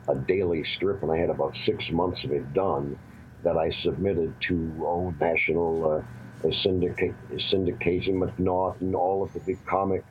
a 0.08 0.14
daily 0.14 0.64
strip, 0.76 1.02
and 1.02 1.10
I 1.10 1.18
had 1.18 1.30
about 1.30 1.54
six 1.64 1.84
months 1.90 2.22
of 2.24 2.32
it 2.32 2.52
done 2.54 2.98
that 3.42 3.56
I 3.56 3.70
submitted 3.82 4.34
to 4.48 5.14
national 5.20 6.04
uh, 6.44 6.50
syndicate, 6.62 7.14
syndication, 7.52 8.14
McNaught, 8.14 8.80
and 8.80 8.94
all 8.94 9.22
of 9.22 9.32
the 9.32 9.40
big 9.40 9.64
comic 9.66 10.04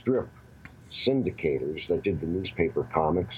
strip 0.00 0.28
syndicators 1.06 1.86
that 1.88 2.02
did 2.02 2.20
the 2.20 2.26
newspaper 2.26 2.86
comics, 2.92 3.34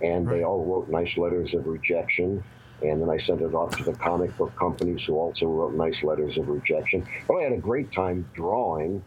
and 0.00 0.26
right. 0.26 0.38
they 0.38 0.44
all 0.44 0.64
wrote 0.64 0.88
nice 0.88 1.16
letters 1.16 1.54
of 1.54 1.66
rejection. 1.66 2.42
And 2.82 3.00
then 3.00 3.08
I 3.08 3.18
sent 3.18 3.40
it 3.40 3.54
off 3.54 3.76
to 3.78 3.84
the 3.84 3.94
comic 3.94 4.36
book 4.36 4.54
companies 4.56 5.02
who 5.06 5.14
also 5.14 5.46
wrote 5.46 5.74
nice 5.74 6.02
letters 6.02 6.36
of 6.36 6.48
rejection. 6.48 7.06
But 7.26 7.36
I 7.36 7.42
had 7.44 7.52
a 7.52 7.58
great 7.58 7.92
time 7.92 8.28
drawing, 8.34 9.02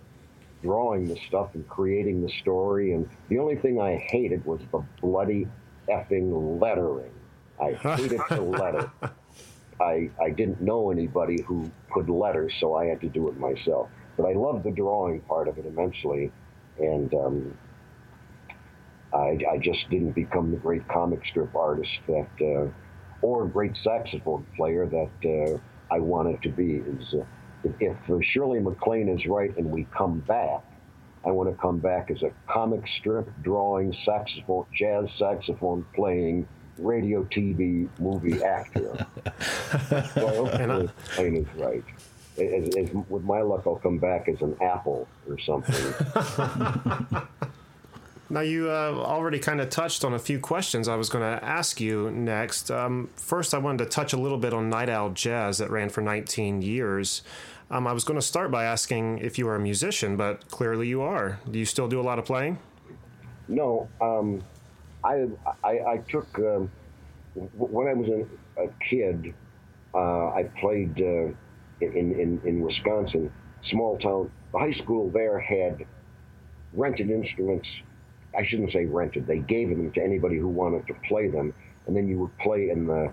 drawing 0.64 1.08
the 1.08 1.18
stuff 1.28 1.54
and 1.54 1.68
creating 1.68 2.22
the 2.22 2.32
story. 2.42 2.94
And 2.94 3.08
the 3.30 3.40
only 3.40 3.58
thing 3.58 3.80
I 3.80 3.98
hated 3.98 4.46
was 4.46 4.62
the 4.72 4.84
bloody 5.02 5.48
effing 5.90 6.60
lettering. 6.62 7.12
I 7.62 7.74
hated 7.96 8.22
the 8.30 8.42
letter. 8.42 8.90
I, 9.80 10.10
I 10.20 10.30
didn't 10.30 10.62
know 10.62 10.90
anybody 10.90 11.42
who 11.42 11.70
could 11.92 12.10
letter, 12.10 12.50
so 12.60 12.76
I 12.76 12.86
had 12.86 13.02
to 13.02 13.10
do 13.10 13.28
it 13.28 13.38
myself. 13.38 13.90
But 14.16 14.26
I 14.26 14.34
loved 14.34 14.64
the 14.64 14.72
drawing 14.72 15.22
part 15.22 15.48
of 15.48 15.58
it 15.58 15.66
immensely. 15.66 16.32
And 16.80 17.14
um, 17.14 17.58
I, 19.14 19.38
I 19.52 19.58
just 19.58 19.90
didn't 19.90 20.12
become 20.12 20.52
the 20.52 20.58
great 20.58 20.88
comic 20.88 21.26
strip 21.30 21.56
artist 21.56 21.92
that, 22.08 22.28
uh, 22.42 22.70
or 23.22 23.48
great 23.48 23.76
saxophone 23.84 24.46
player 24.56 24.86
that 24.86 25.54
uh, 25.54 25.94
I 25.94 26.00
wanted 26.00 26.42
to 26.44 26.50
be. 26.50 26.76
Is 26.76 27.14
uh, 27.14 27.24
if, 27.80 28.26
Shirley 28.26 28.60
MacLaine 28.60 29.10
is 29.10 29.26
right 29.26 29.56
and 29.58 29.72
we 29.72 29.88
come 29.96 30.20
back, 30.20 30.64
I 31.26 31.32
want 31.32 31.50
to 31.50 31.56
come 31.62 31.80
back 31.80 32.12
as 32.12 32.22
a 32.22 32.32
comic 32.52 32.84
strip 33.00 33.30
drawing, 33.44 33.96
saxophone, 34.06 34.66
jazz 34.74 35.06
saxophone 35.18 35.86
playing, 35.96 36.48
radio, 36.78 37.24
TV, 37.24 37.90
movie 38.00 38.44
actor. 38.44 39.06
so 39.90 40.28
hopefully 40.28 40.66
MacLaine 40.66 41.38
is 41.38 41.48
right. 41.56 41.84
As, 42.38 42.76
as, 42.76 42.94
with 43.10 43.24
my 43.24 43.42
luck, 43.42 43.64
I'll 43.66 43.78
come 43.78 43.98
back 43.98 44.30
as 44.30 44.42
an 44.42 44.56
apple 44.62 45.08
or 45.28 45.40
something. 45.40 45.94
Now, 48.30 48.42
you 48.42 48.70
uh, 48.70 48.94
already 48.98 49.40
kind 49.40 49.62
of 49.62 49.70
touched 49.70 50.04
on 50.04 50.14
a 50.14 50.20
few 50.20 50.38
questions 50.38 50.90
I 50.90 50.96
was 50.96 51.08
going 51.08 51.24
to 51.24 51.44
ask 51.44 51.80
you 51.80 52.12
next. 52.12 52.70
Um, 52.70 53.10
first, 53.16 53.54
I 53.54 53.58
wanted 53.58 53.86
to 53.86 53.90
touch 53.90 54.12
a 54.12 54.18
little 54.18 54.38
bit 54.38 54.54
on 54.54 54.70
Nite 54.70 54.90
Owl 54.90 55.12
Jazz 55.12 55.60
that 55.60 55.70
ran 55.70 55.88
for 55.90 56.02
19 56.02 56.62
years. 56.62 57.22
Um, 57.72 57.88
I 57.88 57.94
was 57.94 58.04
going 58.04 58.20
to 58.20 58.26
start 58.26 58.52
by 58.52 58.66
asking 58.66 59.20
if 59.20 59.38
you 59.38 59.48
are 59.48 59.56
a 59.56 59.60
musician, 59.60 60.18
but 60.18 60.50
clearly 60.50 60.90
you 60.90 61.02
are. 61.02 61.40
Do 61.50 61.58
you 61.58 61.64
still 61.64 61.88
do 61.88 62.02
a 62.02 62.04
lot 62.04 62.20
of 62.20 62.26
playing? 62.26 62.60
No. 63.48 63.88
Um, 64.02 64.44
I, 65.06 65.28
I, 65.64 65.80
I, 65.88 65.98
took, 66.10 66.28
um, 66.40 66.70
when 67.34 67.88
I 67.88 67.94
was 67.94 68.10
a, 68.10 68.62
a 68.62 68.68
kid, 68.90 69.34
uh, 69.94 70.32
I 70.32 70.50
played 70.60 71.00
uh, 71.00 71.32
in, 71.80 72.12
in, 72.20 72.42
in 72.44 72.60
Wisconsin, 72.60 73.32
small 73.70 73.98
town. 74.00 74.30
The 74.52 74.60
high 74.60 74.74
school 74.74 75.10
there 75.12 75.40
had 75.40 75.86
rented 76.74 77.10
instruments 77.10 77.68
I 78.38 78.46
shouldn't 78.46 78.72
say 78.72 78.86
rented. 78.86 79.26
They 79.26 79.40
gave 79.40 79.70
them 79.70 79.92
to 79.92 80.02
anybody 80.04 80.38
who 80.38 80.48
wanted 80.48 80.86
to 80.88 80.94
play 81.08 81.28
them, 81.28 81.54
and 81.88 81.96
then 81.96 82.08
you 82.08 82.20
would 82.20 82.38
play 82.38 82.70
in 82.70 82.86
the 82.86 83.12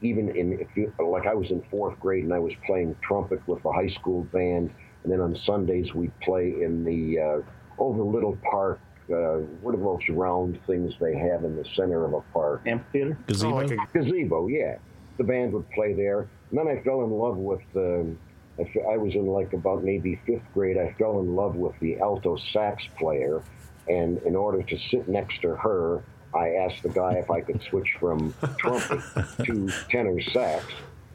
even 0.00 0.28
in 0.36 0.54
if 0.54 0.66
you, 0.76 0.92
like 0.98 1.26
I 1.28 1.34
was 1.34 1.50
in 1.50 1.62
fourth 1.70 1.98
grade 2.00 2.24
and 2.24 2.32
I 2.34 2.40
was 2.40 2.52
playing 2.66 2.96
trumpet 3.06 3.40
with 3.46 3.62
the 3.62 3.70
high 3.70 3.88
school 3.88 4.24
band, 4.24 4.70
and 5.04 5.12
then 5.12 5.20
on 5.20 5.36
Sundays 5.46 5.94
we'd 5.94 6.18
play 6.20 6.56
in 6.60 6.84
the 6.84 7.20
uh, 7.20 7.82
over 7.82 8.02
Little 8.02 8.36
Park. 8.50 8.80
Uh, 9.10 9.38
what 9.60 9.74
are 9.74 9.78
those 9.78 10.00
round 10.10 10.58
things 10.66 10.94
they 11.00 11.14
have 11.16 11.44
in 11.44 11.56
the 11.56 11.64
center 11.76 12.04
of 12.04 12.14
a 12.14 12.20
park? 12.32 12.62
Amphitheater? 12.66 13.18
Gazebo? 13.26 13.52
Oh, 13.52 13.56
like 13.56 13.70
a- 13.72 13.98
Gazebo, 13.98 14.46
yeah. 14.48 14.76
The 15.18 15.24
band 15.24 15.52
would 15.52 15.68
play 15.70 15.92
there. 15.92 16.28
And 16.50 16.58
then 16.58 16.68
I 16.68 16.82
fell 16.82 17.02
in 17.02 17.10
love 17.10 17.36
with, 17.36 17.60
um, 17.76 18.18
I, 18.58 18.62
f- 18.62 18.86
I 18.90 18.96
was 18.96 19.14
in 19.14 19.26
like 19.26 19.52
about 19.52 19.82
maybe 19.84 20.20
fifth 20.24 20.44
grade. 20.54 20.78
I 20.78 20.94
fell 20.98 21.18
in 21.20 21.34
love 21.34 21.56
with 21.56 21.74
the 21.80 21.98
alto 21.98 22.36
sax 22.52 22.82
player. 22.98 23.42
And 23.88 24.18
in 24.22 24.36
order 24.36 24.62
to 24.62 24.78
sit 24.90 25.08
next 25.08 25.42
to 25.42 25.54
her, 25.56 26.02
I 26.34 26.50
asked 26.50 26.82
the 26.82 26.88
guy 26.88 27.14
if 27.14 27.30
I 27.30 27.40
could 27.40 27.60
switch 27.62 27.88
from 27.98 28.34
trumpet 28.58 29.00
to 29.44 29.68
tenor 29.90 30.20
sax. 30.32 30.64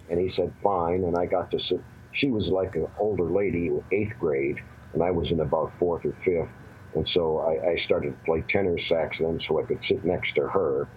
And 0.10 0.20
he 0.20 0.32
said, 0.36 0.54
fine. 0.64 1.04
And 1.04 1.18
I 1.18 1.26
got 1.26 1.52
to 1.52 1.60
sit. 1.60 1.82
She 2.14 2.30
was 2.30 2.48
like 2.48 2.76
an 2.76 2.88
older 3.00 3.30
lady, 3.30 3.72
eighth 3.92 4.14
grade, 4.20 4.58
and 4.94 5.04
I 5.04 5.12
was 5.12 5.32
in 5.32 5.40
about 5.40 5.72
fourth 5.80 6.06
or 6.06 6.16
fifth. 6.24 6.50
And 6.96 7.08
so 7.14 7.40
I, 7.40 7.72
I 7.72 7.78
started 7.86 8.12
to 8.12 8.26
play 8.26 8.44
tenor 8.50 8.78
sax 8.88 9.18
then 9.20 9.40
so 9.48 9.62
I 9.62 9.64
could 9.64 9.80
sit 9.88 10.04
next 10.04 10.34
to 10.36 10.48
her. 10.48 10.88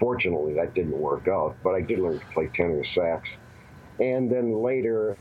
Fortunately, 0.00 0.54
that 0.54 0.74
didn't 0.74 0.98
work 0.98 1.28
out, 1.28 1.56
but 1.62 1.74
I 1.74 1.80
did 1.80 2.00
learn 2.00 2.18
to 2.18 2.26
play 2.32 2.50
tenor 2.54 2.84
sax. 2.94 3.28
And 4.00 4.30
then 4.30 4.52
later, 4.62 5.16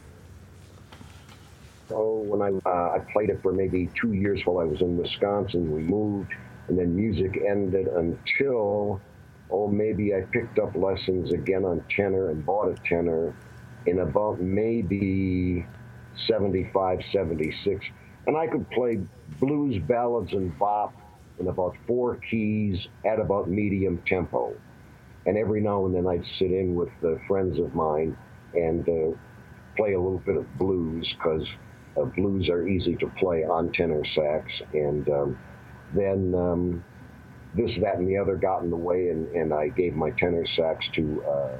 oh, 1.94 2.22
when 2.22 2.42
I 2.42 2.70
uh, 2.70 2.96
I 2.96 3.00
played 3.12 3.30
it 3.30 3.42
for 3.42 3.52
maybe 3.52 3.90
two 4.00 4.14
years 4.14 4.42
while 4.46 4.60
I 4.60 4.66
was 4.66 4.82
in 4.82 4.98
Wisconsin, 4.98 5.72
we 5.72 5.82
moved, 5.82 6.32
and 6.68 6.78
then 6.78 6.96
music 6.96 7.42
ended 7.48 7.88
until, 7.88 9.02
oh, 9.52 9.68
maybe 9.68 10.14
I 10.14 10.22
picked 10.32 10.60
up 10.60 10.76
lessons 10.76 11.32
again 11.32 11.66
on 11.66 11.84
tenor 11.96 12.30
and 12.30 12.46
bought 12.46 12.70
a 12.70 12.76
tenor 12.88 13.34
in 13.86 14.00
about 14.00 14.40
maybe 14.40 15.66
75, 16.28 17.00
76. 17.12 17.86
And 18.28 18.38
I 18.38 18.48
could 18.48 18.70
play 18.72 19.02
blues, 19.40 19.82
ballads, 19.88 20.32
and 20.32 20.58
bop 20.58 20.94
in 21.40 21.48
about 21.48 21.76
four 21.88 22.18
keys 22.30 22.88
at 23.06 23.20
about 23.20 23.50
medium 23.50 24.02
tempo. 24.08 24.56
And 25.26 25.38
every 25.38 25.62
now 25.62 25.86
and 25.86 25.96
then 25.96 26.08
I'd 26.08 26.26
sit 26.38 26.52
in 26.52 26.76
with 26.76 26.92
uh, 27.04 27.16
friends 27.28 27.60
of 27.60 27.74
mine 27.74 28.18
and 28.54 28.88
uh, 28.88 29.18
play 29.76 29.94
a 29.94 30.00
little 30.00 30.20
bit 30.26 30.38
of 30.38 30.58
blues 30.58 31.12
because 31.18 31.48
uh, 31.98 32.06
blues 32.06 32.50
are 32.50 32.68
easy 32.68 32.96
to 32.98 33.08
play 33.20 33.44
on 33.44 33.72
tenor 33.72 34.04
sax. 34.16 34.52
And 34.74 35.08
um, 35.10 35.40
then 35.94 36.34
um, 36.36 36.84
this, 37.56 37.72
that, 37.82 37.98
and 37.98 38.08
the 38.08 38.18
other 38.18 38.36
got 38.36 38.64
in 38.64 38.70
the 38.70 38.76
way, 38.76 39.10
and, 39.10 39.28
and 39.36 39.54
I 39.54 39.70
gave 39.70 39.94
my 39.94 40.12
tenor 40.12 40.46
sax 40.56 40.86
to 40.96 41.24
uh, 41.26 41.58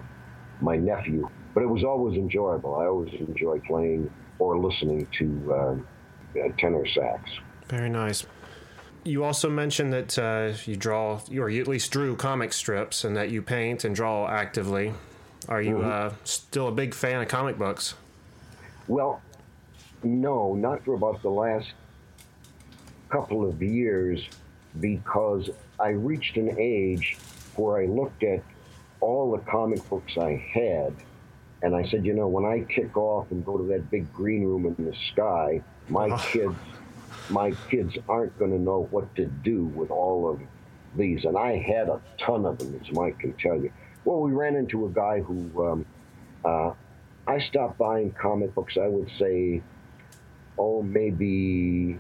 my 0.62 0.76
nephew. 0.76 1.30
But 1.54 1.64
it 1.64 1.68
was 1.68 1.84
always 1.84 2.18
enjoyable. 2.18 2.76
I 2.76 2.86
always 2.86 3.14
enjoy 3.14 3.60
playing 3.68 4.12
or 4.40 4.58
listening 4.58 5.08
to 5.20 5.54
um, 5.54 5.88
uh, 6.36 6.50
tenor 6.58 6.86
sax. 6.88 7.30
Very 7.68 7.90
nice. 7.90 8.26
You 9.06 9.24
also 9.24 9.50
mentioned 9.50 9.92
that 9.94 10.18
uh, 10.18 10.54
you 10.66 10.76
draw, 10.78 11.20
or 11.38 11.50
you 11.50 11.62
at 11.62 11.68
least 11.68 11.92
drew 11.92 12.16
comic 12.16 12.54
strips, 12.54 13.04
and 13.04 13.16
that 13.18 13.30
you 13.30 13.42
paint 13.42 13.84
and 13.84 13.94
draw 13.94 14.28
actively. 14.28 14.94
Are 15.50 15.62
you 15.62 15.82
uh, 15.82 16.14
still 16.24 16.70
a 16.70 16.72
big 16.72 16.94
fan 16.94 17.22
of 17.22 17.28
comic 17.28 17.58
books? 17.58 17.96
Well, 18.88 19.22
no, 20.04 20.54
not 20.54 20.84
for 20.84 20.94
about 20.94 21.22
the 21.22 21.30
last 21.30 21.72
couple 23.10 23.48
of 23.48 23.62
years 23.62 24.28
because 24.80 25.50
I 25.80 25.90
reached 25.90 26.38
an 26.38 26.56
age 26.60 27.18
where 27.56 27.82
I 27.82 27.86
looked 27.86 28.24
at 28.24 28.42
all 29.02 29.32
the 29.32 29.40
comic 29.40 29.88
books 29.90 30.18
I 30.18 30.44
had 30.54 30.94
and 31.62 31.76
I 31.76 31.88
said, 31.90 32.06
you 32.06 32.14
know, 32.14 32.28
when 32.28 32.46
I 32.46 32.66
kick 32.70 32.98
off 32.98 33.32
and 33.32 33.46
go 33.46 33.58
to 33.58 33.64
that 33.66 33.90
big 33.90 34.12
green 34.14 34.44
room 34.44 34.66
in 34.66 34.86
the 34.86 34.96
sky, 35.12 35.62
my 35.88 36.18
kids 36.18 36.56
my 37.30 37.52
kids 37.70 37.96
aren't 38.10 38.38
going 38.38 38.52
to 38.52 38.60
know 38.60 38.88
what 38.92 39.16
to 39.16 39.26
do 39.26 39.66
with 39.66 39.90
all 39.92 40.30
of 40.30 40.42
these. 40.96 41.24
And 41.26 41.38
I 41.38 41.58
had 41.58 41.88
a 41.88 42.02
ton 42.18 42.46
of 42.46 42.58
them, 42.60 42.80
as 42.82 42.92
Mike 42.92 43.20
can 43.20 43.34
tell 43.34 43.56
you. 43.56 43.72
Well, 44.06 44.20
we 44.20 44.34
ran 44.34 44.56
into 44.56 44.86
a 44.86 44.90
guy 44.90 45.22
who 45.22 45.50
um, 45.66 45.86
uh, 46.44 46.74
I 47.26 47.40
stopped 47.40 47.78
buying 47.78 48.12
comic 48.12 48.54
books, 48.54 48.78
I 48.78 48.88
would 48.88 49.10
say, 49.18 49.62
oh, 50.58 50.82
maybe 50.82 51.98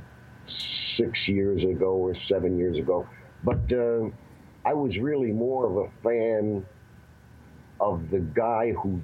six 0.97 1.27
years 1.27 1.63
ago 1.63 1.91
or 1.91 2.15
seven 2.27 2.57
years 2.57 2.77
ago. 2.77 3.07
But 3.43 3.71
uh, 3.71 4.09
I 4.65 4.73
was 4.73 4.97
really 4.97 5.31
more 5.31 5.65
of 5.65 5.77
a 5.77 6.03
fan 6.03 6.65
of 7.79 8.09
the 8.09 8.19
guy 8.19 8.71
who. 8.71 9.01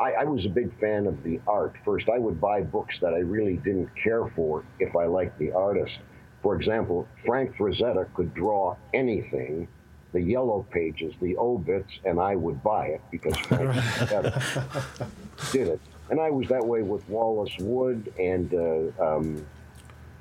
I, 0.00 0.12
I 0.12 0.24
was 0.24 0.46
a 0.46 0.48
big 0.48 0.78
fan 0.78 1.08
of 1.08 1.24
the 1.24 1.40
art. 1.48 1.74
First, 1.84 2.08
I 2.08 2.18
would 2.20 2.40
buy 2.40 2.60
books 2.60 2.94
that 3.00 3.14
I 3.14 3.18
really 3.18 3.56
didn't 3.56 3.90
care 4.00 4.28
for 4.36 4.64
if 4.78 4.94
I 4.94 5.06
liked 5.06 5.40
the 5.40 5.50
artist. 5.50 5.98
For 6.40 6.54
example, 6.54 7.08
Frank 7.26 7.56
Frazetta 7.56 8.06
could 8.14 8.32
draw 8.32 8.76
anything, 8.94 9.66
the 10.12 10.20
yellow 10.20 10.64
pages, 10.70 11.14
the 11.20 11.36
obits, 11.36 11.90
and 12.04 12.20
I 12.20 12.36
would 12.36 12.62
buy 12.62 12.86
it 12.86 13.00
because 13.10 13.36
Frank 13.38 13.74
did 15.52 15.66
it. 15.66 15.80
And 16.10 16.20
I 16.20 16.30
was 16.30 16.48
that 16.48 16.64
way 16.64 16.82
with 16.82 17.06
Wallace 17.08 17.52
Wood 17.60 18.12
and 18.18 18.52
uh, 18.54 19.16
um, 19.16 19.46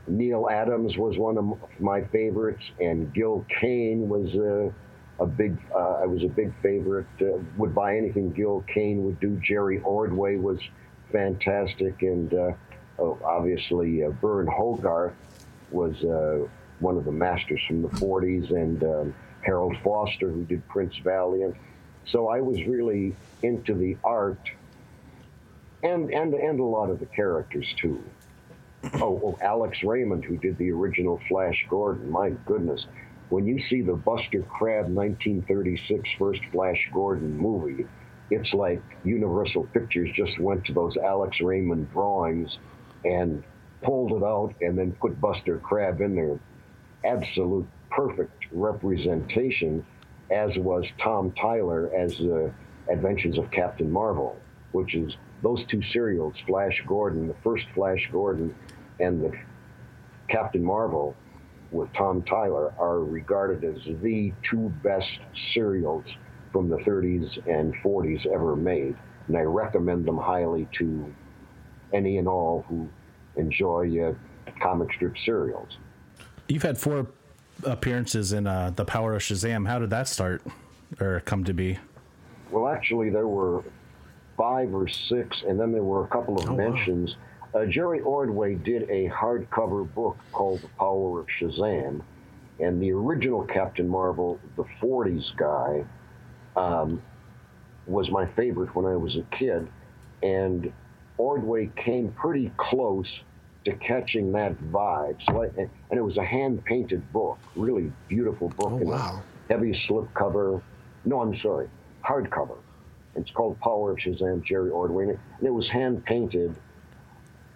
Neal 0.08 0.48
Adams 0.50 0.98
was 0.98 1.18
one 1.18 1.38
of 1.38 1.58
my 1.80 2.04
favorites, 2.06 2.64
and 2.80 3.14
Gil 3.14 3.46
Kane 3.60 4.08
was 4.08 4.34
uh, 4.36 5.24
a 5.24 5.28
big. 5.28 5.58
Uh, 5.74 6.02
I 6.02 6.06
was 6.06 6.24
a 6.24 6.28
big 6.28 6.54
favorite. 6.62 7.08
Uh, 7.22 7.40
would 7.58 7.76
buy 7.76 7.98
anything 7.98 8.32
Gil 8.32 8.64
Kane 8.74 9.04
would 9.04 9.20
do. 9.20 9.40
Jerry 9.44 9.80
Ordway 9.80 10.38
was 10.38 10.60
fantastic, 11.12 12.02
and 12.02 12.34
uh, 12.34 12.52
oh, 13.00 13.20
obviously 13.24 14.02
Burne 14.22 14.48
Hogarth 14.48 15.14
was 15.72 16.02
uh, 16.04 16.48
one 16.80 16.98
of 16.98 17.06
the 17.06 17.12
masters 17.12 17.62
from 17.68 17.82
the 17.82 17.90
'40s, 17.90 18.50
and 18.52 18.84
um, 18.84 19.16
Harold 19.42 19.76
Foster, 19.84 20.30
who 20.30 20.46
did 20.46 20.68
Prince 20.70 20.96
Valiant. 21.04 21.56
So 22.06 22.30
I 22.30 22.40
was 22.40 22.64
really 22.66 23.14
into 23.44 23.74
the 23.74 23.98
art, 24.06 24.40
and 25.88 26.12
and 26.14 26.34
and 26.34 26.60
a 26.60 26.64
lot 26.64 26.90
of 26.90 27.00
the 27.00 27.06
characters 27.06 27.68
too. 27.82 28.04
Oh, 28.94 29.20
oh, 29.24 29.38
Alex 29.42 29.80
Raymond, 29.84 30.24
who 30.24 30.38
did 30.38 30.58
the 30.60 30.72
original 30.72 31.20
Flash 31.28 31.66
Gordon. 31.70 32.10
My 32.10 32.30
goodness. 32.46 32.86
When 33.30 33.46
you 33.46 33.60
see 33.70 33.82
the 33.82 33.96
Buster 33.96 34.44
Crabbe 34.44 34.88
1936 34.88 36.08
first 36.18 36.40
Flash 36.52 36.88
Gordon 36.94 37.36
movie, 37.36 37.86
it's 38.30 38.54
like 38.54 38.82
Universal 39.04 39.68
Pictures 39.74 40.10
just 40.16 40.40
went 40.40 40.64
to 40.66 40.74
those 40.74 40.96
Alex 40.96 41.42
Raymond 41.42 41.92
drawings 41.92 42.58
and 43.04 43.44
pulled 43.82 44.12
it 44.12 44.24
out 44.24 44.54
and 44.62 44.78
then 44.78 44.94
put 45.02 45.20
Buster 45.20 45.58
Crabbe 45.58 46.00
in 46.02 46.16
there. 46.16 46.40
Absolute 47.04 47.68
perfect 47.90 48.46
representation, 48.52 49.86
as 50.30 50.52
was 50.58 50.86
Tom 51.02 51.34
Tyler 51.34 51.92
as 51.94 52.16
the 52.18 52.54
Adventures 52.90 53.38
of 53.38 53.50
Captain 53.52 53.92
Marvel, 53.92 54.38
which 54.72 54.96
is 54.96 55.18
those 55.42 55.60
two 55.70 55.82
serials, 55.92 56.34
Flash 56.46 56.82
Gordon, 56.88 57.28
the 57.28 57.36
first 57.44 57.66
Flash 57.76 58.08
Gordon, 58.12 58.56
and 59.00 59.24
the 59.24 59.32
Captain 60.30 60.64
Marvel 60.64 61.16
with 61.72 61.92
Tom 61.94 62.24
Tyler 62.24 62.74
are 62.80 63.00
regarded 63.00 63.64
as 63.64 63.82
the 64.02 64.34
two 64.50 64.72
best 64.84 65.20
serials 65.54 66.04
from 66.52 66.70
the 66.70 66.78
30s 66.78 67.38
and 67.48 67.74
40s 67.84 68.26
ever 68.26 68.56
made. 68.56 68.96
And 69.28 69.38
I 69.38 69.42
recommend 69.42 70.06
them 70.06 70.18
highly 70.18 70.68
to 70.78 71.14
any 71.94 72.18
and 72.18 72.28
all 72.28 72.66
who 72.68 72.90
enjoy 73.36 74.00
uh, 74.00 74.14
comic 74.62 74.92
strip 74.94 75.16
serials. 75.26 75.78
You've 76.48 76.64
had 76.64 76.78
four 76.78 77.08
appearances 77.64 78.34
in 78.34 78.48
uh, 78.48 78.72
The 78.76 78.86
Power 78.86 79.16
of 79.16 79.22
Shazam. 79.22 79.68
How 79.68 79.80
did 79.80 79.90
that 79.90 80.08
start 80.08 80.42
or 81.00 81.22
come 81.22 81.44
to 81.44 81.54
be? 81.54 81.78
Well, 82.52 82.68
actually, 82.68 83.10
there 83.10 83.28
were 83.28 83.64
five 84.38 84.74
or 84.74 84.88
six, 84.88 85.42
and 85.48 85.60
then 85.60 85.72
there 85.72 85.84
were 85.84 86.04
a 86.04 86.08
couple 86.08 86.38
of 86.38 86.56
mentions. 86.56 87.16
Uh, 87.54 87.66
Jerry 87.66 88.02
Ordway 88.02 88.56
did 88.56 88.84
a 88.90 89.10
hardcover 89.10 89.92
book 89.94 90.18
called 90.32 90.62
The 90.62 90.68
Power 90.80 91.22
of 91.22 91.28
Shazam, 91.40 92.02
and 92.60 92.82
the 92.82 92.92
original 92.92 93.44
Captain 93.44 93.88
Marvel, 93.88 94.40
the 94.56 94.66
40s 94.82 95.36
guy, 95.38 95.84
um, 96.56 97.02
was 97.88 98.10
my 98.12 98.26
favorite 98.36 98.76
when 98.76 98.86
I 98.86 98.96
was 98.96 99.16
a 99.16 99.24
kid, 99.36 99.68
and 100.22 100.72
Ordway 101.18 101.72
came 101.76 102.12
pretty 102.12 102.52
close 102.58 103.08
to 103.66 103.74
catching 103.78 104.32
that 104.34 104.58
vibe. 104.72 105.18
So 105.28 105.44
I, 105.44 105.48
and 105.58 105.70
it 105.98 106.02
was 106.02 106.18
a 106.18 106.24
hand 106.26 106.64
painted 106.66 107.12
book, 107.12 107.38
really 107.56 107.92
beautiful 108.08 108.50
book, 108.50 108.72
Oh, 108.72 108.76
wow. 108.78 109.24
a 109.50 109.54
heavy 109.54 109.74
slipcover. 109.90 110.62
No, 111.06 111.22
I'm 111.22 111.38
sorry, 111.40 111.70
hardcover. 112.06 112.58
It's 113.18 113.32
called 113.32 113.60
Power 113.60 113.92
of 113.92 113.98
Shazam, 113.98 114.44
Jerry 114.44 114.70
Ordway, 114.70 115.06
and 115.06 115.20
it, 115.42 115.50
was 115.50 115.68
hand 115.70 116.06
painted. 116.06 116.56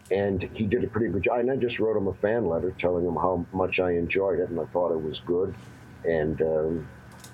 And 0.09 0.43
he 0.53 0.66
did 0.66 0.84
a 0.84 0.88
pretty 0.88 1.07
good 1.12 1.24
job. 1.24 1.39
And 1.39 1.51
I 1.51 1.55
just 1.55 1.80
wrote 1.80 1.95
him 1.95 2.07
a 2.07 2.14
fan 2.16 2.47
letter 2.47 2.74
telling 2.80 3.05
him 3.05 3.16
how 3.16 3.45
much 3.53 3.80
I 3.80 3.91
enjoyed 3.91 4.39
it 4.39 4.49
and 4.49 4.59
I 4.59 4.66
thought 4.66 4.91
it 4.91 5.01
was 5.01 5.22
good. 5.26 5.55
And 6.03 6.41
um, 6.41 6.88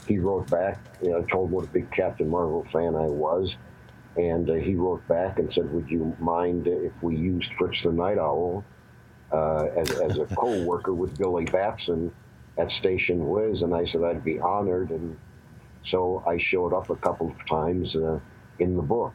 he 0.07 0.19
wrote 0.19 0.49
back, 0.49 0.79
you 1.01 1.09
know, 1.09 1.21
told 1.23 1.49
him 1.49 1.55
what 1.55 1.65
a 1.65 1.67
big 1.69 1.89
Captain 1.91 2.29
Marvel 2.29 2.67
fan 2.71 2.95
I 2.95 3.07
was. 3.07 3.55
and 4.17 4.49
uh, 4.49 4.53
he 4.55 4.75
wrote 4.75 5.07
back 5.07 5.39
and 5.39 5.51
said, 5.53 5.71
"Would 5.71 5.89
you 5.89 6.15
mind 6.19 6.67
if 6.67 6.91
we 7.01 7.15
used 7.15 7.49
Fritz 7.57 7.77
the 7.83 7.91
Nite 7.91 8.17
Owl 8.17 8.63
uh, 9.31 9.65
as, 9.75 9.91
as 9.91 10.17
a 10.17 10.25
co-worker 10.35 10.93
with 10.93 11.17
Billy 11.17 11.45
Batson 11.45 12.11
at 12.57 12.69
Station 12.71 13.27
Whiz?" 13.29 13.61
And 13.61 13.73
I 13.73 13.85
said, 13.85 14.03
"I'd 14.03 14.23
be 14.23 14.39
honored." 14.39 14.89
And 14.89 15.17
so 15.91 16.23
I 16.27 16.37
showed 16.37 16.73
up 16.73 16.89
a 16.89 16.95
couple 16.95 17.31
of 17.31 17.47
times 17.47 17.95
uh, 17.95 18.19
in 18.59 18.75
the 18.75 18.81
book. 18.81 19.13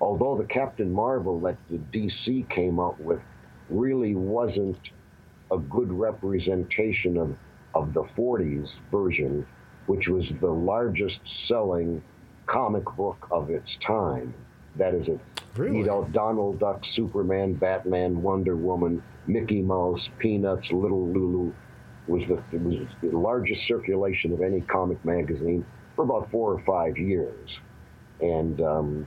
Although 0.00 0.36
the 0.36 0.46
Captain 0.46 0.92
Marvel 0.92 1.40
that 1.40 1.56
the 1.70 1.78
DC 1.78 2.48
came 2.50 2.78
up 2.78 2.98
with 3.00 3.20
really 3.70 4.14
wasn't 4.14 4.78
a 5.50 5.58
good 5.58 5.92
representation 5.92 7.16
of, 7.16 7.36
of 7.74 7.94
the 7.94 8.02
40s 8.16 8.68
version, 8.90 9.46
which 9.86 10.08
was 10.08 10.24
the 10.40 10.50
largest 10.50 11.20
selling 11.46 12.02
comic 12.46 12.84
book 12.96 13.26
of 13.30 13.50
its 13.50 13.70
time. 13.86 14.34
That 14.76 14.94
is 14.94 15.08
it. 15.08 15.20
Really? 15.56 15.78
You 15.78 15.84
know, 15.84 16.08
Donald 16.12 16.58
Duck, 16.58 16.82
Superman, 16.94 17.54
Batman, 17.54 18.20
Wonder 18.22 18.56
Woman, 18.56 19.02
Mickey 19.26 19.62
Mouse, 19.62 20.08
Peanuts, 20.18 20.66
Little 20.72 21.08
Lulu 21.08 21.52
was 22.06 22.22
the 22.28 22.58
was 22.58 22.86
the 23.02 23.16
largest 23.16 23.66
circulation 23.66 24.32
of 24.32 24.42
any 24.42 24.60
comic 24.60 25.02
magazine 25.04 25.64
for 25.94 26.02
about 26.04 26.30
four 26.30 26.52
or 26.52 26.62
five 26.64 26.98
years, 26.98 27.50
and 28.20 28.60
um, 28.60 29.06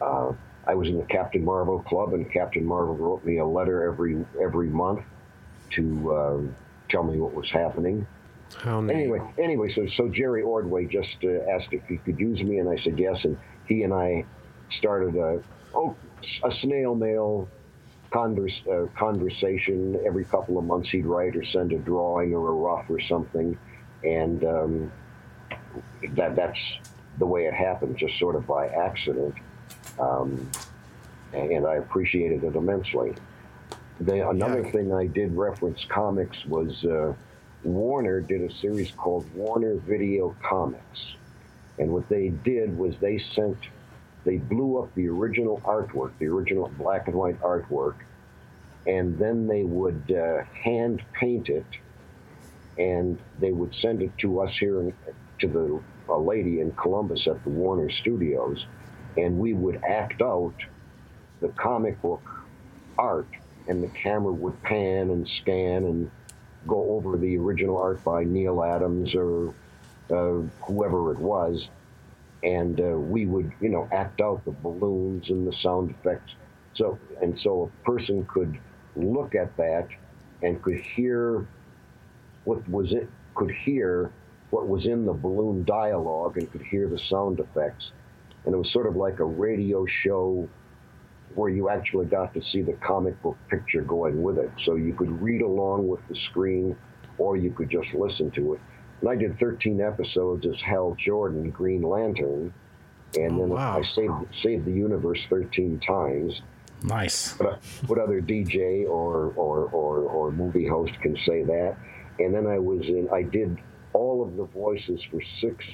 uh, 0.00 0.32
I 0.66 0.74
was 0.74 0.88
in 0.88 0.98
the 0.98 1.04
Captain 1.04 1.44
Marvel 1.44 1.80
club, 1.80 2.12
and 2.12 2.30
Captain 2.30 2.64
Marvel 2.64 2.96
wrote 2.96 3.24
me 3.24 3.38
a 3.38 3.46
letter 3.46 3.84
every 3.90 4.24
every 4.42 4.68
month 4.68 5.04
to 5.70 6.12
uh, 6.12 6.40
tell 6.88 7.04
me 7.04 7.18
what 7.18 7.34
was 7.34 7.50
happening. 7.50 8.06
How 8.58 8.80
neat. 8.80 8.94
Anyway, 8.94 9.20
anyway, 9.38 9.72
so 9.74 9.86
so 9.96 10.08
Jerry 10.08 10.42
Ordway 10.42 10.86
just 10.86 11.16
uh, 11.24 11.50
asked 11.50 11.72
if 11.72 11.84
he 11.86 11.98
could 11.98 12.18
use 12.18 12.42
me, 12.42 12.58
and 12.58 12.68
I 12.68 12.76
said 12.82 12.98
yes, 12.98 13.24
and 13.24 13.38
he 13.66 13.82
and 13.82 13.92
I 13.92 14.24
started 14.78 15.16
a 15.16 15.42
oh 15.74 15.96
a 16.44 16.50
snail 16.60 16.94
mail 16.94 17.48
converse, 18.10 18.60
uh, 18.70 18.86
conversation 18.98 20.00
every 20.06 20.24
couple 20.24 20.58
of 20.58 20.64
months. 20.64 20.88
He'd 20.90 21.06
write 21.06 21.36
or 21.36 21.44
send 21.44 21.72
a 21.72 21.78
drawing 21.78 22.34
or 22.34 22.48
a 22.48 22.54
rough 22.54 22.86
or 22.88 23.00
something, 23.00 23.56
and 24.02 24.44
um, 24.44 24.92
that 26.14 26.36
that's 26.36 26.58
the 27.18 27.26
way 27.26 27.46
it 27.46 27.54
happened, 27.54 27.96
just 27.96 28.18
sort 28.18 28.36
of 28.36 28.46
by 28.46 28.68
accident. 28.68 29.34
Um, 29.98 30.48
and 31.32 31.66
I 31.66 31.74
appreciated 31.76 32.44
it 32.44 32.54
immensely. 32.54 33.14
The, 34.00 34.28
another 34.28 34.62
Yeah. 34.62 34.70
thing 34.70 34.92
I 34.92 35.06
did 35.06 35.36
reference 35.36 35.84
comics 35.88 36.44
was 36.46 36.84
uh, 36.84 37.14
Warner 37.64 38.20
did 38.20 38.42
a 38.42 38.54
series 38.54 38.92
called 38.92 39.26
Warner 39.34 39.74
Video 39.76 40.34
Comics. 40.42 41.16
And 41.78 41.92
what 41.92 42.08
they 42.08 42.28
did 42.30 42.76
was 42.78 42.94
they 43.00 43.18
sent, 43.34 43.58
they 44.24 44.36
blew 44.36 44.78
up 44.78 44.94
the 44.94 45.08
original 45.08 45.60
artwork, 45.64 46.12
the 46.18 46.26
original 46.26 46.68
black 46.78 47.08
and 47.08 47.16
white 47.16 47.40
artwork, 47.40 47.96
and 48.86 49.18
then 49.18 49.46
they 49.46 49.64
would 49.64 50.12
uh, 50.12 50.44
hand 50.44 51.02
paint 51.12 51.48
it 51.48 51.66
and 52.78 53.18
they 53.40 53.50
would 53.50 53.74
send 53.74 54.02
it 54.02 54.16
to 54.18 54.40
us 54.40 54.56
here 54.58 54.80
in, 54.80 54.94
to 55.40 55.48
the 55.48 55.80
a 56.08 56.18
lady 56.18 56.60
in 56.60 56.72
Columbus 56.72 57.26
at 57.26 57.42
the 57.44 57.50
Warner 57.50 57.90
Studios, 57.90 58.64
and 59.16 59.38
we 59.38 59.52
would 59.52 59.80
act 59.88 60.22
out 60.22 60.54
the 61.40 61.48
comic 61.48 62.00
book 62.00 62.22
art, 62.96 63.28
and 63.68 63.82
the 63.82 63.88
camera 63.88 64.32
would 64.32 64.60
pan 64.62 65.10
and 65.10 65.28
scan 65.40 65.84
and 65.84 66.10
go 66.66 66.90
over 66.90 67.16
the 67.16 67.36
original 67.36 67.76
art 67.76 68.02
by 68.04 68.24
Neal 68.24 68.62
Adams 68.62 69.14
or 69.14 69.54
uh, 70.10 70.40
whoever 70.62 71.12
it 71.12 71.18
was, 71.18 71.68
and 72.42 72.80
uh, 72.80 72.84
we 72.84 73.26
would, 73.26 73.52
you 73.60 73.68
know, 73.68 73.88
act 73.92 74.20
out 74.20 74.44
the 74.44 74.50
balloons 74.50 75.28
and 75.28 75.46
the 75.46 75.52
sound 75.60 75.90
effects. 75.90 76.32
So 76.74 76.98
and 77.20 77.38
so 77.40 77.70
a 77.70 77.84
person 77.84 78.26
could 78.26 78.58
look 78.96 79.34
at 79.34 79.56
that 79.56 79.88
and 80.42 80.62
could 80.62 80.80
hear 80.80 81.46
what 82.44 82.66
was 82.68 82.92
it 82.92 83.08
could 83.34 83.50
hear 83.50 84.12
what 84.50 84.66
was 84.68 84.86
in 84.86 85.04
the 85.04 85.12
balloon 85.12 85.64
dialogue 85.64 86.36
and 86.38 86.50
could 86.52 86.62
hear 86.62 86.88
the 86.88 86.98
sound 87.10 87.40
effects 87.40 87.92
and 88.44 88.54
it 88.54 88.58
was 88.58 88.70
sort 88.72 88.86
of 88.86 88.96
like 88.96 89.18
a 89.18 89.24
radio 89.24 89.84
show 90.02 90.48
where 91.34 91.50
you 91.50 91.68
actually 91.68 92.06
got 92.06 92.32
to 92.32 92.42
see 92.50 92.62
the 92.62 92.72
comic 92.74 93.20
book 93.22 93.36
picture 93.50 93.82
going 93.82 94.22
with 94.22 94.38
it 94.38 94.50
so 94.64 94.74
you 94.76 94.94
could 94.94 95.10
read 95.20 95.42
along 95.42 95.86
with 95.86 96.00
the 96.08 96.16
screen 96.30 96.74
or 97.18 97.36
you 97.36 97.50
could 97.50 97.68
just 97.70 97.92
listen 97.94 98.30
to 98.30 98.54
it 98.54 98.60
and 99.00 99.10
i 99.10 99.14
did 99.16 99.38
13 99.38 99.80
episodes 99.80 100.46
as 100.46 100.60
hal 100.62 100.96
jordan 100.98 101.50
green 101.50 101.82
lantern 101.82 102.52
and 103.18 103.32
Oh, 103.34 103.38
then 103.40 103.48
wow. 103.50 103.78
i 103.78 103.82
saved 103.94 104.12
saved 104.42 104.64
the 104.64 104.72
universe 104.72 105.20
13 105.28 105.80
times 105.86 106.40
Nice. 106.82 107.36
what, 107.40 107.48
uh, 107.54 107.56
what 107.88 107.98
other 107.98 108.20
DJ 108.22 108.84
or, 108.88 109.32
or, 109.34 109.64
or, 109.72 109.98
or 110.02 110.30
movie 110.30 110.64
host 110.64 110.92
can 111.02 111.16
say 111.26 111.42
that? 111.42 111.76
And 112.20 112.32
then 112.32 112.46
I 112.46 112.60
was 112.60 112.82
in, 112.86 113.08
I 113.12 113.22
did 113.22 113.58
all 113.98 114.22
of 114.22 114.36
the 114.36 114.44
voices 114.44 115.00
for 115.10 115.20
six, 115.40 115.64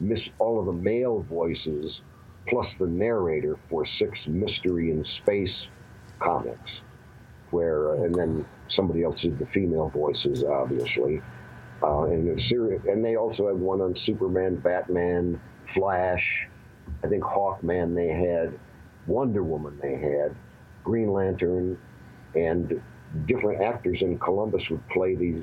miss, 0.00 0.20
all 0.38 0.60
of 0.60 0.66
the 0.66 0.72
male 0.72 1.24
voices, 1.30 2.02
plus 2.46 2.66
the 2.78 2.86
narrator 2.86 3.58
for 3.70 3.86
six 3.98 4.18
Mystery 4.26 4.90
in 4.90 5.04
Space 5.22 5.66
comics, 6.18 6.70
where, 7.50 7.92
uh, 7.92 8.04
and 8.04 8.14
then 8.14 8.44
somebody 8.68 9.02
else 9.02 9.18
did 9.22 9.38
the 9.38 9.46
female 9.46 9.88
voices, 9.88 10.44
obviously. 10.44 11.22
Uh, 11.82 12.02
and 12.04 12.38
serious, 12.50 12.82
and 12.86 13.02
they 13.02 13.16
also 13.16 13.46
had 13.46 13.56
one 13.56 13.80
on 13.80 13.96
Superman, 14.04 14.56
Batman, 14.56 15.40
Flash, 15.72 16.22
I 17.02 17.08
think 17.08 17.22
Hawkman 17.24 17.94
they 17.94 18.08
had, 18.08 18.58
Wonder 19.06 19.42
Woman 19.42 19.78
they 19.80 19.96
had, 19.96 20.36
Green 20.84 21.10
Lantern, 21.10 21.78
and 22.34 22.82
different 23.26 23.62
actors 23.62 23.96
in 24.02 24.18
Columbus 24.18 24.62
would 24.68 24.86
play 24.88 25.14
these. 25.14 25.42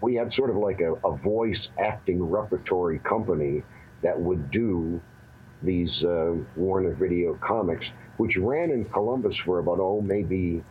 We 0.00 0.14
had 0.14 0.32
sort 0.34 0.50
of 0.50 0.56
like 0.56 0.80
a, 0.80 0.94
a 1.06 1.16
voice 1.16 1.68
acting 1.78 2.22
repertory 2.22 2.98
company 3.00 3.62
that 4.02 4.18
would 4.18 4.50
do 4.50 5.00
these 5.62 6.02
uh, 6.04 6.34
Warner 6.56 6.94
Video 6.94 7.34
comics, 7.42 7.84
which 8.16 8.36
ran 8.36 8.70
in 8.70 8.84
Columbus 8.86 9.36
for 9.44 9.58
about, 9.58 9.78
oh, 9.80 10.00
maybe 10.00 10.62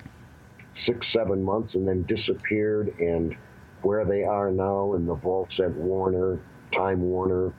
six, 0.86 1.06
seven 1.12 1.44
months 1.44 1.76
and 1.76 1.88
then 1.88 2.04
disappeared. 2.04 2.94
And 3.00 3.36
where 3.82 4.06
they 4.06 4.24
are 4.24 4.50
now 4.52 4.94
in 4.94 5.06
the 5.06 5.16
vaults 5.16 5.60
at 5.60 5.72
Warner, 5.74 6.40
Time 6.74 7.02
Warner, 7.02 7.54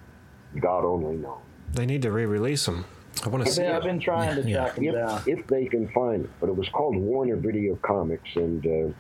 God 0.61 0.85
only 0.85 1.17
knows. 1.17 1.39
They 1.73 1.85
need 1.87 2.03
to 2.03 2.11
re-release 2.11 2.65
them. 2.65 2.87
I 3.25 3.29
want 3.29 3.45
to 3.47 3.53
see 3.53 3.63
Yeah, 3.63 3.77
I've 3.77 3.83
been 3.83 4.01
trying 4.01 4.37
to 4.43 4.49
Yeah. 4.49 4.57
track 4.65 4.77
them 4.77 4.85
down. 4.93 5.23
if, 5.27 5.39
if 5.41 5.47
they 5.49 5.67
can 5.67 5.89
find 5.89 6.25
it. 6.25 6.31
But 6.41 6.49
it 6.49 6.57
was 6.57 6.69
called 6.71 6.97
Warner 6.97 7.37
Video 7.37 7.77
Comics, 7.83 8.29
and 8.37 8.65
uh, 8.67 8.95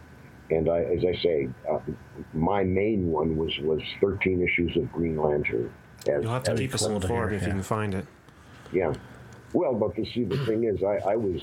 and 0.50 0.68
I, 0.68 0.80
as 0.80 1.04
I 1.04 1.14
say, 1.22 1.48
uh, 1.70 1.78
my 2.32 2.64
main 2.64 3.10
one 3.10 3.36
was 3.36 3.56
was 3.60 3.82
13 4.00 4.42
issues 4.42 4.76
of 4.76 4.90
Green 4.92 5.16
Lantern. 5.16 5.72
As, 6.08 6.22
You'll 6.22 6.32
have 6.32 6.44
to 6.44 6.54
keep 6.54 6.74
us 6.74 6.84
informed 6.84 7.34
if 7.34 7.42
you 7.42 7.48
can 7.48 7.62
find 7.62 7.94
it. 7.94 8.06
yeah. 8.72 8.92
Well, 9.54 9.74
but 9.74 9.96
you 9.96 10.04
see, 10.12 10.24
the 10.24 10.44
thing 10.44 10.64
is, 10.64 10.82
I, 10.82 11.12
I 11.12 11.16
was 11.16 11.40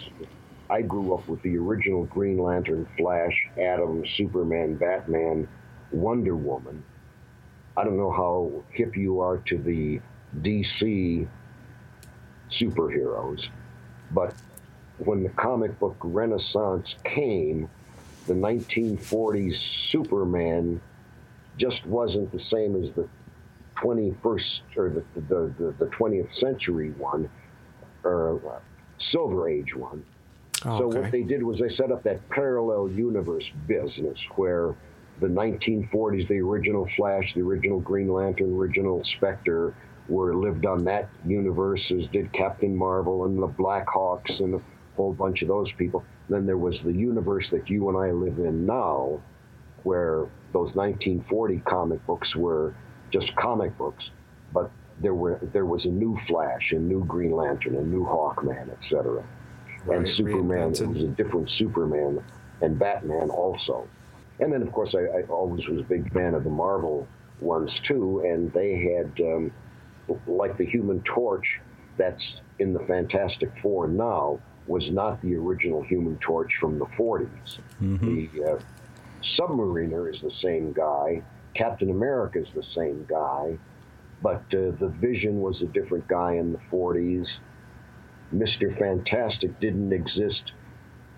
I 0.69 0.81
grew 0.81 1.13
up 1.13 1.27
with 1.27 1.41
the 1.43 1.57
original 1.57 2.05
Green 2.05 2.37
Lantern, 2.37 2.87
Flash, 2.97 3.33
Atom, 3.59 4.03
Superman, 4.15 4.75
Batman, 4.75 5.47
Wonder 5.91 6.35
Woman. 6.35 6.83
I 7.77 7.83
don't 7.83 7.97
know 7.97 8.11
how 8.11 8.63
hip 8.71 8.95
you 8.95 9.19
are 9.19 9.37
to 9.37 9.57
the 9.57 9.99
DC 10.41 11.27
superheroes, 12.51 13.47
but 14.11 14.33
when 14.97 15.23
the 15.23 15.29
comic 15.29 15.77
book 15.79 15.97
renaissance 16.01 16.95
came, 17.03 17.69
the 18.25 18.33
1940s 18.33 19.55
Superman 19.91 20.81
just 21.57 21.85
wasn't 21.85 22.31
the 22.31 22.41
same 22.51 22.75
as 22.83 22.93
the 22.95 23.07
21st 23.81 24.41
or 24.77 24.89
the 24.89 25.03
the, 25.21 25.53
the, 25.57 25.75
the 25.79 25.85
20th 25.87 26.39
century 26.39 26.91
one 26.91 27.29
or 28.03 28.41
uh, 28.55 28.59
Silver 29.11 29.49
Age 29.49 29.75
one. 29.75 30.03
Oh, 30.63 30.79
So 30.79 30.85
okay. 30.85 30.99
what 31.01 31.11
they 31.11 31.23
did 31.23 31.43
was 31.43 31.59
they 31.59 31.73
set 31.75 31.91
up 31.91 32.03
that 32.03 32.27
parallel 32.29 32.89
universe 32.89 33.45
business 33.67 34.17
where 34.35 34.75
the 35.19 35.27
1940s, 35.27 36.27
the 36.27 36.39
original 36.39 36.87
Flash, 36.95 37.33
the 37.35 37.41
original 37.41 37.79
Green 37.79 38.11
Lantern, 38.11 38.53
original 38.53 39.03
Spectre 39.17 39.73
were 40.07 40.35
lived 40.35 40.65
on 40.65 40.83
that 40.85 41.09
universe 41.25 41.81
as 41.91 42.07
did 42.11 42.31
Captain 42.33 42.75
Marvel 42.75 43.25
and 43.25 43.41
the 43.41 43.47
Black 43.47 43.87
Hawks 43.87 44.31
and 44.39 44.55
a 44.55 44.61
whole 44.95 45.13
bunch 45.13 45.41
of 45.41 45.47
those 45.47 45.71
people. 45.73 46.03
Then 46.29 46.45
there 46.45 46.57
was 46.57 46.75
the 46.83 46.93
universe 46.93 47.47
that 47.51 47.69
you 47.69 47.89
and 47.89 47.97
I 47.97 48.11
live 48.11 48.39
in 48.39 48.65
now, 48.65 49.21
where 49.83 50.27
those 50.53 50.73
1940 50.73 51.59
comic 51.65 52.05
books 52.07 52.35
were 52.35 52.73
just 53.11 53.35
comic 53.35 53.77
books, 53.77 54.09
but 54.53 54.71
there 55.01 55.13
were 55.13 55.39
there 55.53 55.65
was 55.65 55.85
a 55.85 55.89
new 55.89 56.17
Flash, 56.27 56.71
a 56.71 56.79
new 56.79 57.03
Green 57.05 57.31
Lantern, 57.31 57.75
a 57.75 57.81
new 57.81 58.03
Hawkman, 58.05 58.71
etc 58.71 59.23
and 59.91 60.07
Superman 60.15 60.73
it 60.73 60.87
was 60.87 61.03
a 61.03 61.07
different 61.07 61.49
Superman, 61.51 62.23
and 62.61 62.79
Batman 62.79 63.29
also. 63.29 63.87
And 64.39 64.51
then, 64.51 64.61
of 64.61 64.71
course, 64.71 64.95
I, 64.95 65.19
I 65.19 65.21
always 65.23 65.67
was 65.67 65.79
a 65.79 65.83
big 65.83 66.11
fan 66.13 66.33
of 66.33 66.43
the 66.43 66.49
Marvel 66.49 67.07
ones 67.39 67.71
too, 67.87 68.23
and 68.25 68.51
they 68.53 68.93
had 68.95 69.11
um, 69.25 69.51
like 70.27 70.57
the 70.57 70.65
Human 70.65 71.01
Torch. 71.01 71.45
That's 71.97 72.23
in 72.59 72.73
the 72.73 72.79
Fantastic 72.79 73.51
Four 73.61 73.87
now 73.87 74.39
was 74.67 74.89
not 74.91 75.21
the 75.21 75.35
original 75.35 75.83
Human 75.83 76.17
Torch 76.17 76.51
from 76.59 76.79
the 76.79 76.85
40s. 76.85 77.59
Mm-hmm. 77.81 78.37
The 78.37 78.43
uh, 78.43 78.59
Submariner 79.37 80.13
is 80.13 80.21
the 80.21 80.31
same 80.41 80.73
guy. 80.73 81.21
Captain 81.53 81.89
America 81.89 82.39
is 82.39 82.47
the 82.55 82.65
same 82.75 83.05
guy, 83.09 83.57
but 84.21 84.41
uh, 84.53 84.71
the 84.79 84.93
Vision 84.99 85.41
was 85.41 85.61
a 85.61 85.65
different 85.65 86.07
guy 86.07 86.33
in 86.33 86.51
the 86.51 86.59
40s. 86.71 87.27
Mr. 88.33 88.77
Fantastic 88.77 89.59
didn't 89.59 89.93
exist, 89.93 90.51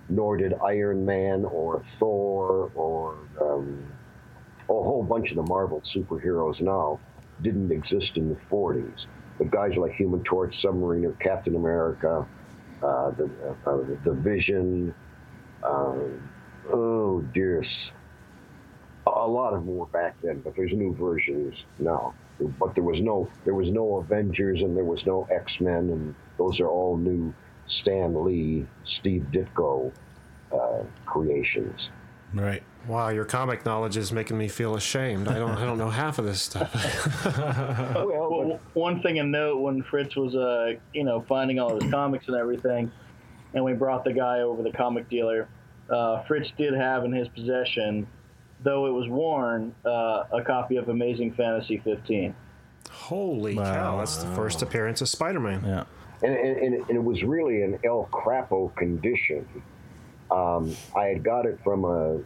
nor 0.09 0.37
did 0.37 0.53
Iron 0.65 1.05
Man 1.05 1.45
or 1.45 1.83
Thor 1.99 2.71
or 2.75 3.17
um, 3.41 3.91
a 4.69 4.73
whole 4.73 5.03
bunch 5.03 5.31
of 5.31 5.37
the 5.37 5.43
Marvel 5.43 5.81
superheroes 5.95 6.59
now 6.61 6.99
didn't 7.41 7.71
exist 7.71 8.11
in 8.15 8.29
the 8.29 8.39
40s. 8.51 9.05
But 9.37 9.51
guys 9.51 9.71
like 9.77 9.93
Human 9.93 10.23
Torch, 10.23 10.53
Submariner, 10.63 11.17
Captain 11.19 11.55
America, 11.55 12.27
uh, 12.83 13.11
the, 13.11 13.29
uh, 13.65 13.77
the 14.03 14.13
Vision, 14.13 14.93
um, 15.63 16.29
oh 16.71 17.21
dear, 17.33 17.63
a 19.05 19.27
lot 19.27 19.53
of 19.53 19.65
more 19.65 19.87
back 19.87 20.15
then. 20.21 20.41
But 20.41 20.55
there's 20.55 20.73
new 20.73 20.95
versions 20.95 21.55
now. 21.79 22.13
But 22.59 22.75
there 22.75 22.83
was 22.83 23.01
no 23.01 23.27
there 23.45 23.55
was 23.55 23.69
no 23.69 23.97
Avengers 23.97 24.61
and 24.61 24.77
there 24.77 24.83
was 24.83 25.03
no 25.05 25.27
X 25.31 25.59
Men 25.59 25.89
and 25.89 26.15
those 26.37 26.59
are 26.59 26.67
all 26.67 26.95
new 26.97 27.33
Stan 27.81 28.23
Lee, 28.23 28.65
Steve 28.99 29.25
Ditko 29.31 29.91
uh, 30.53 30.83
creations. 31.05 31.89
Right. 32.33 32.63
Wow, 32.87 33.09
your 33.09 33.25
comic 33.25 33.65
knowledge 33.65 33.97
is 33.97 34.13
making 34.13 34.37
me 34.37 34.47
feel 34.47 34.75
ashamed. 34.75 35.27
I 35.27 35.37
don't 35.37 35.51
I 35.51 35.65
don't 35.65 35.77
know 35.77 35.89
half 35.89 36.19
of 36.19 36.25
this 36.25 36.41
stuff. 36.41 36.73
well, 37.95 38.07
well, 38.07 38.59
one 38.73 39.01
thing 39.01 39.15
to 39.15 39.23
note 39.23 39.59
when 39.59 39.83
Fritz 39.83 40.15
was 40.15 40.35
uh, 40.35 40.73
you 40.93 41.03
know, 41.03 41.25
finding 41.27 41.59
all 41.59 41.79
his 41.79 41.91
comics 41.91 42.27
and 42.27 42.37
everything, 42.37 42.91
and 43.53 43.63
we 43.63 43.73
brought 43.73 44.05
the 44.05 44.13
guy 44.13 44.39
over 44.39 44.63
the 44.63 44.71
comic 44.71 45.09
dealer, 45.09 45.49
uh, 45.89 46.23
Fritz 46.23 46.49
did 46.57 46.73
have 46.73 47.03
in 47.03 47.11
his 47.11 47.27
possession, 47.27 48.07
though 48.63 48.87
it 48.87 48.91
was 48.91 49.09
worn, 49.09 49.75
uh, 49.85 50.23
a 50.31 50.41
copy 50.45 50.77
of 50.77 50.87
Amazing 50.87 51.33
Fantasy 51.33 51.79
15. 51.79 52.33
Holy 52.89 53.55
wow. 53.55 53.63
cow! 53.63 53.97
That's 53.97 54.17
the 54.17 54.33
first 54.33 54.61
appearance 54.61 55.01
of 55.01 55.09
Spider-Man. 55.09 55.63
Yeah. 55.65 55.83
And, 56.23 56.33
and, 56.33 56.73
and, 56.73 56.89
it 56.89 57.03
was 57.03 57.21
really 57.21 57.61
an 57.61 57.79
El 57.83 58.09
Crapo 58.11 58.73
condition. 58.75 59.47
Um, 60.31 60.75
I 60.95 61.05
had 61.05 61.23
got 61.23 61.45
it 61.45 61.59
from 61.63 61.85
a 61.85 62.21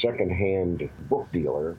secondhand 0.00 0.88
book 1.08 1.28
dealer, 1.32 1.76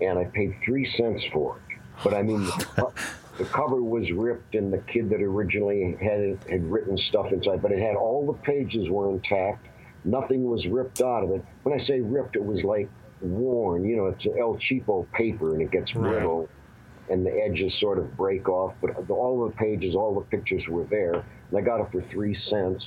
and 0.00 0.18
I 0.18 0.24
paid 0.24 0.54
three 0.64 0.90
cents 0.96 1.22
for 1.32 1.56
it. 1.56 1.78
But 2.02 2.14
I 2.14 2.22
mean, 2.22 2.44
the, 2.44 2.92
the 3.38 3.44
cover 3.44 3.82
was 3.82 4.10
ripped, 4.10 4.54
and 4.54 4.72
the 4.72 4.78
kid 4.78 5.10
that 5.10 5.22
originally 5.22 5.96
had 6.00 6.20
it 6.20 6.38
had 6.48 6.64
written 6.64 6.96
stuff 6.96 7.32
inside, 7.32 7.62
but 7.62 7.72
it 7.72 7.78
had 7.78 7.96
all 7.96 8.26
the 8.26 8.38
pages 8.40 8.88
were 8.88 9.10
intact. 9.10 9.66
Nothing 10.04 10.44
was 10.44 10.66
ripped 10.66 11.00
out 11.00 11.24
of 11.24 11.30
it. 11.30 11.44
When 11.62 11.78
I 11.78 11.84
say 11.84 12.00
ripped, 12.00 12.36
it 12.36 12.44
was 12.44 12.62
like 12.64 12.88
worn. 13.20 13.84
You 13.84 13.96
know, 13.96 14.06
it's 14.06 14.26
El 14.26 14.56
Cheapo 14.56 15.10
paper, 15.12 15.52
and 15.52 15.62
it 15.62 15.70
gets 15.70 15.92
brittle, 15.92 16.40
right. 16.40 16.48
and 17.10 17.24
the 17.24 17.32
edges 17.32 17.72
sort 17.80 17.98
of 17.98 18.16
break 18.16 18.48
off. 18.48 18.74
But 18.80 19.08
all 19.10 19.46
the 19.46 19.54
pages, 19.54 19.94
all 19.94 20.14
the 20.14 20.26
pictures 20.26 20.66
were 20.68 20.84
there, 20.84 21.14
and 21.14 21.58
I 21.58 21.60
got 21.60 21.80
it 21.80 21.92
for 21.92 22.02
three 22.10 22.36
cents, 22.48 22.84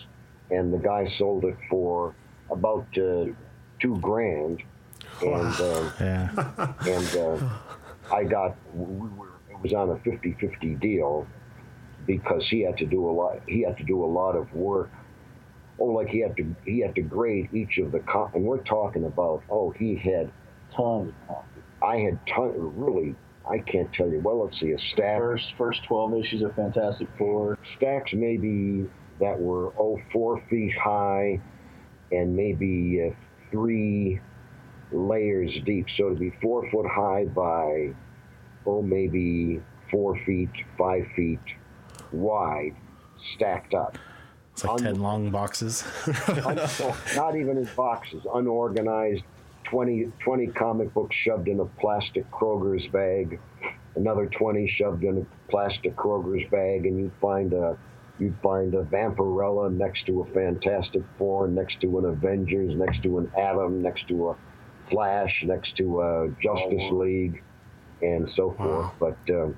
and 0.52 0.74
the 0.74 0.78
guy 0.78 1.10
sold 1.18 1.46
it 1.46 1.58
for 1.70 2.14
about 2.52 2.86
uh, 2.98 3.26
two 3.86 3.98
grand, 4.00 4.64
and 5.22 5.62
uh, 5.62 5.92
yeah. 6.00 6.74
and 6.86 7.18
uh, 7.18 7.50
I 8.14 8.24
got 8.24 8.56
we 8.74 9.08
were, 9.10 9.34
it 9.50 9.62
was 9.62 9.74
on 9.74 9.90
a 9.90 9.96
50-50 9.96 10.80
deal 10.80 11.28
because 12.06 12.46
he 12.50 12.62
had 12.62 12.78
to 12.78 12.86
do 12.86 13.08
a 13.08 13.12
lot. 13.12 13.42
He 13.48 13.62
had 13.62 13.78
to 13.78 13.84
do 13.84 14.04
a 14.04 14.08
lot 14.08 14.36
of 14.36 14.54
work. 14.54 14.92
Oh, 15.80 15.86
like 15.86 16.08
he 16.08 16.20
had 16.20 16.36
to 16.38 16.56
he 16.66 16.80
had 16.80 16.96
to 16.96 17.02
grade 17.02 17.50
each 17.54 17.78
of 17.78 17.92
the 17.92 18.00
co- 18.00 18.32
and 18.34 18.44
we're 18.44 18.64
talking 18.64 19.06
about 19.06 19.44
oh 19.50 19.72
he 19.72 19.96
had 19.96 20.32
tons. 20.76 21.14
I 21.84 21.98
had 21.98 22.20
ton 22.34 22.78
really 22.78 23.16
I 23.48 23.60
can't 23.60 23.92
tell 23.94 24.08
you. 24.08 24.20
Well, 24.20 24.46
let's 24.46 24.60
see 24.60 24.72
a 24.72 24.80
stack. 24.94 25.20
First 25.20 25.46
first 25.58 25.84
twelve 25.88 26.14
issues 26.16 26.42
of 26.44 26.56
Fantastic 26.56 27.10
Four 27.18 27.60
stacks 27.76 28.14
maybe 28.14 28.90
that 29.20 29.38
were 29.38 29.74
oh 29.78 30.00
four 30.14 30.42
feet 30.50 30.74
high 30.78 31.42
and 32.12 32.36
maybe 32.36 33.12
uh, 33.12 33.25
three 33.56 34.20
layers 34.92 35.52
deep. 35.66 35.88
So 35.96 36.10
to 36.10 36.16
be 36.16 36.32
four 36.42 36.70
foot 36.70 36.86
high 36.86 37.26
by, 37.26 37.94
oh, 38.66 38.82
maybe 38.82 39.62
four 39.90 40.18
feet, 40.26 40.50
five 40.78 41.06
feet 41.16 41.40
wide, 42.12 42.76
stacked 43.36 43.74
up. 43.74 43.98
It's 44.54 44.64
like 44.64 44.80
Un- 44.82 44.86
10 44.86 45.02
long 45.02 45.32
boxes. 45.32 45.84
un- 46.46 46.60
not 47.16 47.36
even 47.36 47.58
in 47.58 47.70
boxes, 47.76 48.26
unorganized. 48.34 49.24
20, 49.66 50.12
20 50.24 50.48
comic 50.48 50.94
books 50.94 51.16
shoved 51.16 51.48
in 51.48 51.60
a 51.60 51.66
plastic 51.66 52.30
Kroger's 52.30 52.86
bag, 52.88 53.40
another 53.96 54.28
20 54.28 54.68
shoved 54.68 55.04
in 55.04 55.18
a 55.26 55.52
plastic 55.52 55.96
Kroger's 55.96 56.48
bag, 56.52 56.86
and 56.86 57.00
you'd 57.00 57.12
find 57.20 57.52
a 57.52 57.76
You'd 58.20 58.38
find 58.42 58.74
a 58.74 58.84
Vampirella 58.84 59.72
next 59.74 60.06
to 60.06 60.22
a 60.22 60.26
Fantastic 60.34 61.04
Four, 61.18 61.48
next 61.48 61.82
to 61.82 61.98
an 62.00 62.06
Avengers, 62.06 62.74
next 62.76 63.04
to 63.04 63.18
an 63.18 63.32
Atom, 63.38 63.82
next 63.82 64.08
to 64.08 64.30
a 64.30 64.36
Flash, 64.90 65.44
next 65.46 65.76
to 65.78 66.02
a 66.02 66.30
Justice 66.42 66.90
oh. 66.92 66.96
League, 66.96 67.44
and 68.02 68.30
so 68.36 68.54
forth. 68.58 68.92
But 69.00 69.18
um, 69.36 69.58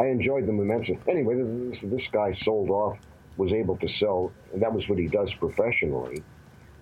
I 0.00 0.06
enjoyed 0.06 0.46
them 0.46 0.60
immensely. 0.60 0.98
Anyway, 1.08 1.34
this, 1.34 1.78
this 1.82 2.06
guy 2.12 2.36
sold 2.42 2.70
off, 2.70 2.96
was 3.36 3.52
able 3.52 3.76
to 3.76 3.88
sell, 3.98 4.32
and 4.52 4.62
that 4.62 4.72
was 4.72 4.88
what 4.88 4.98
he 4.98 5.08
does 5.08 5.30
professionally. 5.38 6.22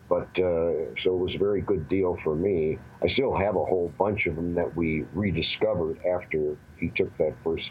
But 0.09 0.29
uh, 0.39 0.95
so 1.03 1.15
it 1.15 1.19
was 1.19 1.35
a 1.35 1.39
very 1.39 1.63
good 1.63 1.89
deal 1.89 2.17
for 2.23 2.37
me. 2.37 2.79
I 3.03 3.09
still 3.09 3.37
have 3.37 3.57
a 3.57 3.65
whole 3.65 3.93
bunch 3.99 4.27
of 4.27 4.37
them 4.37 4.55
that 4.55 4.77
we 4.77 5.05
rediscovered 5.15 5.99
after 6.07 6.57
he 6.79 6.91
took 6.91 7.17
that 7.19 7.35
first 7.43 7.71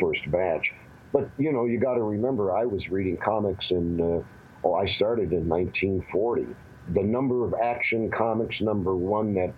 first 0.00 0.28
batch. 0.30 0.72
But 1.12 1.30
you 1.38 1.52
know, 1.52 1.66
you 1.66 1.78
got 1.78 1.94
to 1.94 2.02
remember, 2.02 2.54
I 2.56 2.64
was 2.64 2.88
reading 2.88 3.16
comics 3.16 3.66
in. 3.70 4.00
Uh, 4.00 4.22
oh, 4.64 4.74
I 4.74 4.86
started 4.96 5.32
in 5.32 5.48
1940. 5.48 6.46
The 6.94 7.02
number 7.02 7.44
of 7.44 7.54
action 7.54 8.10
comics, 8.10 8.60
number 8.60 8.94
one, 8.94 9.34
that 9.34 9.52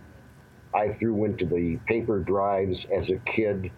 I 0.74 0.94
threw 0.98 1.24
into 1.24 1.46
the 1.46 1.78
paper 1.86 2.20
drives 2.20 2.78
as 2.94 3.08
a 3.08 3.18
kid. 3.30 3.70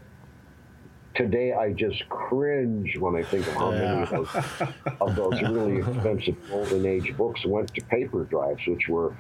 Today, 1.14 1.53
I 1.53 1.73
just 1.73 2.09
cringe 2.09 2.97
when 2.97 3.16
I 3.16 3.23
think 3.25 3.47
of 3.49 3.55
how 3.55 3.71
many 3.73 4.03
of 4.03 4.11
those, 4.11 4.68
of 5.01 5.16
those 5.16 5.43
really 5.43 5.79
expensive 5.79 6.37
golden 6.49 6.87
age 6.87 7.16
books 7.16 7.45
went 7.45 7.75
to 7.75 7.85
paper 7.87 8.25
drives, 8.25 8.61
which 8.66 8.89
were 8.89 9.16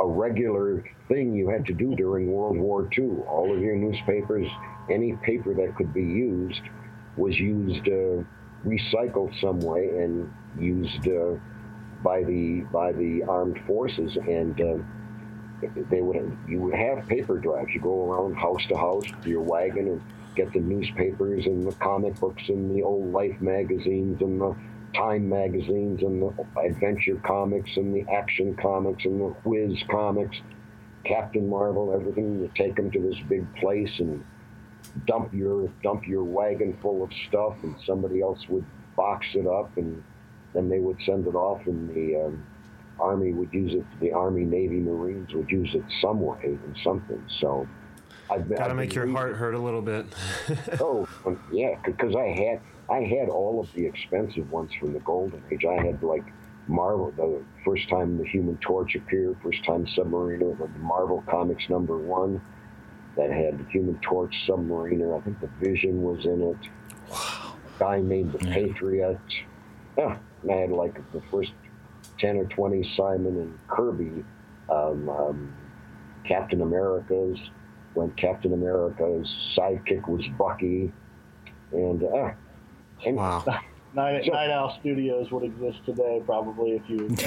a 0.00 0.06
regular 0.06 0.84
thing 1.08 1.34
you 1.34 1.48
had 1.48 1.66
to 1.66 1.72
do 1.72 1.94
during 1.96 2.30
World 2.30 2.56
War 2.56 2.88
II. 2.96 3.22
All 3.26 3.52
of 3.54 3.60
your 3.60 3.76
newspapers, 3.76 4.46
any 4.90 5.14
paper 5.24 5.54
that 5.54 5.74
could 5.76 5.92
be 5.92 6.02
used, 6.02 6.62
was 7.18 7.38
used, 7.38 7.86
uh, 7.88 8.22
recycled 8.66 9.38
some 9.40 9.60
way, 9.60 9.88
and 9.88 10.32
used 10.58 11.06
uh, 11.08 11.34
by 12.02 12.22
the 12.22 12.60
by 12.72 12.92
the 12.92 13.22
armed 13.24 13.58
forces. 13.66 14.16
And 14.16 14.60
uh, 14.60 14.78
they 15.90 16.00
would 16.00 16.36
you 16.48 16.60
would 16.60 16.74
have 16.74 17.06
paper 17.08 17.38
drives. 17.38 17.70
You 17.74 17.80
go 17.80 18.10
around 18.10 18.34
house 18.36 18.64
to 18.68 18.76
house 18.76 19.04
with 19.16 19.26
your 19.26 19.42
wagon 19.42 19.88
and 19.88 20.02
get 20.34 20.52
the 20.52 20.60
newspapers 20.60 21.46
and 21.46 21.66
the 21.66 21.74
comic 21.76 22.18
books 22.20 22.42
and 22.48 22.76
the 22.76 22.82
old 22.82 23.12
Life 23.12 23.40
magazines 23.40 24.20
and 24.20 24.40
the 24.40 24.56
Time 24.94 25.28
magazines 25.28 26.00
and 26.02 26.22
the 26.22 26.46
adventure 26.64 27.20
comics 27.22 27.76
and 27.76 27.94
the 27.94 28.10
action 28.10 28.56
comics 28.56 29.04
and 29.04 29.20
the 29.20 29.34
whiz 29.44 29.76
comics, 29.90 30.38
Captain 31.04 31.48
Marvel, 31.48 31.92
everything. 31.92 32.40
You 32.40 32.50
take 32.54 32.76
them 32.76 32.90
to 32.92 33.00
this 33.00 33.18
big 33.28 33.44
place 33.56 33.90
and 33.98 34.24
dump 35.06 35.32
your 35.32 35.68
dump 35.82 36.06
your 36.06 36.24
wagon 36.24 36.76
full 36.80 37.02
of 37.02 37.10
stuff, 37.28 37.56
and 37.62 37.76
somebody 37.86 38.20
else 38.20 38.48
would 38.48 38.64
box 38.96 39.26
it 39.34 39.46
up, 39.46 39.76
and 39.76 40.02
then 40.54 40.68
they 40.68 40.78
would 40.78 40.98
send 41.04 41.26
it 41.26 41.34
off, 41.34 41.66
and 41.66 41.88
the 41.94 42.26
um, 42.26 42.44
army 43.00 43.32
would 43.32 43.52
use 43.52 43.74
it. 43.74 43.84
The 44.00 44.12
army, 44.12 44.44
navy, 44.44 44.80
marines 44.80 45.32
would 45.34 45.50
use 45.50 45.74
it 45.74 45.84
some 46.00 46.20
way 46.20 46.38
in 46.44 46.76
something. 46.82 47.22
So. 47.40 47.66
I've, 48.30 48.46
Gotta 48.46 48.72
I've 48.72 48.76
make 48.76 48.94
your 48.94 49.06
heart 49.06 49.36
hurt 49.36 49.54
a 49.54 49.58
little 49.58 49.80
bit. 49.80 50.04
oh, 50.80 51.08
um, 51.24 51.42
yeah, 51.50 51.78
because 51.82 52.14
I 52.14 52.26
had 52.26 52.60
I 52.90 52.98
had 52.98 53.30
all 53.30 53.58
of 53.58 53.72
the 53.72 53.86
expensive 53.86 54.50
ones 54.52 54.70
from 54.78 54.92
the 54.92 55.00
Golden 55.00 55.42
Age. 55.50 55.64
I 55.64 55.82
had 55.82 56.02
like 56.02 56.24
Marvel, 56.66 57.10
the 57.16 57.42
first 57.64 57.88
time 57.88 58.18
the 58.18 58.26
Human 58.26 58.58
Torch 58.58 58.94
appeared, 58.96 59.38
first 59.42 59.64
time 59.64 59.86
Submariner, 59.86 60.78
Marvel 60.78 61.24
Comics 61.26 61.70
number 61.70 61.96
one 61.96 62.42
that 63.18 63.30
had 63.32 63.66
Human 63.70 63.98
Torch, 64.00 64.34
Submariner. 64.46 65.18
I 65.18 65.24
think 65.24 65.40
the 65.40 65.48
Vision 65.60 66.02
was 66.02 66.24
in 66.24 66.40
it. 66.40 66.56
Wow. 67.10 67.56
Guy 67.78 68.00
named 68.00 68.32
the 68.32 68.38
Patriot. 68.38 69.18
Yeah, 69.98 70.16
and 70.42 70.52
I 70.52 70.56
had 70.56 70.70
like 70.70 70.94
the 71.12 71.20
first 71.30 71.52
ten 72.18 72.36
or 72.36 72.44
twenty 72.44 72.88
Simon 72.96 73.36
and 73.36 73.58
Kirby 73.68 74.24
um, 74.70 75.08
um, 75.08 75.54
Captain 76.26 76.62
Americas. 76.62 77.38
When 77.94 78.12
Captain 78.12 78.52
America's 78.52 79.26
sidekick 79.56 80.08
was 80.08 80.24
Bucky, 80.38 80.92
and 81.72 82.04
uh, 82.04 82.30
and 83.04 83.16
wow. 83.16 83.44
Night, 83.94 84.26
so, 84.26 84.32
Night 84.32 84.50
Owl 84.50 84.76
Studios 84.80 85.30
would 85.30 85.44
exist 85.44 85.78
today, 85.86 86.20
probably, 86.24 86.72
if 86.72 86.82
you. 86.90 87.08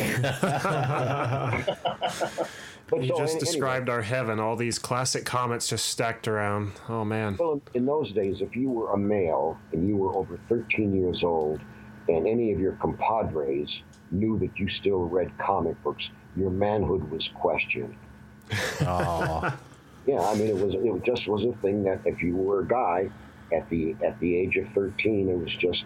you 2.99 3.09
so, 3.09 3.17
just 3.17 3.39
described 3.39 3.89
anyway. 3.89 3.97
our 3.97 4.01
heaven. 4.01 4.39
All 4.39 4.55
these 4.55 4.77
classic 4.79 5.25
comics 5.25 5.67
just 5.67 5.85
stacked 5.85 6.27
around. 6.27 6.73
Oh 6.89 7.05
man. 7.05 7.37
Well, 7.39 7.61
in 7.73 7.85
those 7.85 8.11
days, 8.11 8.41
if 8.41 8.55
you 8.55 8.69
were 8.69 8.93
a 8.93 8.97
male 8.97 9.57
and 9.71 9.87
you 9.87 9.97
were 9.97 10.13
over 10.15 10.39
13 10.49 10.93
years 10.93 11.23
old, 11.23 11.61
and 12.07 12.27
any 12.27 12.51
of 12.51 12.59
your 12.59 12.73
compadres 12.73 13.69
knew 14.11 14.37
that 14.39 14.57
you 14.57 14.69
still 14.69 15.05
read 15.05 15.31
comic 15.37 15.81
books, 15.83 16.03
your 16.35 16.49
manhood 16.49 17.09
was 17.09 17.29
questioned. 17.35 17.95
Oh. 18.81 19.57
yeah, 20.07 20.21
I 20.21 20.35
mean, 20.35 20.47
it 20.47 20.57
was 20.57 20.73
it 20.75 21.03
just 21.05 21.27
was 21.27 21.45
a 21.45 21.57
thing 21.61 21.83
that 21.83 22.01
if 22.05 22.21
you 22.21 22.35
were 22.35 22.61
a 22.61 22.67
guy 22.67 23.09
at 23.53 23.69
the 23.69 23.95
at 24.05 24.19
the 24.19 24.35
age 24.35 24.57
of 24.57 24.67
13, 24.73 25.29
it 25.29 25.37
was 25.37 25.53
just 25.59 25.83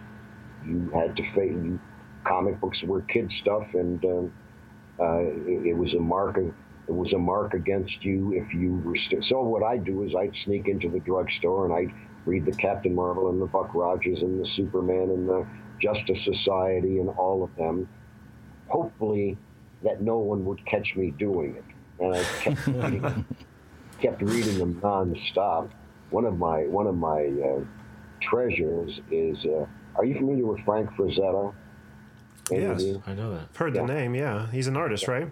you 0.65 0.89
had 0.93 1.15
to 1.15 1.23
face. 1.33 1.51
You, 1.51 1.79
comic 2.25 2.59
books 2.59 2.81
were 2.83 3.01
kid 3.01 3.31
stuff, 3.41 3.67
and 3.73 4.03
um, 4.03 4.33
uh, 4.99 5.19
it, 5.19 5.67
it, 5.67 5.77
was 5.77 5.93
a 5.93 5.99
mark. 5.99 6.37
Of, 6.37 6.53
it 6.87 6.91
was 6.93 7.11
a 7.13 7.17
mark 7.17 7.53
against 7.53 8.03
you 8.03 8.33
if 8.33 8.53
you 8.53 8.75
were. 8.85 8.95
St- 8.95 9.23
so 9.25 9.41
what 9.41 9.63
I'd 9.63 9.83
do 9.83 10.03
is 10.03 10.13
I'd 10.15 10.33
sneak 10.43 10.67
into 10.67 10.89
the 10.89 10.99
drugstore 10.99 11.65
and 11.65 11.73
I'd 11.73 11.95
read 12.25 12.45
the 12.45 12.51
Captain 12.51 12.93
Marvel 12.93 13.29
and 13.29 13.41
the 13.41 13.45
Buck 13.45 13.73
Rogers 13.73 14.21
and 14.21 14.43
the 14.43 14.47
Superman 14.55 15.09
and 15.09 15.27
the 15.27 15.45
Justice 15.81 16.23
Society 16.23 16.99
and 16.99 17.09
all 17.09 17.43
of 17.43 17.55
them. 17.55 17.87
Hopefully, 18.67 19.37
that 19.83 20.01
no 20.01 20.17
one 20.17 20.45
would 20.45 20.65
catch 20.65 20.95
me 20.95 21.11
doing 21.11 21.55
it, 21.55 21.63
and 21.99 22.15
I 22.15 22.23
kept 22.23 22.67
reading, 22.67 23.25
kept 24.01 24.21
reading 24.21 24.57
them 24.57 24.81
nonstop. 24.81 25.69
One 26.09 26.25
of 26.25 26.37
my 26.37 26.63
one 26.63 26.87
of 26.87 26.95
my 26.95 27.25
uh, 27.25 27.63
treasures 28.21 28.99
is. 29.11 29.45
Uh, 29.45 29.65
are 29.97 30.03
you 30.03 30.15
familiar 30.15 30.45
with 30.45 30.59
Frank 30.65 30.89
Frazetta? 30.91 31.53
yes, 32.51 32.83
I 33.07 33.13
know 33.13 33.31
that. 33.31 33.47
I've 33.49 33.55
heard 33.55 33.75
yeah. 33.75 33.85
the 33.85 33.93
name. 33.93 34.13
Yeah, 34.13 34.51
he's 34.51 34.67
an 34.67 34.75
artist, 34.75 35.05
yeah. 35.07 35.13
right? 35.13 35.27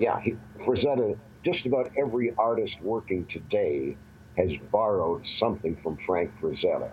Yeah, 0.00 0.18
he, 0.18 0.34
Frazetta. 0.64 1.16
Just 1.44 1.64
about 1.66 1.90
every 1.96 2.34
artist 2.36 2.74
working 2.82 3.26
today 3.26 3.96
has 4.36 4.50
borrowed 4.72 5.22
something 5.38 5.76
from 5.82 5.98
Frank 6.06 6.30
Frazetta. 6.40 6.90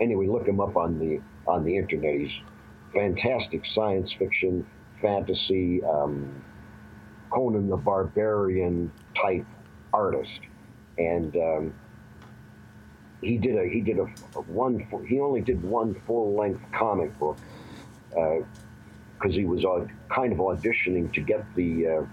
Anyway, 0.00 0.26
look 0.26 0.48
him 0.48 0.60
up 0.60 0.76
on 0.76 0.98
the 0.98 1.20
on 1.46 1.62
the 1.64 1.76
internet. 1.76 2.14
He's 2.18 2.32
fantastic 2.92 3.62
science 3.74 4.10
fiction, 4.18 4.66
fantasy, 5.02 5.82
um, 5.84 6.42
Conan 7.30 7.68
the 7.68 7.76
Barbarian 7.76 8.90
type 9.14 9.46
artist, 9.92 10.40
and 10.96 11.36
um, 11.36 11.74
he 13.20 13.36
did 13.36 13.56
a 13.56 13.68
he 13.68 13.82
did 13.82 13.98
a, 13.98 14.04
one 14.40 14.86
he 15.06 15.20
only 15.20 15.42
did 15.42 15.62
one 15.62 15.94
full 16.06 16.34
length 16.34 16.62
comic 16.72 17.18
book 17.18 17.36
because 19.18 19.34
uh, 19.34 19.38
he 19.38 19.44
was 19.44 19.64
uh, 19.64 19.86
kind 20.14 20.32
of 20.32 20.38
auditioning 20.38 21.12
to 21.14 21.20
get 21.20 21.44
the 21.54 21.86
uh, 21.86 22.06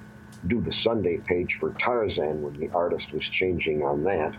do 0.47 0.61
the 0.61 0.73
Sunday 0.83 1.17
page 1.17 1.57
for 1.59 1.73
Tarzan 1.79 2.41
when 2.41 2.59
the 2.59 2.69
artist 2.69 3.11
was 3.13 3.23
changing 3.31 3.83
on 3.83 4.03
that, 4.03 4.35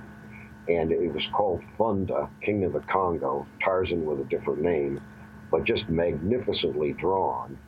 and 0.68 0.92
it 0.92 1.12
was 1.12 1.24
called 1.32 1.62
Thun'da, 1.78 2.28
King 2.42 2.64
of 2.64 2.72
the 2.72 2.80
Congo, 2.80 3.46
Tarzan 3.62 4.04
with 4.04 4.20
a 4.20 4.24
different 4.24 4.60
name, 4.60 5.00
but 5.50 5.64
just 5.64 5.88
magnificently 5.88 6.92
drawn. 6.92 7.58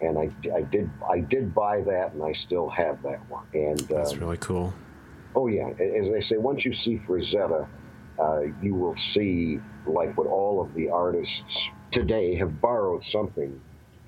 And 0.00 0.18
I, 0.18 0.30
I 0.54 0.62
did 0.62 0.90
I 1.08 1.20
did 1.20 1.54
buy 1.54 1.80
that, 1.82 2.12
and 2.12 2.22
I 2.22 2.34
still 2.46 2.68
have 2.68 3.02
that 3.02 3.28
one. 3.30 3.46
And 3.54 3.78
that's 3.80 4.12
um, 4.12 4.20
really 4.20 4.36
cool. 4.38 4.74
Oh 5.34 5.46
yeah, 5.46 5.68
as 5.68 6.12
they 6.12 6.22
say, 6.28 6.36
once 6.36 6.64
you 6.64 6.74
see 6.74 7.00
Frazetta 7.06 7.66
uh, 8.18 8.40
you 8.62 8.74
will 8.74 8.96
see 9.14 9.60
like 9.86 10.16
what 10.16 10.26
all 10.26 10.60
of 10.60 10.72
the 10.74 10.88
artists 10.88 11.32
today 11.92 12.34
have 12.34 12.60
borrowed 12.60 13.02
something 13.12 13.60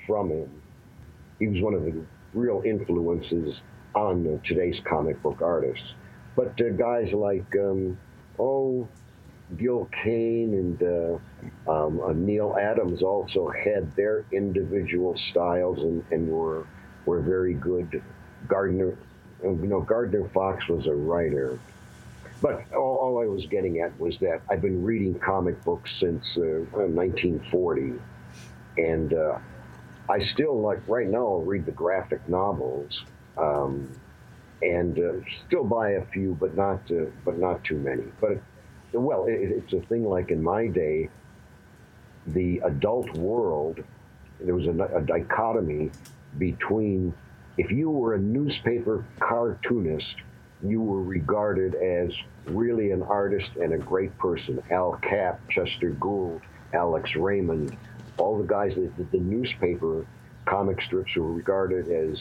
from 0.08 0.30
him. 0.30 0.50
He 1.38 1.46
was 1.46 1.62
one 1.62 1.74
of 1.74 1.84
the 1.84 1.94
real 2.34 2.62
influences 2.64 3.60
on 3.94 4.26
uh, 4.26 4.48
today's 4.48 4.80
comic 4.84 5.22
book 5.22 5.40
artists. 5.40 5.86
But 6.34 6.60
uh, 6.60 6.70
guys 6.70 7.12
like, 7.12 7.54
um, 7.56 7.96
oh, 8.40 8.88
Gil 9.56 9.88
Kane 10.02 10.54
and 10.54 10.82
uh, 10.82 11.70
um, 11.70 12.00
uh, 12.00 12.12
Neal 12.12 12.56
Adams 12.60 13.02
also 13.02 13.48
had 13.48 13.94
their 13.94 14.24
individual 14.32 15.16
styles 15.30 15.78
and, 15.78 16.04
and 16.10 16.28
were 16.28 16.66
were 17.06 17.20
very 17.20 17.54
good. 17.54 18.02
Gardner, 18.46 18.98
you 19.42 19.56
know, 19.66 19.80
Gardner 19.80 20.28
Fox 20.34 20.68
was 20.68 20.86
a 20.86 20.94
writer. 20.94 21.58
But 22.42 22.72
all, 22.72 22.96
all, 22.96 23.22
I 23.22 23.26
was 23.26 23.46
getting 23.46 23.80
at 23.80 23.98
was 23.98 24.16
that 24.20 24.42
I've 24.48 24.60
been 24.60 24.84
reading 24.84 25.18
comic 25.18 25.64
books 25.64 25.90
since 25.98 26.24
uh, 26.36 26.62
1940, 26.72 27.94
and 28.76 29.12
uh, 29.12 29.38
I 30.08 30.24
still 30.32 30.60
like 30.60 30.86
right 30.88 31.08
now. 31.08 31.36
Read 31.36 31.66
the 31.66 31.72
graphic 31.72 32.26
novels, 32.28 33.02
um, 33.36 33.90
and 34.62 34.98
uh, 34.98 35.12
still 35.46 35.64
buy 35.64 35.90
a 35.90 36.04
few, 36.06 36.36
but 36.40 36.56
not 36.56 36.80
uh, 36.90 37.06
but 37.24 37.38
not 37.38 37.62
too 37.64 37.76
many. 37.76 38.04
But 38.20 38.40
well, 38.92 39.26
it, 39.26 39.34
it's 39.34 39.72
a 39.72 39.80
thing 39.86 40.04
like 40.04 40.30
in 40.30 40.42
my 40.42 40.66
day, 40.68 41.08
the 42.26 42.60
adult 42.64 43.12
world. 43.16 43.82
There 44.40 44.54
was 44.54 44.66
a, 44.66 44.96
a 44.96 45.00
dichotomy 45.02 45.90
between 46.38 47.12
if 47.56 47.72
you 47.72 47.90
were 47.90 48.14
a 48.14 48.18
newspaper 48.18 49.04
cartoonist 49.18 50.14
you 50.62 50.80
were 50.80 51.02
regarded 51.02 51.74
as 51.74 52.12
really 52.46 52.90
an 52.90 53.02
artist 53.02 53.48
and 53.60 53.72
a 53.72 53.78
great 53.78 54.16
person. 54.18 54.62
Al 54.70 54.98
Capp, 55.02 55.40
Chester 55.48 55.90
Gould, 55.90 56.40
Alex 56.72 57.14
Raymond, 57.14 57.76
all 58.18 58.38
the 58.38 58.46
guys 58.46 58.74
that 58.74 58.96
did 58.96 59.10
the 59.12 59.18
newspaper 59.18 60.06
comic 60.46 60.80
strips 60.82 61.14
were 61.16 61.32
regarded 61.32 61.90
as 61.90 62.18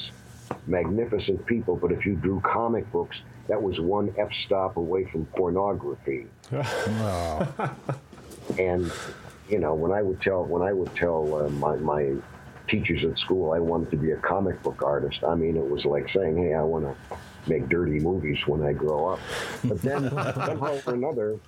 magnificent 0.66 1.46
people. 1.46 1.76
But 1.76 1.92
if 1.92 2.06
you 2.06 2.16
drew 2.16 2.42
comic 2.42 2.92
books, 2.92 3.18
that 3.48 3.62
was 3.62 3.80
one 3.80 4.14
F 4.18 4.30
stop 4.46 4.78
away 4.78 5.06
from 5.06 5.26
pornography. 5.28 6.28
and 8.58 8.92
you 9.50 9.60
know, 9.60 9.74
when 9.74 9.92
I 9.92 10.02
would 10.02 10.22
tell 10.22 10.44
when 10.44 10.62
I 10.62 10.74
would 10.74 10.94
tell 10.96 11.46
uh, 11.46 11.50
my 11.50 11.76
my 11.78 12.16
teachers 12.68 13.06
at 13.06 13.18
school 13.18 13.54
I 13.54 13.60
wanted 13.60 13.92
to 13.92 13.98
be 13.98 14.12
a 14.12 14.18
comic 14.18 14.62
book 14.62 14.82
artist, 14.84 15.24
I 15.24 15.36
mean, 15.36 15.56
it 15.56 15.70
was 15.70 15.86
like 15.86 16.10
saying, 16.14 16.38
"Hey, 16.38 16.54
I 16.54 16.64
want 16.64 16.86
to." 16.86 17.18
make 17.48 17.70
dirty 17.70 18.00
movies 18.00 18.38
when 18.46 18.62
I 18.62 18.74
grow 18.74 19.14
up. 19.14 19.20
But 19.64 19.82
then 19.82 20.10
somehow 20.10 20.80
or 20.86 20.94
another, 20.94 21.40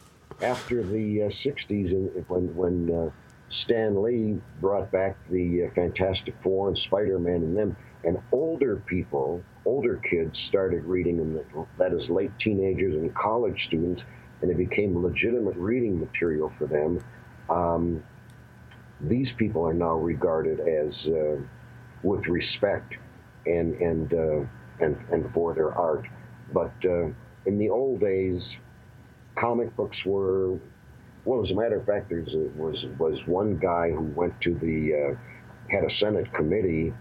after 0.41 0.83
the 0.83 1.23
uh, 1.23 1.29
60s, 1.29 1.91
and 1.91 2.25
when 2.27 2.55
when 2.55 2.95
uh, 2.95 3.09
Stan 3.63 4.01
Lee 4.01 4.39
brought 4.61 4.91
back 4.91 5.17
the 5.29 5.65
uh, 5.65 5.73
Fantastic 5.73 6.35
Four 6.43 6.69
and 6.69 6.77
Spider-Man 6.77 7.35
and 7.35 7.57
them, 7.57 7.77
and 8.03 8.17
older 8.31 8.77
people, 8.85 9.43
older 9.65 9.97
kids 10.09 10.37
started 10.47 10.83
reading 10.85 11.17
them. 11.17 11.67
That 11.77 11.93
is, 11.93 12.09
late 12.09 12.31
teenagers 12.39 12.95
and 12.95 13.13
college 13.15 13.65
students, 13.67 14.01
and 14.41 14.51
it 14.51 14.57
became 14.57 15.03
legitimate 15.03 15.55
reading 15.55 15.99
material 15.99 16.51
for 16.57 16.67
them. 16.67 16.99
Um, 17.49 18.03
these 19.01 19.29
people 19.37 19.65
are 19.65 19.73
now 19.73 19.95
regarded 19.95 20.59
as 20.59 20.93
uh, 21.07 21.41
with 22.03 22.25
respect 22.27 22.93
and 23.45 23.73
and 23.75 24.13
uh, 24.13 24.45
and, 24.79 24.97
and 25.11 25.33
for 25.33 25.53
their 25.53 25.73
art. 25.73 26.05
But 26.53 26.73
uh, 26.85 27.07
in 27.45 27.57
the 27.57 27.69
old 27.69 27.99
days, 27.99 28.41
comic 29.37 29.75
books 29.75 29.97
were, 30.05 30.59
well, 31.29 31.43
as 31.45 31.51
a 31.51 31.53
matter 31.53 31.77
of 31.77 31.85
fact, 31.85 32.09
there 32.09 32.23
was, 32.55 32.85
was 32.97 33.19
one 33.27 33.57
guy 33.57 33.91
who 33.91 34.01
went 34.15 34.33
to 34.41 34.55
the, 34.55 35.13
uh, 35.13 35.71
had 35.71 35.83
a 35.83 35.95
Senate 35.97 36.33
committee 36.33 36.91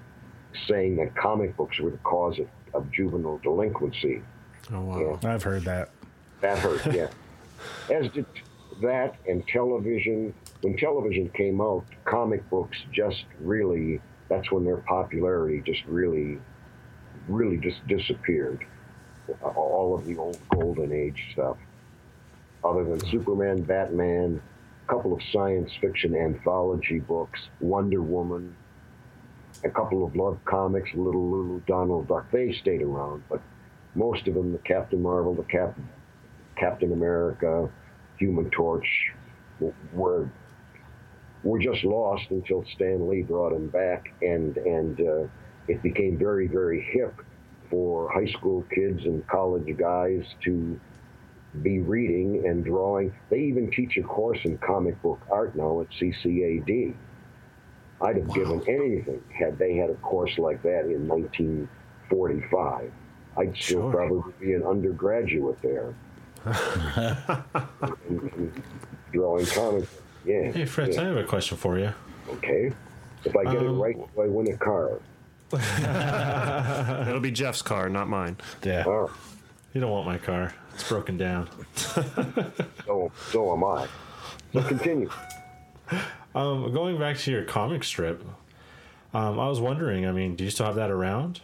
saying 0.66 0.96
that 0.96 1.16
comic 1.16 1.56
books 1.56 1.78
were 1.80 1.90
the 1.90 1.98
cause 1.98 2.38
of, 2.38 2.48
of 2.74 2.90
juvenile 2.92 3.38
delinquency. 3.42 4.20
Oh, 4.72 4.82
wow. 4.82 5.18
Yeah. 5.22 5.34
I've 5.34 5.42
heard 5.42 5.64
that. 5.64 5.90
That 6.42 6.58
hurt, 6.58 6.84
yeah. 6.92 7.08
As 7.90 8.10
did 8.12 8.26
that 8.82 9.16
and 9.26 9.46
television. 9.48 10.34
When 10.60 10.76
television 10.76 11.30
came 11.30 11.60
out, 11.60 11.84
comic 12.04 12.48
books 12.50 12.76
just 12.92 13.24
really, 13.40 14.00
that's 14.28 14.50
when 14.52 14.64
their 14.64 14.78
popularity 14.78 15.62
just 15.64 15.84
really 15.86 16.38
really 17.28 17.58
just 17.58 17.86
disappeared. 17.86 18.64
All 19.42 19.94
of 19.96 20.06
the 20.06 20.16
old 20.16 20.38
golden 20.48 20.92
age 20.92 21.22
stuff, 21.32 21.58
other 22.64 22.84
than 22.84 23.00
Superman, 23.11 23.62
Batman, 23.62 24.40
a 24.86 24.90
couple 24.90 25.12
of 25.12 25.20
science 25.32 25.70
fiction 25.80 26.14
anthology 26.14 26.98
books, 27.00 27.40
Wonder 27.61 28.02
Woman, 28.02 28.54
a 29.64 29.70
couple 29.70 30.04
of 30.04 30.14
love 30.16 30.38
comics, 30.44 30.90
Little 30.94 31.30
Lulu, 31.30 31.61
Donald 31.66 32.09
Duck. 32.09 32.30
They 32.30 32.52
stayed 32.52 32.82
around, 32.82 33.24
but 33.28 33.40
most 33.94 34.28
of 34.28 34.34
them, 34.34 34.52
the 34.52 34.59
Captain 34.59 35.02
Marvel, 35.02 35.34
the 35.34 35.42
Cap, 35.44 35.78
Captain 36.56 36.92
America, 36.92 37.68
Human 38.18 38.50
Torch, 38.50 38.86
were 39.92 40.30
were 41.44 41.59
just 41.59 41.84
lost 41.84 42.24
until 42.30 42.64
Stan 42.74 43.09
Lee 43.09 43.22
brought 43.22 43.52
them 43.52 43.68
back, 43.68 44.12
and 44.22 44.56
and 44.56 45.00
uh, 45.00 45.28
it 45.68 45.82
became 45.82 46.18
very, 46.18 46.46
very 46.46 46.80
hip 46.80 47.14
for 47.70 48.11
high 48.11 48.30
school 48.32 48.64
kids 48.74 49.04
and 49.04 49.26
college 49.28 49.76
guys 49.76 50.24
to 50.44 50.80
be 51.62 51.80
reading 51.80 52.46
and 52.46 52.64
drawing. 52.64 53.12
They 53.30 53.40
even 53.40 53.70
teach 53.70 53.96
a 53.96 54.03
course 54.03 54.38
in 54.44 54.59
comic 54.59 55.01
book 55.03 55.20
art 55.30 55.57
now 55.57 55.80
at 55.80 55.88
CCAD. 55.90 56.94
I'd 58.01 58.16
have 58.16 58.32
given 58.32 58.62
anything 58.68 59.22
had 59.36 59.59
they 59.59 59.74
had 59.76 59.90
a 59.90 59.94
course 59.94 60.38
like 60.38 60.62
that 60.62 60.84
in 60.84 61.09
1945. 61.09 62.92
I'd 63.36 63.57
still 63.57 63.80
sure. 63.80 63.92
probably 63.92 64.32
be 64.40 64.55
an 64.55 64.62
undergraduate 64.62 65.61
there. 65.62 65.94
drawing 69.12 69.46
comics. 69.46 69.88
Yeah. 70.24 70.53
Hey, 70.53 70.64
Fritz, 70.64 70.96
yeah. 70.96 71.03
I 71.03 71.07
have 71.07 71.16
a 71.16 71.24
question 71.24 71.57
for 71.57 71.78
you. 71.78 71.92
Okay. 72.30 72.72
If 73.24 73.36
I 73.36 73.44
get 73.44 73.57
um, 73.59 73.66
it 73.66 73.70
right, 73.70 73.96
do 73.96 74.22
I 74.22 74.26
win 74.26 74.53
a 74.53 74.57
car. 74.57 75.01
It'll 77.09 77.20
be 77.20 77.30
Jeff's 77.30 77.62
car, 77.62 77.88
not 77.88 78.09
mine. 78.09 78.36
Yeah. 78.62 78.84
Oh. 78.86 79.11
You 79.72 79.80
don't 79.80 79.90
want 79.90 80.07
my 80.07 80.18
car. 80.18 80.55
It's 80.78 80.88
broken 80.88 81.16
down. 81.16 81.48
so, 81.74 83.10
so 83.32 83.52
am 83.52 83.64
I. 83.64 83.88
So 84.52 84.62
continue. 84.62 85.10
Um, 86.36 86.72
going 86.72 86.96
back 87.00 87.16
to 87.18 87.32
your 87.32 87.42
comic 87.42 87.82
strip, 87.82 88.22
um, 89.12 89.40
I 89.40 89.48
was 89.48 89.60
wondering. 89.60 90.06
I 90.06 90.12
mean, 90.12 90.36
do 90.36 90.44
you 90.44 90.50
still 90.50 90.66
have 90.66 90.76
that 90.76 90.92
around? 90.92 91.40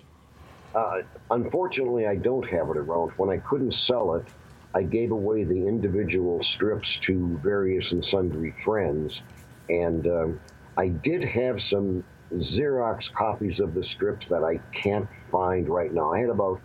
Uh, 0.73 0.99
unfortunately, 1.33 2.07
I 2.07 2.15
don't 2.15 2.49
have 2.49 2.69
it 2.69 2.77
around. 2.77 3.11
When 3.17 3.29
I 3.29 3.39
couldn't 3.39 3.75
sell 3.89 4.15
it, 4.15 4.25
I 4.73 4.85
gave 4.85 5.11
away 5.11 5.43
the 5.43 5.67
individual 5.67 6.41
strips 6.55 6.87
to 7.07 7.41
various 7.43 7.91
and 7.91 8.07
sundry 8.13 8.55
friends, 8.65 9.21
and 9.69 10.07
um, 10.07 10.41
I 10.77 10.91
did 10.91 11.25
have 11.25 11.59
some 11.71 12.05
Xerox 12.33 13.03
copies 13.19 13.59
of 13.59 13.75
the 13.75 13.83
strips 13.97 14.27
that 14.31 14.45
I 14.45 14.61
can't 14.81 15.09
find 15.33 15.69
right 15.69 15.93
now. 15.93 16.13
I 16.13 16.21
had 16.21 16.31
about 16.31 16.61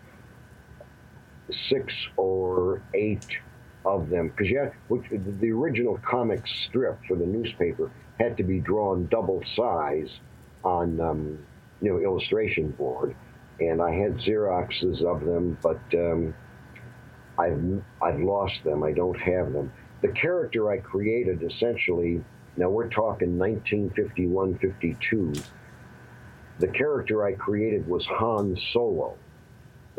six 1.69 1.93
or 2.17 2.81
eight 2.93 3.25
of 3.85 4.09
them 4.09 4.29
because 4.29 4.49
yeah, 4.49 4.69
which, 4.87 5.05
the 5.09 5.51
original 5.51 5.99
comic 6.03 6.45
strip 6.65 6.99
for 7.07 7.15
the 7.15 7.25
newspaper 7.25 7.91
had 8.19 8.35
to 8.37 8.43
be 8.43 8.59
drawn 8.59 9.07
double 9.07 9.41
size 9.55 10.09
on 10.63 10.99
um, 10.99 11.39
you 11.81 11.91
know 11.91 11.99
illustration 11.99 12.71
board, 12.71 13.15
and 13.59 13.81
I 13.81 13.91
had 13.91 14.17
Xeroxes 14.17 15.01
of 15.01 15.25
them, 15.25 15.57
but 15.61 15.79
um, 15.93 16.33
I've 17.37 17.81
I've 18.01 18.19
lost 18.19 18.63
them. 18.63 18.83
I 18.83 18.91
don't 18.91 19.19
have 19.19 19.53
them. 19.53 19.71
The 20.01 20.09
character 20.09 20.71
I 20.71 20.77
created 20.77 21.43
essentially. 21.43 22.23
Now 22.57 22.69
we're 22.69 22.89
talking 22.89 23.37
1951, 23.37 24.57
52. 24.57 25.33
The 26.59 26.67
character 26.67 27.23
I 27.23 27.33
created 27.33 27.87
was 27.87 28.05
Han 28.07 28.57
Solo. 28.73 29.15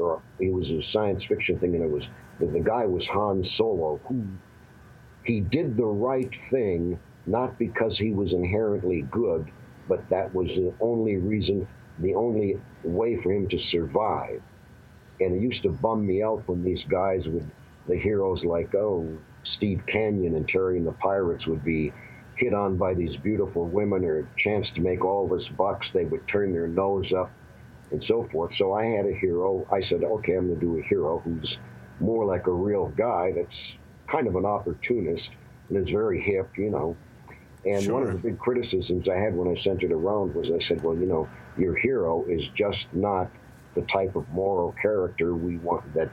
Or 0.01 0.23
he 0.39 0.51
was 0.51 0.69
a 0.69 0.83
science 0.93 1.23
fiction 1.29 1.59
thing, 1.59 1.75
and 1.75 1.85
it 1.85 1.91
was 1.91 2.05
the 2.41 2.61
guy 2.61 2.87
was 2.87 3.07
Han 3.09 3.45
Solo, 3.57 4.01
he 5.25 5.41
did 5.41 5.77
the 5.77 5.85
right 5.85 6.31
thing 6.51 6.99
not 7.27 7.59
because 7.59 7.99
he 7.99 8.13
was 8.13 8.33
inherently 8.33 9.03
good, 9.11 9.51
but 9.89 10.09
that 10.09 10.35
was 10.35 10.49
the 10.49 10.73
only 10.81 11.17
reason, 11.17 11.69
the 11.99 12.15
only 12.15 12.57
way 12.83 13.21
for 13.23 13.31
him 13.31 13.49
to 13.49 13.59
survive. 13.71 14.43
And 15.21 15.37
it 15.37 15.43
used 15.43 15.63
to 15.65 15.69
bum 15.69 16.07
me 16.07 16.23
out 16.23 16.49
when 16.49 16.65
these 16.65 16.83
guys 16.89 17.27
would, 17.27 17.49
the 17.87 17.99
heroes 17.99 18.43
like, 18.43 18.75
oh, 18.75 19.07
Steve 19.57 19.83
Canyon 19.87 20.35
and 20.35 20.49
Terry 20.49 20.79
and 20.79 20.87
the 20.87 20.93
Pirates 20.93 21.47
would 21.47 21.65
be 21.65 21.93
hit 22.37 22.55
on 22.55 22.77
by 22.77 22.95
these 22.95 23.17
beautiful 23.17 23.67
women 23.67 24.05
or 24.05 24.21
a 24.21 24.29
chance 24.39 24.67
to 24.75 24.81
make 24.81 25.05
all 25.05 25.29
this 25.29 25.47
bucks, 25.59 25.87
they 25.93 26.05
would 26.07 26.27
turn 26.27 26.53
their 26.53 26.69
nose 26.69 27.13
up 27.13 27.31
and 27.91 28.05
so 28.07 28.29
forth. 28.33 28.53
So 28.57 28.73
I 28.73 28.85
had 28.87 29.07
a 29.07 29.15
hero. 29.15 29.67
I 29.71 29.81
said, 29.89 30.05
okay, 30.05 30.35
I'm 30.35 30.49
going 30.49 30.61
to 30.61 30.67
do 30.67 30.79
a 30.79 30.83
hero 30.83 31.19
who's 31.19 31.59
more 31.99 32.25
like 32.25 32.47
a 32.47 32.53
real 32.53 32.89
guy 32.97 33.33
that's 33.35 33.57
kind 34.11 34.27
of 34.27 34.37
an 34.37 34.45
opportunist 34.45 35.29
and 35.69 35.79
is 35.79 35.93
very 35.93 36.21
hip, 36.21 36.51
you 36.57 36.71
know. 36.71 36.97
And 37.65 37.83
sure. 37.83 37.95
one 37.95 38.03
of 38.05 38.13
the 38.13 38.19
big 38.19 38.39
criticisms 38.39 39.09
I 39.09 39.17
had 39.17 39.35
when 39.35 39.55
I 39.55 39.61
sent 39.63 39.83
it 39.83 39.93
around 39.93 40.35
was 40.35 40.51
I 40.51 40.67
said, 40.67 40.83
well, 40.83 40.97
you 40.97 41.07
know, 41.07 41.29
your 41.59 41.77
hero 41.77 42.25
is 42.27 42.43
just 42.57 42.87
not 42.93 43.31
the 43.75 43.83
type 43.83 44.17
of 44.17 44.29
moral 44.31 44.75
character 44.81 45.35
we 45.35 45.59
want 45.59 45.95
that 45.95 46.11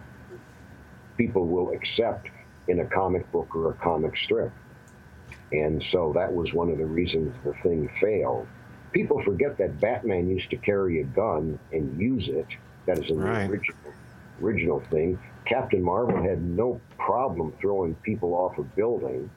people 1.17 1.47
will 1.47 1.71
accept 1.71 2.29
in 2.67 2.79
a 2.81 2.85
comic 2.85 3.31
book 3.31 3.55
or 3.55 3.71
a 3.71 3.73
comic 3.75 4.15
strip. 4.17 4.51
And 5.51 5.83
so 5.91 6.11
that 6.15 6.31
was 6.31 6.53
one 6.53 6.69
of 6.69 6.77
the 6.77 6.85
reasons 6.85 7.33
the 7.45 7.53
thing 7.63 7.89
failed. 8.01 8.47
People 8.91 9.21
forget 9.23 9.57
that 9.57 9.79
Batman 9.79 10.29
used 10.29 10.49
to 10.49 10.57
carry 10.57 11.01
a 11.01 11.03
gun 11.03 11.59
and 11.71 11.99
use 11.99 12.27
it. 12.27 12.47
That 12.85 12.99
is 12.99 13.09
in 13.09 13.19
right. 13.19 13.47
the 13.47 13.53
original, 13.53 13.77
original 14.41 14.83
thing. 14.89 15.19
Captain 15.45 15.81
Marvel 15.81 16.21
had 16.21 16.41
no 16.41 16.79
problem 16.97 17.53
throwing 17.61 17.95
people 17.95 18.33
off 18.33 18.57
a 18.57 18.63
building, 18.63 19.29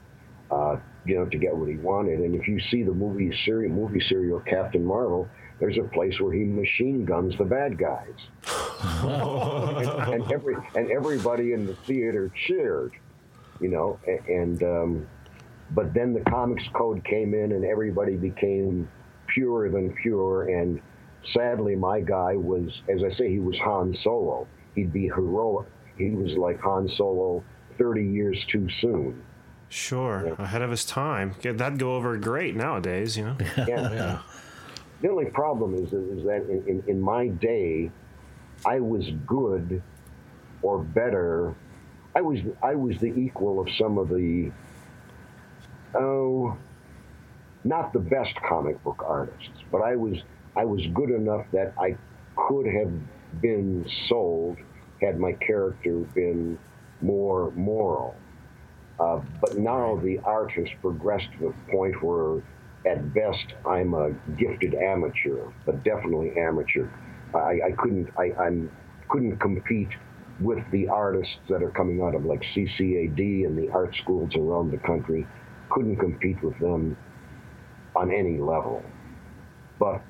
uh, 0.51 0.77
you 1.05 1.17
know, 1.17 1.25
to 1.27 1.39
get 1.39 1.55
what 1.55 1.69
he 1.69 1.77
wanted. 1.77 2.21
And 2.21 2.35
if 2.35 2.49
you 2.49 2.61
see 2.71 2.83
the 2.83 2.93
movie 2.93 3.37
serial 3.45 3.73
movie 3.73 4.01
serial 4.09 4.41
Captain 4.41 4.85
Marvel, 4.85 5.29
there's 5.61 5.77
a 5.79 5.83
place 5.83 6.19
where 6.21 6.33
he 6.33 6.45
machine 6.45 7.05
guns 7.05 7.37
the 7.37 7.45
bad 7.45 7.79
guys, 7.79 8.15
and, 9.03 9.89
and, 10.15 10.33
every 10.33 10.57
and 10.75 10.91
everybody 10.91 11.53
in 11.53 11.67
the 11.67 11.75
theater 11.87 12.33
cheered, 12.47 12.93
you 13.61 13.69
know. 13.69 14.01
And 14.27 14.63
um, 14.63 15.07
but 15.73 15.93
then 15.93 16.15
the 16.15 16.23
comics 16.31 16.65
code 16.73 17.05
came 17.05 17.35
in, 17.35 17.53
and 17.53 17.65
everybody 17.65 18.17
became 18.17 18.89
purer 19.35 19.69
than 19.69 19.93
pure. 19.95 20.49
And 20.49 20.81
sadly, 21.33 21.77
my 21.77 22.01
guy 22.01 22.37
was, 22.37 22.83
as 22.89 23.03
I 23.03 23.15
say, 23.17 23.31
he 23.31 23.41
was 23.41 23.57
Han 23.59 23.97
Solo. 24.03 24.47
He'd 24.75 24.93
be 24.93 25.09
heroic 25.09 25.67
he 26.01 26.11
was 26.11 26.33
like 26.37 26.61
Han 26.61 26.89
Solo 26.97 27.45
30 27.79 28.05
years 28.05 28.45
too 28.51 28.69
soon. 28.81 29.23
Sure, 29.69 30.25
yeah. 30.27 30.43
ahead 30.43 30.63
of 30.63 30.71
his 30.71 30.85
time. 30.85 31.35
That'd 31.43 31.79
go 31.79 31.95
over 31.95 32.17
great 32.17 32.57
nowadays, 32.57 33.17
you 33.17 33.25
know. 33.25 33.37
Yeah. 33.57 33.67
yeah. 33.93 34.19
The 35.03 35.09
only 35.09 35.27
problem 35.27 35.75
is 35.75 35.93
is 35.93 36.25
that 36.25 36.47
in, 36.51 36.63
in, 36.67 36.85
in 36.89 37.01
my 37.01 37.29
day, 37.29 37.91
I 38.67 38.81
was 38.81 39.09
good 39.27 39.83
or 40.63 40.79
better. 40.79 41.55
I 42.15 42.21
was 42.21 42.41
I 42.63 42.75
was 42.75 42.99
the 42.99 43.07
equal 43.07 43.61
of 43.61 43.69
some 43.79 43.97
of 43.97 44.09
the 44.09 44.51
oh, 45.95 46.57
not 47.65 47.93
the 47.93 47.99
best 47.99 48.35
comic 48.49 48.83
book 48.83 49.03
artists, 49.07 49.63
but 49.71 49.79
I 49.79 49.97
was 49.97 50.17
I 50.57 50.65
was 50.65 50.83
good 50.95 51.11
enough 51.11 51.47
that 51.53 51.75
I 51.79 51.97
could 52.37 52.67
have 52.67 52.93
been 53.41 53.87
sold 54.09 54.59
had 55.01 55.19
my 55.19 55.33
character 55.33 55.99
been 56.15 56.59
more 57.01 57.51
moral. 57.53 58.15
Uh, 58.99 59.21
but 59.41 59.57
now 59.57 59.99
the 60.03 60.19
art 60.25 60.51
has 60.53 60.67
progressed 60.83 61.29
to 61.39 61.49
the 61.49 61.73
point 61.73 62.03
where, 62.03 62.43
at 62.85 63.15
best, 63.15 63.55
I'm 63.67 63.95
a 63.95 64.11
gifted 64.37 64.75
amateur, 64.75 65.51
but 65.65 65.83
definitely 65.85 66.33
amateur. 66.37 66.89
I, 67.35 67.61
I 67.69 67.73
couldn't 67.79 68.11
I 68.19 68.33
I'm, 68.39 68.71
couldn't 69.09 69.39
compete 69.39 69.89
with 70.41 70.59
the 70.71 70.89
artists 70.89 71.37
that 71.49 71.63
are 71.63 71.71
coming 71.71 72.03
out 72.03 72.15
of 72.15 72.25
like 72.25 72.43
CCAD 72.55 73.47
and 73.47 73.57
the 73.57 73.71
art 73.71 73.95
schools 74.03 74.35
around 74.35 74.71
the 74.71 74.79
country. 74.79 75.27
Couldn't 75.71 75.97
compete 75.97 76.43
with 76.43 76.59
them 76.59 76.97
on 77.97 78.13
any 78.13 78.39
level. 78.39 78.83
But 79.79 80.03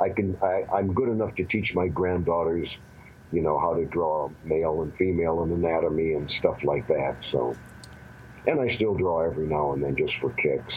I 0.00 0.08
can 0.10 0.36
I, 0.42 0.64
I'm 0.72 0.92
good 0.92 1.08
enough 1.08 1.34
to 1.36 1.44
teach 1.44 1.74
my 1.74 1.88
granddaughters 1.88 2.68
you 3.32 3.42
know, 3.42 3.58
how 3.58 3.74
to 3.74 3.84
draw 3.86 4.30
male 4.44 4.82
and 4.82 4.94
female 4.96 5.42
and 5.42 5.52
anatomy 5.52 6.14
and 6.14 6.30
stuff 6.38 6.58
like 6.64 6.86
that. 6.88 7.16
So, 7.30 7.56
and 8.46 8.60
I 8.60 8.74
still 8.74 8.94
draw 8.94 9.20
every 9.20 9.46
now 9.46 9.72
and 9.72 9.82
then 9.82 9.96
just 9.96 10.14
for 10.20 10.30
kicks. 10.30 10.74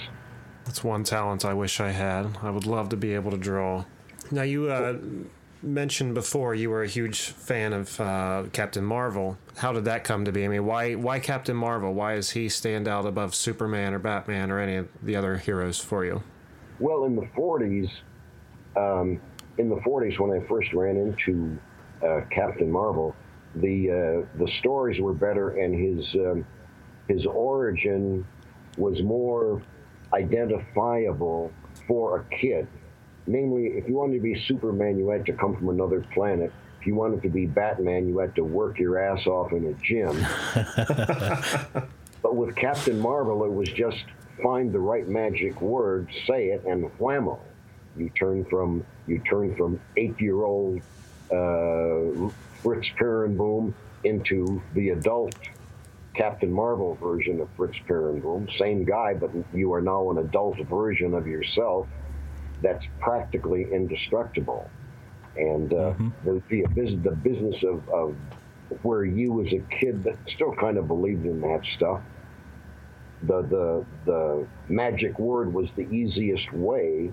That's 0.65 0.83
one 0.83 1.03
talent 1.03 1.45
I 1.45 1.53
wish 1.53 1.79
I 1.79 1.91
had. 1.91 2.37
I 2.41 2.49
would 2.49 2.65
love 2.65 2.89
to 2.89 2.97
be 2.97 3.13
able 3.13 3.31
to 3.31 3.37
draw. 3.37 3.85
Now, 4.31 4.43
you 4.43 4.69
uh, 4.69 4.97
mentioned 5.63 6.13
before 6.13 6.53
you 6.53 6.69
were 6.69 6.83
a 6.83 6.87
huge 6.87 7.21
fan 7.21 7.73
of 7.73 7.99
uh, 7.99 8.43
Captain 8.51 8.83
Marvel. 8.83 9.37
How 9.57 9.71
did 9.71 9.85
that 9.85 10.03
come 10.03 10.25
to 10.25 10.31
be? 10.31 10.45
I 10.45 10.47
mean, 10.47 10.65
why 10.65 10.95
why 10.95 11.19
Captain 11.19 11.55
Marvel? 11.55 11.93
Why 11.93 12.15
does 12.15 12.31
he 12.31 12.49
stand 12.49 12.87
out 12.87 13.05
above 13.05 13.33
Superman 13.33 13.93
or 13.93 13.99
Batman 13.99 14.51
or 14.51 14.59
any 14.59 14.75
of 14.75 14.89
the 15.01 15.15
other 15.15 15.37
heroes 15.37 15.79
for 15.79 16.05
you? 16.05 16.21
Well, 16.79 17.05
in 17.05 17.15
the 17.15 17.27
40s, 17.37 17.89
um, 18.75 19.19
in 19.57 19.69
the 19.69 19.77
40s 19.77 20.19
when 20.19 20.31
I 20.31 20.45
first 20.47 20.73
ran 20.73 20.97
into 20.97 21.57
uh, 22.05 22.21
Captain 22.31 22.69
Marvel, 22.69 23.15
the 23.55 23.89
uh, 23.89 24.37
the 24.37 24.51
stories 24.59 24.99
were 24.99 25.13
better, 25.13 25.51
and 25.51 25.73
his 25.73 26.15
um, 26.15 26.45
his 27.07 27.25
origin 27.25 28.25
was 28.77 29.01
more 29.03 29.61
identifiable 30.13 31.51
for 31.87 32.19
a 32.19 32.35
kid. 32.35 32.67
Namely, 33.25 33.67
if 33.67 33.87
you 33.87 33.95
wanted 33.95 34.15
to 34.15 34.21
be 34.21 34.41
Superman, 34.47 34.97
you 34.97 35.09
had 35.09 35.25
to 35.27 35.33
come 35.33 35.55
from 35.55 35.69
another 35.69 36.01
planet. 36.13 36.51
If 36.79 36.87
you 36.87 36.95
wanted 36.95 37.21
to 37.23 37.29
be 37.29 37.45
Batman, 37.45 38.07
you 38.07 38.17
had 38.17 38.35
to 38.35 38.43
work 38.43 38.77
your 38.77 38.99
ass 38.99 39.25
off 39.25 39.53
in 39.53 39.65
a 39.65 39.73
gym. 39.75 40.19
but 42.21 42.35
with 42.35 42.55
Captain 42.55 42.99
Marvel, 42.99 43.45
it 43.45 43.51
was 43.51 43.69
just 43.69 44.03
find 44.41 44.73
the 44.73 44.79
right 44.79 45.07
magic 45.07 45.61
word, 45.61 46.09
say 46.27 46.47
it, 46.47 46.65
and 46.65 46.85
whammo. 46.99 47.39
You 47.95 48.09
turn 48.09 48.43
from 48.45 48.85
you 49.07 49.19
turn 49.19 49.55
from 49.55 49.79
eight 49.97 50.19
year 50.19 50.43
old 50.43 50.81
uh, 51.31 52.29
Fritz 52.61 52.87
Peerenboom 52.99 53.73
into 54.03 54.61
the 54.73 54.89
adult 54.89 55.35
Captain 56.15 56.51
Marvel 56.51 56.95
version 56.95 57.39
of 57.39 57.49
Fritz 57.55 57.77
Peerenboom. 57.87 58.49
Same 58.57 58.83
guy, 58.83 59.13
but 59.13 59.31
you 59.53 59.73
are 59.73 59.81
now 59.81 60.11
an 60.11 60.19
adult 60.19 60.57
version 60.67 61.13
of 61.13 61.27
yourself. 61.27 61.87
That's 62.63 62.83
practically 62.99 63.67
indestructible. 63.71 64.69
And 65.35 65.71
uh, 65.71 65.75
mm-hmm. 65.75 66.09
the, 66.25 66.41
the, 66.49 66.95
the 67.09 67.15
business 67.15 67.63
of, 67.63 67.87
of 67.89 68.15
where 68.81 69.05
you 69.05 69.45
as 69.45 69.53
a 69.53 69.61
kid 69.79 70.03
that 70.03 70.17
still 70.33 70.55
kind 70.55 70.77
of 70.77 70.87
believed 70.87 71.25
in 71.25 71.41
that 71.41 71.61
stuff, 71.75 72.01
the, 73.23 73.41
the, 73.43 73.85
the 74.05 74.47
magic 74.67 75.19
word 75.19 75.53
was 75.53 75.67
the 75.75 75.87
easiest 75.89 76.51
way 76.53 77.11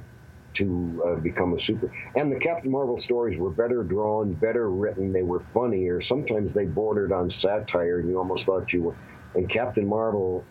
to 0.57 1.03
uh, 1.07 1.15
become 1.21 1.57
a 1.57 1.65
super. 1.65 1.93
And 2.17 2.33
the 2.33 2.39
Captain 2.41 2.71
Marvel 2.71 3.01
stories 3.05 3.39
were 3.39 3.51
better 3.51 3.85
drawn, 3.85 4.33
better 4.35 4.71
written. 4.71 5.13
They 5.13 5.23
were 5.23 5.45
funnier. 5.55 6.03
Sometimes 6.03 6.53
they 6.55 6.65
bordered 6.65 7.13
on 7.13 7.33
satire, 7.41 8.01
and 8.01 8.09
you 8.09 8.19
almost 8.19 8.45
thought 8.47 8.73
you 8.73 8.83
were. 8.83 8.97
And 9.35 9.49
Captain 9.49 9.87
Marvel 9.87 10.45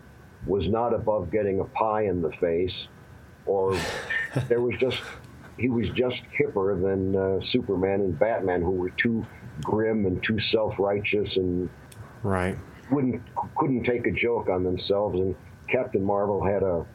was 0.47 0.67
not 0.69 0.93
above 0.93 1.31
getting 1.31 1.59
a 1.59 1.65
pie 1.65 2.03
in 2.03 2.21
the 2.21 2.31
face, 2.39 2.87
or 3.45 3.77
there 4.47 4.61
was 4.61 4.75
just 4.79 4.97
he 5.57 5.69
was 5.69 5.87
just 5.89 6.17
hipper 6.39 6.81
than 6.81 7.15
uh, 7.15 7.45
Superman 7.51 8.01
and 8.01 8.17
Batman, 8.17 8.61
who 8.61 8.71
were 8.71 8.91
too 8.91 9.25
grim 9.61 10.05
and 10.05 10.23
too 10.23 10.39
self-righteous 10.51 11.35
and 11.35 11.69
right 12.23 12.57
wouldn't 12.91 13.21
couldn't 13.57 13.83
take 13.83 14.07
a 14.07 14.11
joke 14.11 14.49
on 14.49 14.63
themselves. 14.63 15.19
And 15.19 15.35
Captain 15.69 16.03
Marvel 16.03 16.43
had 16.43 16.63
a 16.63 16.85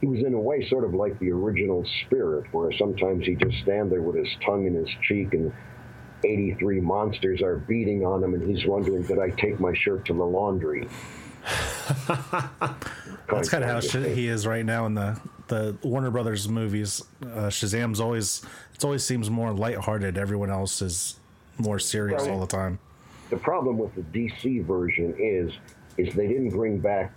he 0.00 0.06
was 0.06 0.20
in 0.20 0.34
a 0.34 0.40
way 0.40 0.68
sort 0.68 0.84
of 0.84 0.94
like 0.94 1.18
the 1.20 1.30
original 1.30 1.86
spirit, 2.04 2.52
where 2.52 2.72
sometimes 2.72 3.24
he 3.24 3.36
just 3.36 3.56
stand 3.62 3.90
there 3.90 4.02
with 4.02 4.16
his 4.16 4.28
tongue 4.44 4.66
in 4.66 4.74
his 4.74 4.88
cheek 5.06 5.32
and 5.32 5.52
83 6.24 6.80
monsters 6.80 7.42
are 7.42 7.56
beating 7.56 8.04
on 8.04 8.22
him, 8.22 8.34
and 8.34 8.42
he's 8.42 8.66
wondering, 8.66 9.02
did 9.02 9.18
I 9.18 9.30
take 9.30 9.60
my 9.60 9.72
shirt 9.74 10.04
to 10.06 10.12
the 10.12 10.24
laundry? 10.24 10.88
That's 13.28 13.48
kind 13.48 13.64
of 13.64 13.70
how 13.70 13.80
he 13.80 14.28
is 14.28 14.46
right 14.46 14.64
now 14.64 14.86
in 14.86 14.94
the 14.94 15.20
the 15.52 15.76
Warner 15.82 16.10
Brothers 16.10 16.48
movies. 16.48 17.04
Uh, 17.22 17.48
Shazam's 17.48 18.00
always 18.00 18.42
it 18.74 18.84
always 18.84 19.04
seems 19.04 19.28
more 19.28 19.52
lighthearted. 19.52 20.16
Everyone 20.16 20.50
else 20.50 20.80
is 20.80 21.20
more 21.58 21.78
serious 21.78 22.22
all 22.26 22.40
the 22.40 22.46
time. 22.46 22.78
The 23.28 23.36
problem 23.36 23.78
with 23.78 23.94
the 23.94 24.02
DC 24.02 24.64
version 24.64 25.14
is 25.18 25.52
is 25.98 26.14
they 26.14 26.26
didn't 26.26 26.50
bring 26.50 26.78
back 26.78 27.12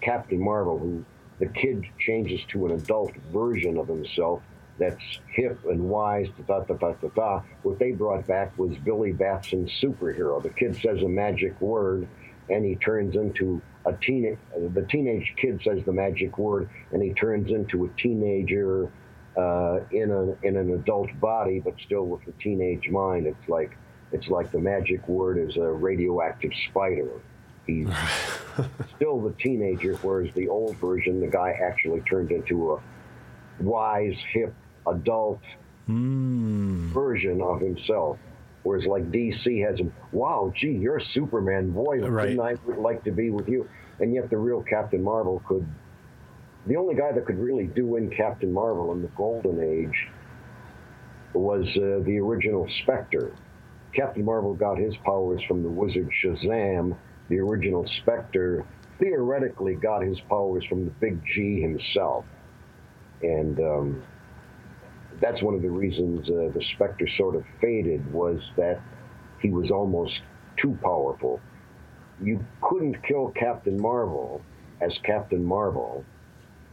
Captain 0.00 0.42
Marvel, 0.42 0.78
who 0.78 1.04
the 1.38 1.46
kid 1.46 1.84
changes 1.98 2.40
to 2.52 2.66
an 2.66 2.72
adult 2.72 3.14
version 3.30 3.76
of 3.76 3.86
himself 3.86 4.42
that's 4.78 5.04
hip 5.28 5.58
and 5.66 5.80
wise, 5.88 6.26
da 6.48 6.60
da 6.60 6.74
da 6.74 6.92
da 6.94 7.08
da. 7.14 7.42
What 7.62 7.78
they 7.78 7.92
brought 7.92 8.26
back 8.26 8.58
was 8.58 8.76
Billy 8.78 9.12
Batson's 9.12 9.70
superhero. 9.82 10.42
The 10.42 10.48
kid 10.48 10.74
says 10.76 11.02
a 11.02 11.08
magic 11.08 11.60
word, 11.60 12.08
and 12.48 12.64
he 12.64 12.76
turns 12.76 13.14
into 13.14 13.60
a 13.86 13.92
teen. 13.92 14.36
The 14.74 14.86
teenage 14.90 15.34
kid 15.40 15.60
says 15.64 15.80
the 15.84 15.92
magic 15.92 16.38
word, 16.38 16.68
and 16.92 17.02
he 17.02 17.12
turns 17.14 17.50
into 17.50 17.84
a 17.84 17.88
teenager 18.00 18.90
uh, 19.36 19.80
in 19.90 20.10
a 20.10 20.46
in 20.46 20.56
an 20.56 20.72
adult 20.74 21.08
body, 21.20 21.60
but 21.60 21.74
still 21.84 22.04
with 22.06 22.26
a 22.28 22.32
teenage 22.42 22.88
mind. 22.88 23.26
It's 23.26 23.48
like 23.48 23.76
it's 24.12 24.28
like 24.28 24.52
the 24.52 24.58
magic 24.58 25.06
word 25.08 25.38
is 25.38 25.56
a 25.56 25.68
radioactive 25.68 26.52
spider. 26.70 27.10
He's 27.66 27.88
still 28.96 29.20
the 29.20 29.34
teenager, 29.40 29.94
whereas 29.96 30.32
the 30.34 30.48
old 30.48 30.76
version, 30.76 31.20
the 31.20 31.26
guy 31.26 31.58
actually 31.62 32.00
turned 32.02 32.30
into 32.30 32.74
a 32.74 32.82
wise, 33.60 34.16
hip, 34.32 34.54
adult 34.86 35.40
mm. 35.88 36.92
version 36.92 37.40
of 37.40 37.60
himself. 37.60 38.18
Whereas 38.64 38.86
like 38.86 39.10
DC 39.12 39.66
has 39.66 39.78
him, 39.78 39.92
wow, 40.10 40.52
gee, 40.56 40.72
you're 40.72 41.00
Superman, 41.12 41.70
boy, 41.70 42.00
right. 42.08 42.38
I 42.38 42.56
like 42.72 43.04
to 43.04 43.12
be 43.12 43.30
with 43.30 43.46
you? 43.46 43.68
And 44.00 44.12
yet 44.12 44.30
the 44.30 44.38
real 44.38 44.62
Captain 44.62 45.02
Marvel 45.02 45.42
could, 45.46 45.66
the 46.66 46.76
only 46.76 46.94
guy 46.94 47.12
that 47.12 47.26
could 47.26 47.38
really 47.38 47.66
do 47.66 47.96
in 47.96 48.10
Captain 48.10 48.52
Marvel 48.52 48.92
in 48.92 49.02
the 49.02 49.08
Golden 49.08 49.62
Age 49.62 50.08
was 51.34 51.66
uh, 51.76 52.02
the 52.04 52.18
original 52.18 52.66
Spectre. 52.82 53.36
Captain 53.94 54.24
Marvel 54.24 54.54
got 54.54 54.78
his 54.78 54.94
powers 55.04 55.42
from 55.46 55.62
the 55.62 55.68
wizard 55.68 56.08
Shazam, 56.22 56.96
the 57.28 57.38
original 57.38 57.86
Spectre 58.00 58.66
theoretically 58.98 59.74
got 59.74 60.02
his 60.02 60.18
powers 60.28 60.64
from 60.68 60.86
the 60.86 60.90
Big 60.92 61.20
G 61.34 61.60
himself. 61.60 62.24
And 63.22 63.58
um, 63.60 64.02
that's 65.20 65.42
one 65.42 65.54
of 65.54 65.62
the 65.62 65.70
reasons 65.70 66.28
uh, 66.28 66.50
the 66.54 66.64
Spectre 66.74 67.08
sort 67.16 67.36
of 67.36 67.44
faded 67.60 68.12
was 68.12 68.40
that 68.56 68.80
he 69.40 69.50
was 69.50 69.70
almost 69.70 70.20
too 70.60 70.78
powerful. 70.82 71.40
You 72.22 72.44
couldn't 72.62 73.02
kill 73.06 73.32
Captain 73.38 73.80
Marvel 73.80 74.40
as 74.80 74.92
Captain 75.04 75.44
Marvel 75.44 76.04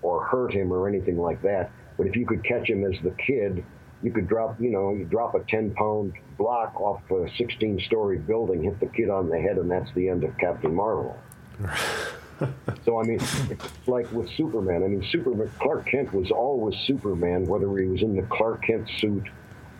or 0.01 0.25
hurt 0.25 0.53
him 0.53 0.71
or 0.71 0.87
anything 0.87 1.17
like 1.17 1.41
that. 1.43 1.71
But 1.97 2.07
if 2.07 2.15
you 2.15 2.25
could 2.25 2.43
catch 2.43 2.69
him 2.69 2.83
as 2.83 2.99
the 3.03 3.15
kid 3.27 3.63
you 4.03 4.11
could 4.11 4.27
drop, 4.27 4.59
you 4.59 4.71
know, 4.71 4.93
you 4.93 5.05
drop 5.05 5.35
a 5.35 5.41
10 5.47 5.75
pound 5.75 6.13
block 6.37 6.79
off 6.79 7.01
a 7.11 7.27
16 7.37 7.81
story 7.85 8.17
building, 8.17 8.63
hit 8.63 8.79
the 8.79 8.87
kid 8.87 9.09
on 9.09 9.29
the 9.29 9.39
head, 9.39 9.57
and 9.57 9.69
that's 9.69 9.89
the 9.95 10.09
end 10.09 10.23
of 10.23 10.35
Captain 10.37 10.73
Marvel. 10.73 11.17
so, 12.85 12.99
I 12.99 13.03
mean, 13.03 13.19
it's 13.49 13.87
like 13.87 14.11
with 14.11 14.29
Superman. 14.35 14.83
I 14.83 14.87
mean, 14.87 15.05
Superman, 15.11 15.51
Clark 15.59 15.87
Kent 15.87 16.13
was 16.13 16.31
always 16.31 16.75
Superman, 16.85 17.45
whether 17.45 17.75
he 17.77 17.87
was 17.87 18.01
in 18.01 18.15
the 18.15 18.23
Clark 18.23 18.63
Kent 18.65 18.89
suit 18.99 19.27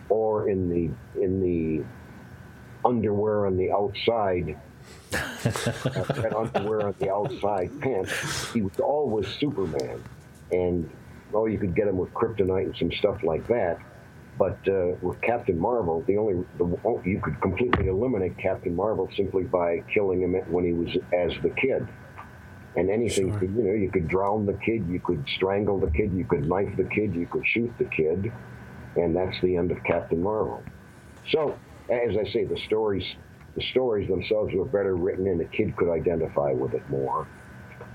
or 0.08 0.48
in 0.48 0.68
the, 0.68 1.20
in 1.22 1.40
the 1.40 1.84
underwear 2.84 3.46
on 3.46 3.56
the 3.56 3.70
outside. 3.70 4.58
that 5.10 6.34
underwear 6.36 6.86
on 6.88 6.94
the 6.98 7.12
outside 7.12 7.70
pants. 7.80 8.52
He 8.52 8.62
was 8.62 8.78
always 8.80 9.26
Superman. 9.38 10.02
And 10.50 10.90
oh, 11.34 11.46
you 11.46 11.58
could 11.58 11.74
get 11.74 11.88
him 11.88 11.96
with 11.96 12.12
kryptonite 12.14 12.66
and 12.66 12.76
some 12.76 12.92
stuff 12.92 13.22
like 13.22 13.46
that. 13.48 13.78
But 14.38 14.58
uh, 14.66 14.96
with 15.02 15.20
Captain 15.20 15.58
Marvel, 15.58 16.02
the 16.06 16.16
only 16.16 16.44
the, 16.58 16.78
oh, 16.84 17.00
you 17.04 17.20
could 17.20 17.40
completely 17.40 17.88
eliminate 17.88 18.36
Captain 18.38 18.74
Marvel 18.74 19.08
simply 19.16 19.44
by 19.44 19.82
killing 19.92 20.22
him 20.22 20.34
when 20.50 20.64
he 20.64 20.72
was 20.72 20.88
as 21.12 21.32
the 21.42 21.50
kid. 21.50 21.86
And 22.74 22.90
anything, 22.90 23.32
sure. 23.32 23.44
you 23.44 23.62
know, 23.62 23.74
you 23.74 23.90
could 23.90 24.08
drown 24.08 24.46
the 24.46 24.54
kid, 24.54 24.86
you 24.88 24.98
could 24.98 25.24
strangle 25.36 25.78
the 25.78 25.90
kid, 25.90 26.12
you 26.14 26.24
could 26.24 26.48
knife 26.48 26.74
the 26.76 26.84
kid, 26.84 27.14
you 27.14 27.26
could 27.26 27.46
shoot 27.46 27.70
the 27.78 27.84
kid, 27.84 28.32
and 28.96 29.14
that's 29.14 29.38
the 29.42 29.56
end 29.56 29.70
of 29.70 29.82
Captain 29.84 30.22
Marvel. 30.22 30.62
So, 31.30 31.58
as 31.90 32.16
I 32.16 32.24
say, 32.32 32.44
the 32.44 32.58
stories, 32.66 33.04
the 33.56 33.62
stories 33.70 34.08
themselves 34.08 34.54
were 34.54 34.64
better 34.64 34.96
written, 34.96 35.26
and 35.26 35.38
the 35.38 35.44
kid 35.44 35.76
could 35.76 35.92
identify 35.92 36.52
with 36.52 36.72
it 36.72 36.88
more. 36.88 37.28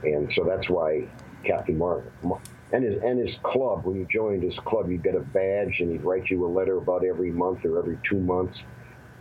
And 0.04 0.32
so 0.36 0.44
that's 0.44 0.70
why 0.70 1.08
Captain 1.44 1.78
Marvel, 1.78 2.40
and 2.72 2.84
his 2.84 3.02
and 3.02 3.26
his 3.26 3.36
club. 3.42 3.84
When 3.84 3.96
you 3.96 4.08
joined 4.12 4.44
his 4.44 4.58
club, 4.60 4.92
you'd 4.92 5.04
get 5.04 5.16
a 5.16 5.22
badge, 5.22 5.80
and 5.80 5.92
he'd 5.92 6.04
write 6.04 6.30
you 6.30 6.46
a 6.46 6.52
letter 6.52 6.78
about 6.78 7.04
every 7.04 7.32
month 7.32 7.66
or 7.66 7.80
every 7.80 7.98
two 8.08 8.20
months, 8.20 8.60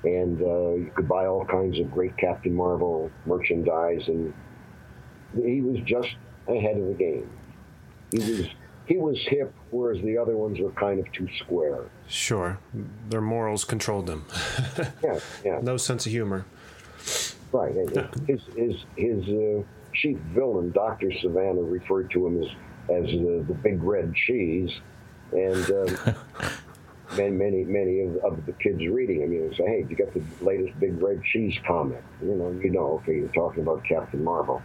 and 0.05 0.41
uh, 0.43 0.75
you 0.75 0.93
could 0.95 1.09
buy 1.09 1.25
all 1.27 1.47
kinds 1.47 1.79
of 1.79 1.91
great 1.91 2.15
Captain 2.19 2.55
Marvel 2.55 3.11
merchandise. 3.25 4.07
And 4.09 4.35
he 5.35 5.61
was 5.61 5.81
just 5.85 6.14
ahead 6.49 6.77
of 6.77 6.87
the 6.87 6.95
game. 6.95 7.31
He 8.12 8.18
was 8.18 8.47
he 8.87 8.97
was 8.97 9.18
hip, 9.29 9.53
whereas 9.70 10.01
the 10.03 10.16
other 10.16 10.37
ones 10.37 10.61
were 10.61 10.70
kind 10.72 11.01
of 11.01 11.11
too 11.12 11.29
square. 11.39 11.85
Sure, 12.09 12.59
their 13.09 13.20
morals 13.20 13.64
controlled 13.64 14.07
them. 14.07 14.24
yeah, 15.03 15.18
yeah. 15.45 15.61
No 15.61 15.77
sense 15.77 16.07
of 16.07 16.12
humor. 16.12 16.47
Right. 17.53 17.74
His 18.27 18.41
his 18.55 18.77
his 18.97 19.29
uh, 19.29 19.62
chief 19.93 20.18
villain, 20.35 20.70
Doctor 20.72 21.09
Sivana, 21.09 21.70
referred 21.70 22.11
to 22.12 22.27
him 22.27 22.43
as 22.43 22.49
as 22.89 23.07
the, 23.07 23.45
the 23.49 23.55
big 23.55 23.83
red 23.83 24.14
cheese, 24.14 24.70
and 25.33 25.70
um, 25.70 26.14
many 27.16 27.31
many 27.31 27.64
many 27.64 28.01
of, 28.01 28.16
of, 28.18 28.47
the 28.47 28.53
kids 28.53 28.79
reading 28.87 29.22
him, 29.22 29.33
you 29.33 29.41
know, 29.41 29.53
say, 29.53 29.64
"Hey, 29.64 29.87
you 29.89 29.97
got 29.97 30.12
the 30.14 30.22
latest 30.45 30.79
big 30.79 31.01
red 31.03 31.22
cheese 31.24 31.57
comic?" 31.66 32.03
You 32.22 32.35
know, 32.35 32.61
you 32.62 32.70
know, 32.70 33.01
okay, 33.03 33.16
you're 33.16 33.29
talking 33.29 33.62
about 33.62 33.85
Captain 33.85 34.22
Marvel. 34.22 34.62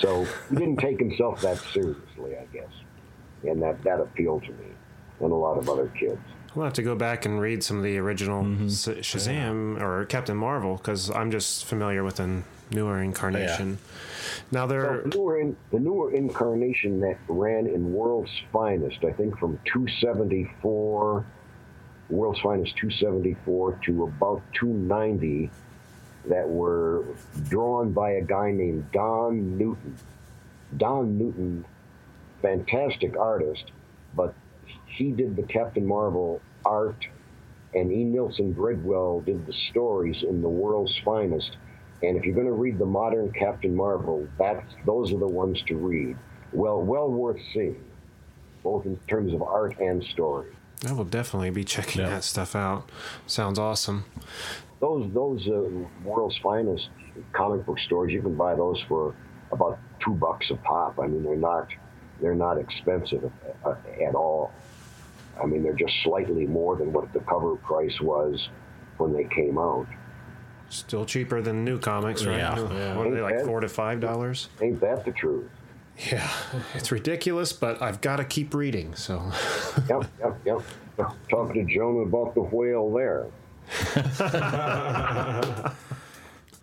So 0.00 0.26
he 0.48 0.56
didn't 0.56 0.78
take 0.78 0.98
himself 0.98 1.40
that 1.42 1.58
seriously, 1.58 2.36
I 2.36 2.46
guess, 2.52 2.70
and 3.42 3.62
that 3.62 3.82
that 3.82 4.00
appealed 4.00 4.44
to 4.44 4.50
me 4.50 4.66
and 5.20 5.32
a 5.32 5.34
lot 5.34 5.58
of 5.58 5.68
other 5.68 5.88
kids. 5.88 6.20
We'll 6.54 6.64
have 6.64 6.74
to 6.74 6.82
go 6.82 6.94
back 6.94 7.26
and 7.26 7.40
read 7.40 7.62
some 7.62 7.76
of 7.78 7.82
the 7.82 7.98
original 7.98 8.42
mm-hmm. 8.42 8.66
Shazam 8.66 9.76
yeah. 9.76 9.84
or 9.84 10.04
Captain 10.06 10.36
Marvel 10.36 10.76
because 10.76 11.10
I'm 11.10 11.30
just 11.30 11.64
familiar 11.64 12.02
with 12.04 12.20
an 12.20 12.44
newer 12.70 13.02
incarnation. 13.02 13.70
Yeah. 13.70 14.38
Now 14.52 14.66
there 14.66 15.02
so 15.02 15.08
the, 15.08 15.16
newer 15.16 15.40
in, 15.40 15.56
the 15.72 15.78
newer 15.78 16.12
incarnation 16.12 17.00
that 17.00 17.18
ran 17.28 17.66
in 17.66 17.92
World's 17.92 18.30
Finest, 18.52 19.04
I 19.04 19.12
think 19.12 19.38
from 19.38 19.58
274, 19.66 21.26
World's 22.10 22.40
Finest 22.40 22.76
274 22.76 23.80
to 23.86 24.04
about 24.04 24.42
290, 24.54 25.50
that 26.28 26.48
were 26.48 27.04
drawn 27.48 27.92
by 27.92 28.12
a 28.12 28.22
guy 28.22 28.50
named 28.50 28.90
Don 28.92 29.58
Newton. 29.58 29.96
Don 30.76 31.18
Newton, 31.18 31.64
fantastic 32.42 33.16
artist, 33.16 33.72
but 34.14 34.34
he 34.86 35.10
did 35.10 35.36
the 35.36 35.42
Captain 35.42 35.86
Marvel 35.86 36.40
art, 36.64 37.06
and 37.74 37.92
E. 37.92 38.04
Nelson 38.04 38.52
Bridwell 38.52 39.20
did 39.20 39.46
the 39.46 39.54
stories 39.70 40.22
in 40.22 40.42
the 40.42 40.48
World's 40.48 40.98
Finest 41.04 41.56
and 42.02 42.16
if 42.16 42.24
you're 42.24 42.34
going 42.34 42.46
to 42.46 42.52
read 42.52 42.78
the 42.78 42.86
modern 42.86 43.32
Captain 43.32 43.74
Marvel, 43.74 44.28
that's 44.38 44.64
those 44.86 45.12
are 45.12 45.18
the 45.18 45.26
ones 45.26 45.60
to 45.66 45.76
read. 45.76 46.16
Well, 46.52 46.80
well 46.80 47.10
worth 47.10 47.40
seeing, 47.52 47.82
both 48.62 48.86
in 48.86 48.96
terms 49.08 49.34
of 49.34 49.42
art 49.42 49.78
and 49.80 50.02
story. 50.04 50.52
I 50.86 50.92
will 50.92 51.04
definitely 51.04 51.50
be 51.50 51.64
checking 51.64 52.02
yeah. 52.02 52.10
that 52.10 52.24
stuff 52.24 52.54
out. 52.54 52.88
Sounds 53.26 53.58
awesome. 53.58 54.04
Those 54.80 55.12
those 55.12 55.46
uh, 55.48 55.68
world's 56.04 56.38
finest 56.38 56.88
comic 57.32 57.66
book 57.66 57.78
stores, 57.80 58.12
you 58.12 58.22
can 58.22 58.36
buy 58.36 58.54
those 58.54 58.80
for 58.88 59.14
about 59.50 59.78
two 60.04 60.12
bucks 60.12 60.50
a 60.50 60.56
pop. 60.56 60.98
I 60.98 61.06
mean, 61.06 61.24
they're 61.24 61.36
not 61.36 61.68
they're 62.20 62.34
not 62.34 62.58
expensive 62.58 63.30
uh, 63.64 63.74
at 64.06 64.14
all. 64.14 64.52
I 65.40 65.46
mean, 65.46 65.62
they're 65.62 65.72
just 65.72 65.94
slightly 66.02 66.46
more 66.46 66.76
than 66.76 66.92
what 66.92 67.12
the 67.12 67.20
cover 67.20 67.56
price 67.56 68.00
was 68.00 68.48
when 68.98 69.12
they 69.12 69.24
came 69.24 69.58
out. 69.58 69.86
Still 70.68 71.04
cheaper 71.04 71.40
than 71.40 71.64
new 71.64 71.78
comics, 71.78 72.24
right? 72.24 72.38
Yeah. 72.38 72.72
yeah. 72.72 72.96
What 72.96 73.06
are 73.06 73.14
they 73.14 73.20
like, 73.20 73.44
four 73.44 73.60
to 73.60 73.68
five 73.68 74.00
dollars? 74.00 74.48
Ain't 74.60 74.80
that 74.80 75.04
the 75.04 75.12
truth? 75.12 75.48
Yeah, 76.12 76.30
it's 76.74 76.92
ridiculous, 76.92 77.52
but 77.52 77.82
I've 77.82 78.00
got 78.00 78.16
to 78.16 78.24
keep 78.24 78.54
reading. 78.54 78.94
So. 78.94 79.32
yep, 79.88 80.04
yep, 80.20 80.40
yep. 80.44 80.62
Talking 81.28 81.66
to 81.66 81.74
Jonah 81.74 82.00
about 82.00 82.34
the 82.34 82.42
whale 82.42 82.92
there. 82.92 83.26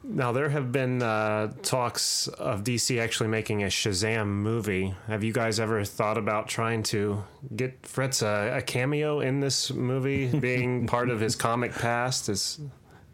now 0.03 0.31
there 0.31 0.49
have 0.49 0.71
been 0.71 1.01
uh, 1.01 1.51
talks 1.61 2.27
of 2.27 2.63
DC 2.63 2.99
actually 2.99 3.29
making 3.29 3.63
a 3.63 3.67
Shazam 3.67 4.27
movie. 4.27 4.93
Have 5.07 5.23
you 5.23 5.33
guys 5.33 5.59
ever 5.59 5.83
thought 5.83 6.17
about 6.17 6.47
trying 6.47 6.83
to 6.83 7.23
get 7.55 7.85
Fritz 7.85 8.21
a, 8.21 8.57
a 8.57 8.61
cameo 8.61 9.19
in 9.19 9.39
this 9.39 9.71
movie, 9.71 10.27
being 10.39 10.87
part 10.87 11.09
of 11.09 11.19
his 11.19 11.35
comic 11.35 11.73
past? 11.73 12.29
Is 12.29 12.59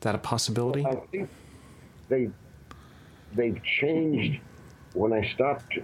that 0.01 0.15
a 0.15 0.19
possibility? 0.19 0.85
I 0.85 0.95
think 1.11 1.29
they 2.09 2.29
they've 3.33 3.61
changed. 3.63 4.41
When 4.93 5.13
I 5.13 5.25
stopped 5.33 5.79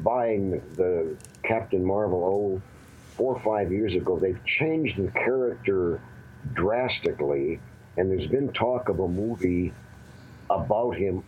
buying 0.00 0.50
the 0.74 1.16
Captain 1.42 1.84
Marvel 1.84 2.24
oh 2.24 2.62
four 3.16 3.34
or 3.34 3.42
five 3.42 3.72
years 3.72 3.94
ago, 3.94 4.18
they've 4.18 4.42
changed 4.44 4.98
the 4.98 5.10
character 5.12 6.02
drastically, 6.54 7.60
and 7.96 8.10
there's 8.10 8.30
been 8.30 8.52
talk 8.52 8.88
of 8.88 9.00
a 9.00 9.08
movie 9.08 9.72
about 10.50 10.96
him. 10.96 11.24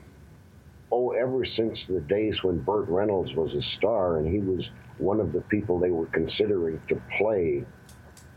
Oh, 0.92 1.10
ever 1.10 1.44
since 1.44 1.78
the 1.88 2.00
days 2.00 2.42
when 2.42 2.60
Burt 2.60 2.88
Reynolds 2.88 3.34
was 3.34 3.54
a 3.54 3.62
star, 3.76 4.18
and 4.18 4.32
he 4.32 4.38
was 4.38 4.68
one 4.98 5.20
of 5.20 5.32
the 5.32 5.40
people 5.42 5.78
they 5.78 5.90
were 5.90 6.06
considering 6.06 6.80
to 6.88 7.00
play 7.18 7.64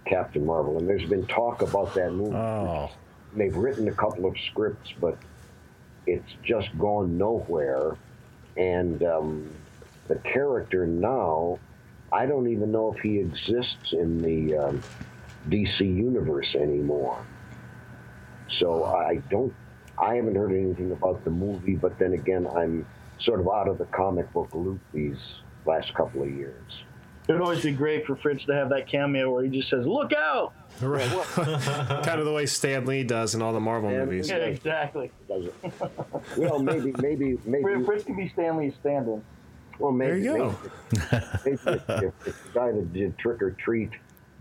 Captain 0.05 0.45
Marvel. 0.45 0.77
And 0.77 0.87
there's 0.87 1.07
been 1.07 1.25
talk 1.27 1.61
about 1.61 1.93
that 1.95 2.11
movie. 2.13 2.35
Oh. 2.35 2.89
They've 3.35 3.55
written 3.55 3.87
a 3.87 3.93
couple 3.93 4.25
of 4.25 4.35
scripts, 4.49 4.91
but 4.99 5.17
it's 6.07 6.31
just 6.43 6.75
gone 6.77 7.17
nowhere. 7.17 7.95
And 8.55 9.03
um, 9.03 9.51
the 10.07 10.15
character 10.15 10.87
now, 10.87 11.59
I 12.11 12.25
don't 12.25 12.49
even 12.49 12.71
know 12.71 12.93
if 12.93 13.01
he 13.01 13.19
exists 13.19 13.91
in 13.91 14.21
the 14.21 14.57
um, 14.57 14.83
DC 15.49 15.79
universe 15.79 16.55
anymore. 16.55 17.25
So 18.59 18.85
I 18.85 19.17
don't, 19.29 19.53
I 19.97 20.15
haven't 20.15 20.35
heard 20.35 20.51
anything 20.51 20.91
about 20.91 21.23
the 21.23 21.31
movie, 21.31 21.75
but 21.75 21.97
then 21.99 22.13
again, 22.13 22.47
I'm 22.47 22.85
sort 23.19 23.39
of 23.39 23.47
out 23.47 23.67
of 23.67 23.77
the 23.77 23.85
comic 23.85 24.31
book 24.33 24.49
loop 24.53 24.79
these 24.93 25.17
last 25.65 25.93
couple 25.93 26.23
of 26.23 26.31
years. 26.31 26.83
It'd 27.27 27.41
always 27.41 27.61
be 27.61 27.71
great 27.71 28.05
for 28.05 28.15
Fritz 28.15 28.45
to 28.45 28.53
have 28.53 28.69
that 28.69 28.87
cameo 28.87 29.29
where 29.33 29.43
he 29.43 29.49
just 29.49 29.69
says, 29.69 29.85
"Look 29.85 30.13
out!" 30.13 30.53
Right. 30.79 31.09
kind 31.35 32.19
of 32.19 32.25
the 32.25 32.31
way 32.31 32.45
Stan 32.45 32.85
Lee 32.85 33.03
does 33.03 33.35
in 33.35 33.41
all 33.41 33.51
the 33.51 33.59
Marvel 33.59 33.89
and, 33.89 34.05
movies. 34.05 34.29
Yeah, 34.29 34.37
exactly. 34.37 35.11
well, 36.37 36.59
maybe, 36.59 36.93
maybe, 36.99 37.37
maybe. 37.43 37.83
Fritz 37.83 38.05
could 38.05 38.15
be 38.15 38.29
Stan 38.29 38.55
Lee's 38.55 38.73
stand-in. 38.79 39.21
Well, 39.77 39.91
maybe. 39.91 40.21
There 40.21 40.37
you 40.37 40.37
go. 40.37 40.55
Maybe, 41.45 41.57
maybe 41.65 42.05
if, 42.07 42.27
if, 42.27 42.43
the 42.43 42.49
guy 42.53 42.71
that 42.71 42.93
did 42.93 43.17
Trick 43.17 43.41
or 43.41 43.51
Treat 43.51 43.91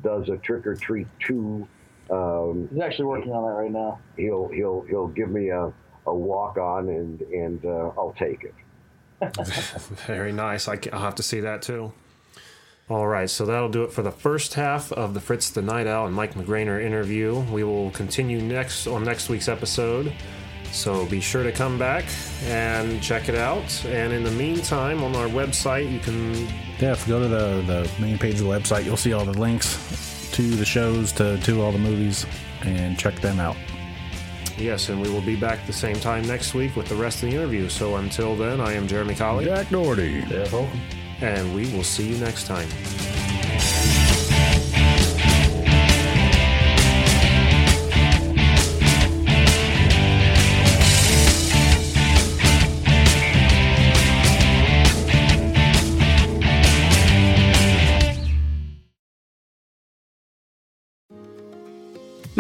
does 0.06 0.28
a 0.28 0.36
Trick 0.36 0.66
or 0.66 0.76
Treat 0.76 1.08
two, 1.18 1.66
um, 2.10 2.68
he's 2.72 2.80
actually 2.80 3.06
working 3.06 3.32
on 3.32 3.42
that 3.42 3.60
right 3.60 3.70
now. 3.70 3.98
He'll 4.16 4.48
he'll 4.48 4.84
he'll 4.88 5.08
give 5.08 5.30
me 5.30 5.48
a, 5.48 5.72
a 6.06 6.14
walk 6.14 6.56
on 6.56 6.88
and 6.88 7.20
and 7.22 7.64
uh, 7.64 7.90
I'll 7.98 8.14
take 8.16 8.44
it. 8.44 8.54
Very 10.06 10.32
nice. 10.32 10.68
I 10.68 10.78
will 10.92 10.98
have 10.98 11.16
to 11.16 11.22
see 11.22 11.40
that 11.40 11.62
too. 11.62 11.92
All 12.88 13.08
right, 13.08 13.28
so 13.28 13.44
that'll 13.44 13.68
do 13.68 13.82
it 13.82 13.92
for 13.92 14.02
the 14.02 14.12
first 14.12 14.54
half 14.54 14.92
of 14.92 15.12
the 15.12 15.20
Fritz 15.20 15.50
the 15.50 15.60
Nite 15.60 15.88
Owl 15.88 16.06
and 16.06 16.14
Mike 16.14 16.34
McGraner 16.34 16.80
interview. 16.80 17.40
We 17.50 17.64
will 17.64 17.90
continue 17.90 18.40
next 18.40 18.86
on 18.86 19.02
next 19.02 19.28
week's 19.28 19.48
episode. 19.48 20.12
So 20.76 21.06
be 21.06 21.20
sure 21.20 21.42
to 21.42 21.52
come 21.52 21.78
back 21.78 22.04
and 22.44 23.02
check 23.02 23.28
it 23.28 23.34
out. 23.34 23.84
And 23.86 24.12
in 24.12 24.22
the 24.22 24.30
meantime, 24.30 25.02
on 25.02 25.16
our 25.16 25.26
website, 25.26 25.90
you 25.90 25.98
can. 25.98 26.34
Yeah, 26.78 26.92
if 26.92 27.06
you 27.06 27.14
go 27.14 27.20
to 27.20 27.28
the, 27.28 27.62
the 27.62 27.90
main 28.00 28.18
page 28.18 28.34
of 28.34 28.40
the 28.40 28.50
website, 28.50 28.84
you'll 28.84 28.96
see 28.96 29.12
all 29.12 29.24
the 29.24 29.38
links 29.38 30.30
to 30.32 30.42
the 30.42 30.64
shows, 30.64 31.12
to, 31.12 31.38
to 31.38 31.62
all 31.62 31.72
the 31.72 31.78
movies, 31.78 32.26
and 32.62 32.98
check 32.98 33.20
them 33.20 33.40
out. 33.40 33.56
Yes, 34.58 34.88
and 34.88 35.00
we 35.00 35.10
will 35.10 35.22
be 35.22 35.36
back 35.36 35.66
the 35.66 35.72
same 35.72 35.96
time 35.96 36.26
next 36.26 36.54
week 36.54 36.76
with 36.76 36.88
the 36.88 36.96
rest 36.96 37.22
of 37.22 37.30
the 37.30 37.36
interview. 37.36 37.68
So 37.68 37.96
until 37.96 38.36
then, 38.36 38.60
I 38.60 38.72
am 38.72 38.86
Jeremy 38.86 39.14
Colley. 39.14 39.46
Jack 39.46 39.68
Doherty. 39.70 40.24
Yeah, 40.28 40.50
welcome 40.52 40.80
and 41.20 41.54
we 41.54 41.70
will 41.72 41.84
see 41.84 42.08
you 42.08 42.18
next 42.18 42.46
time. 42.46 42.68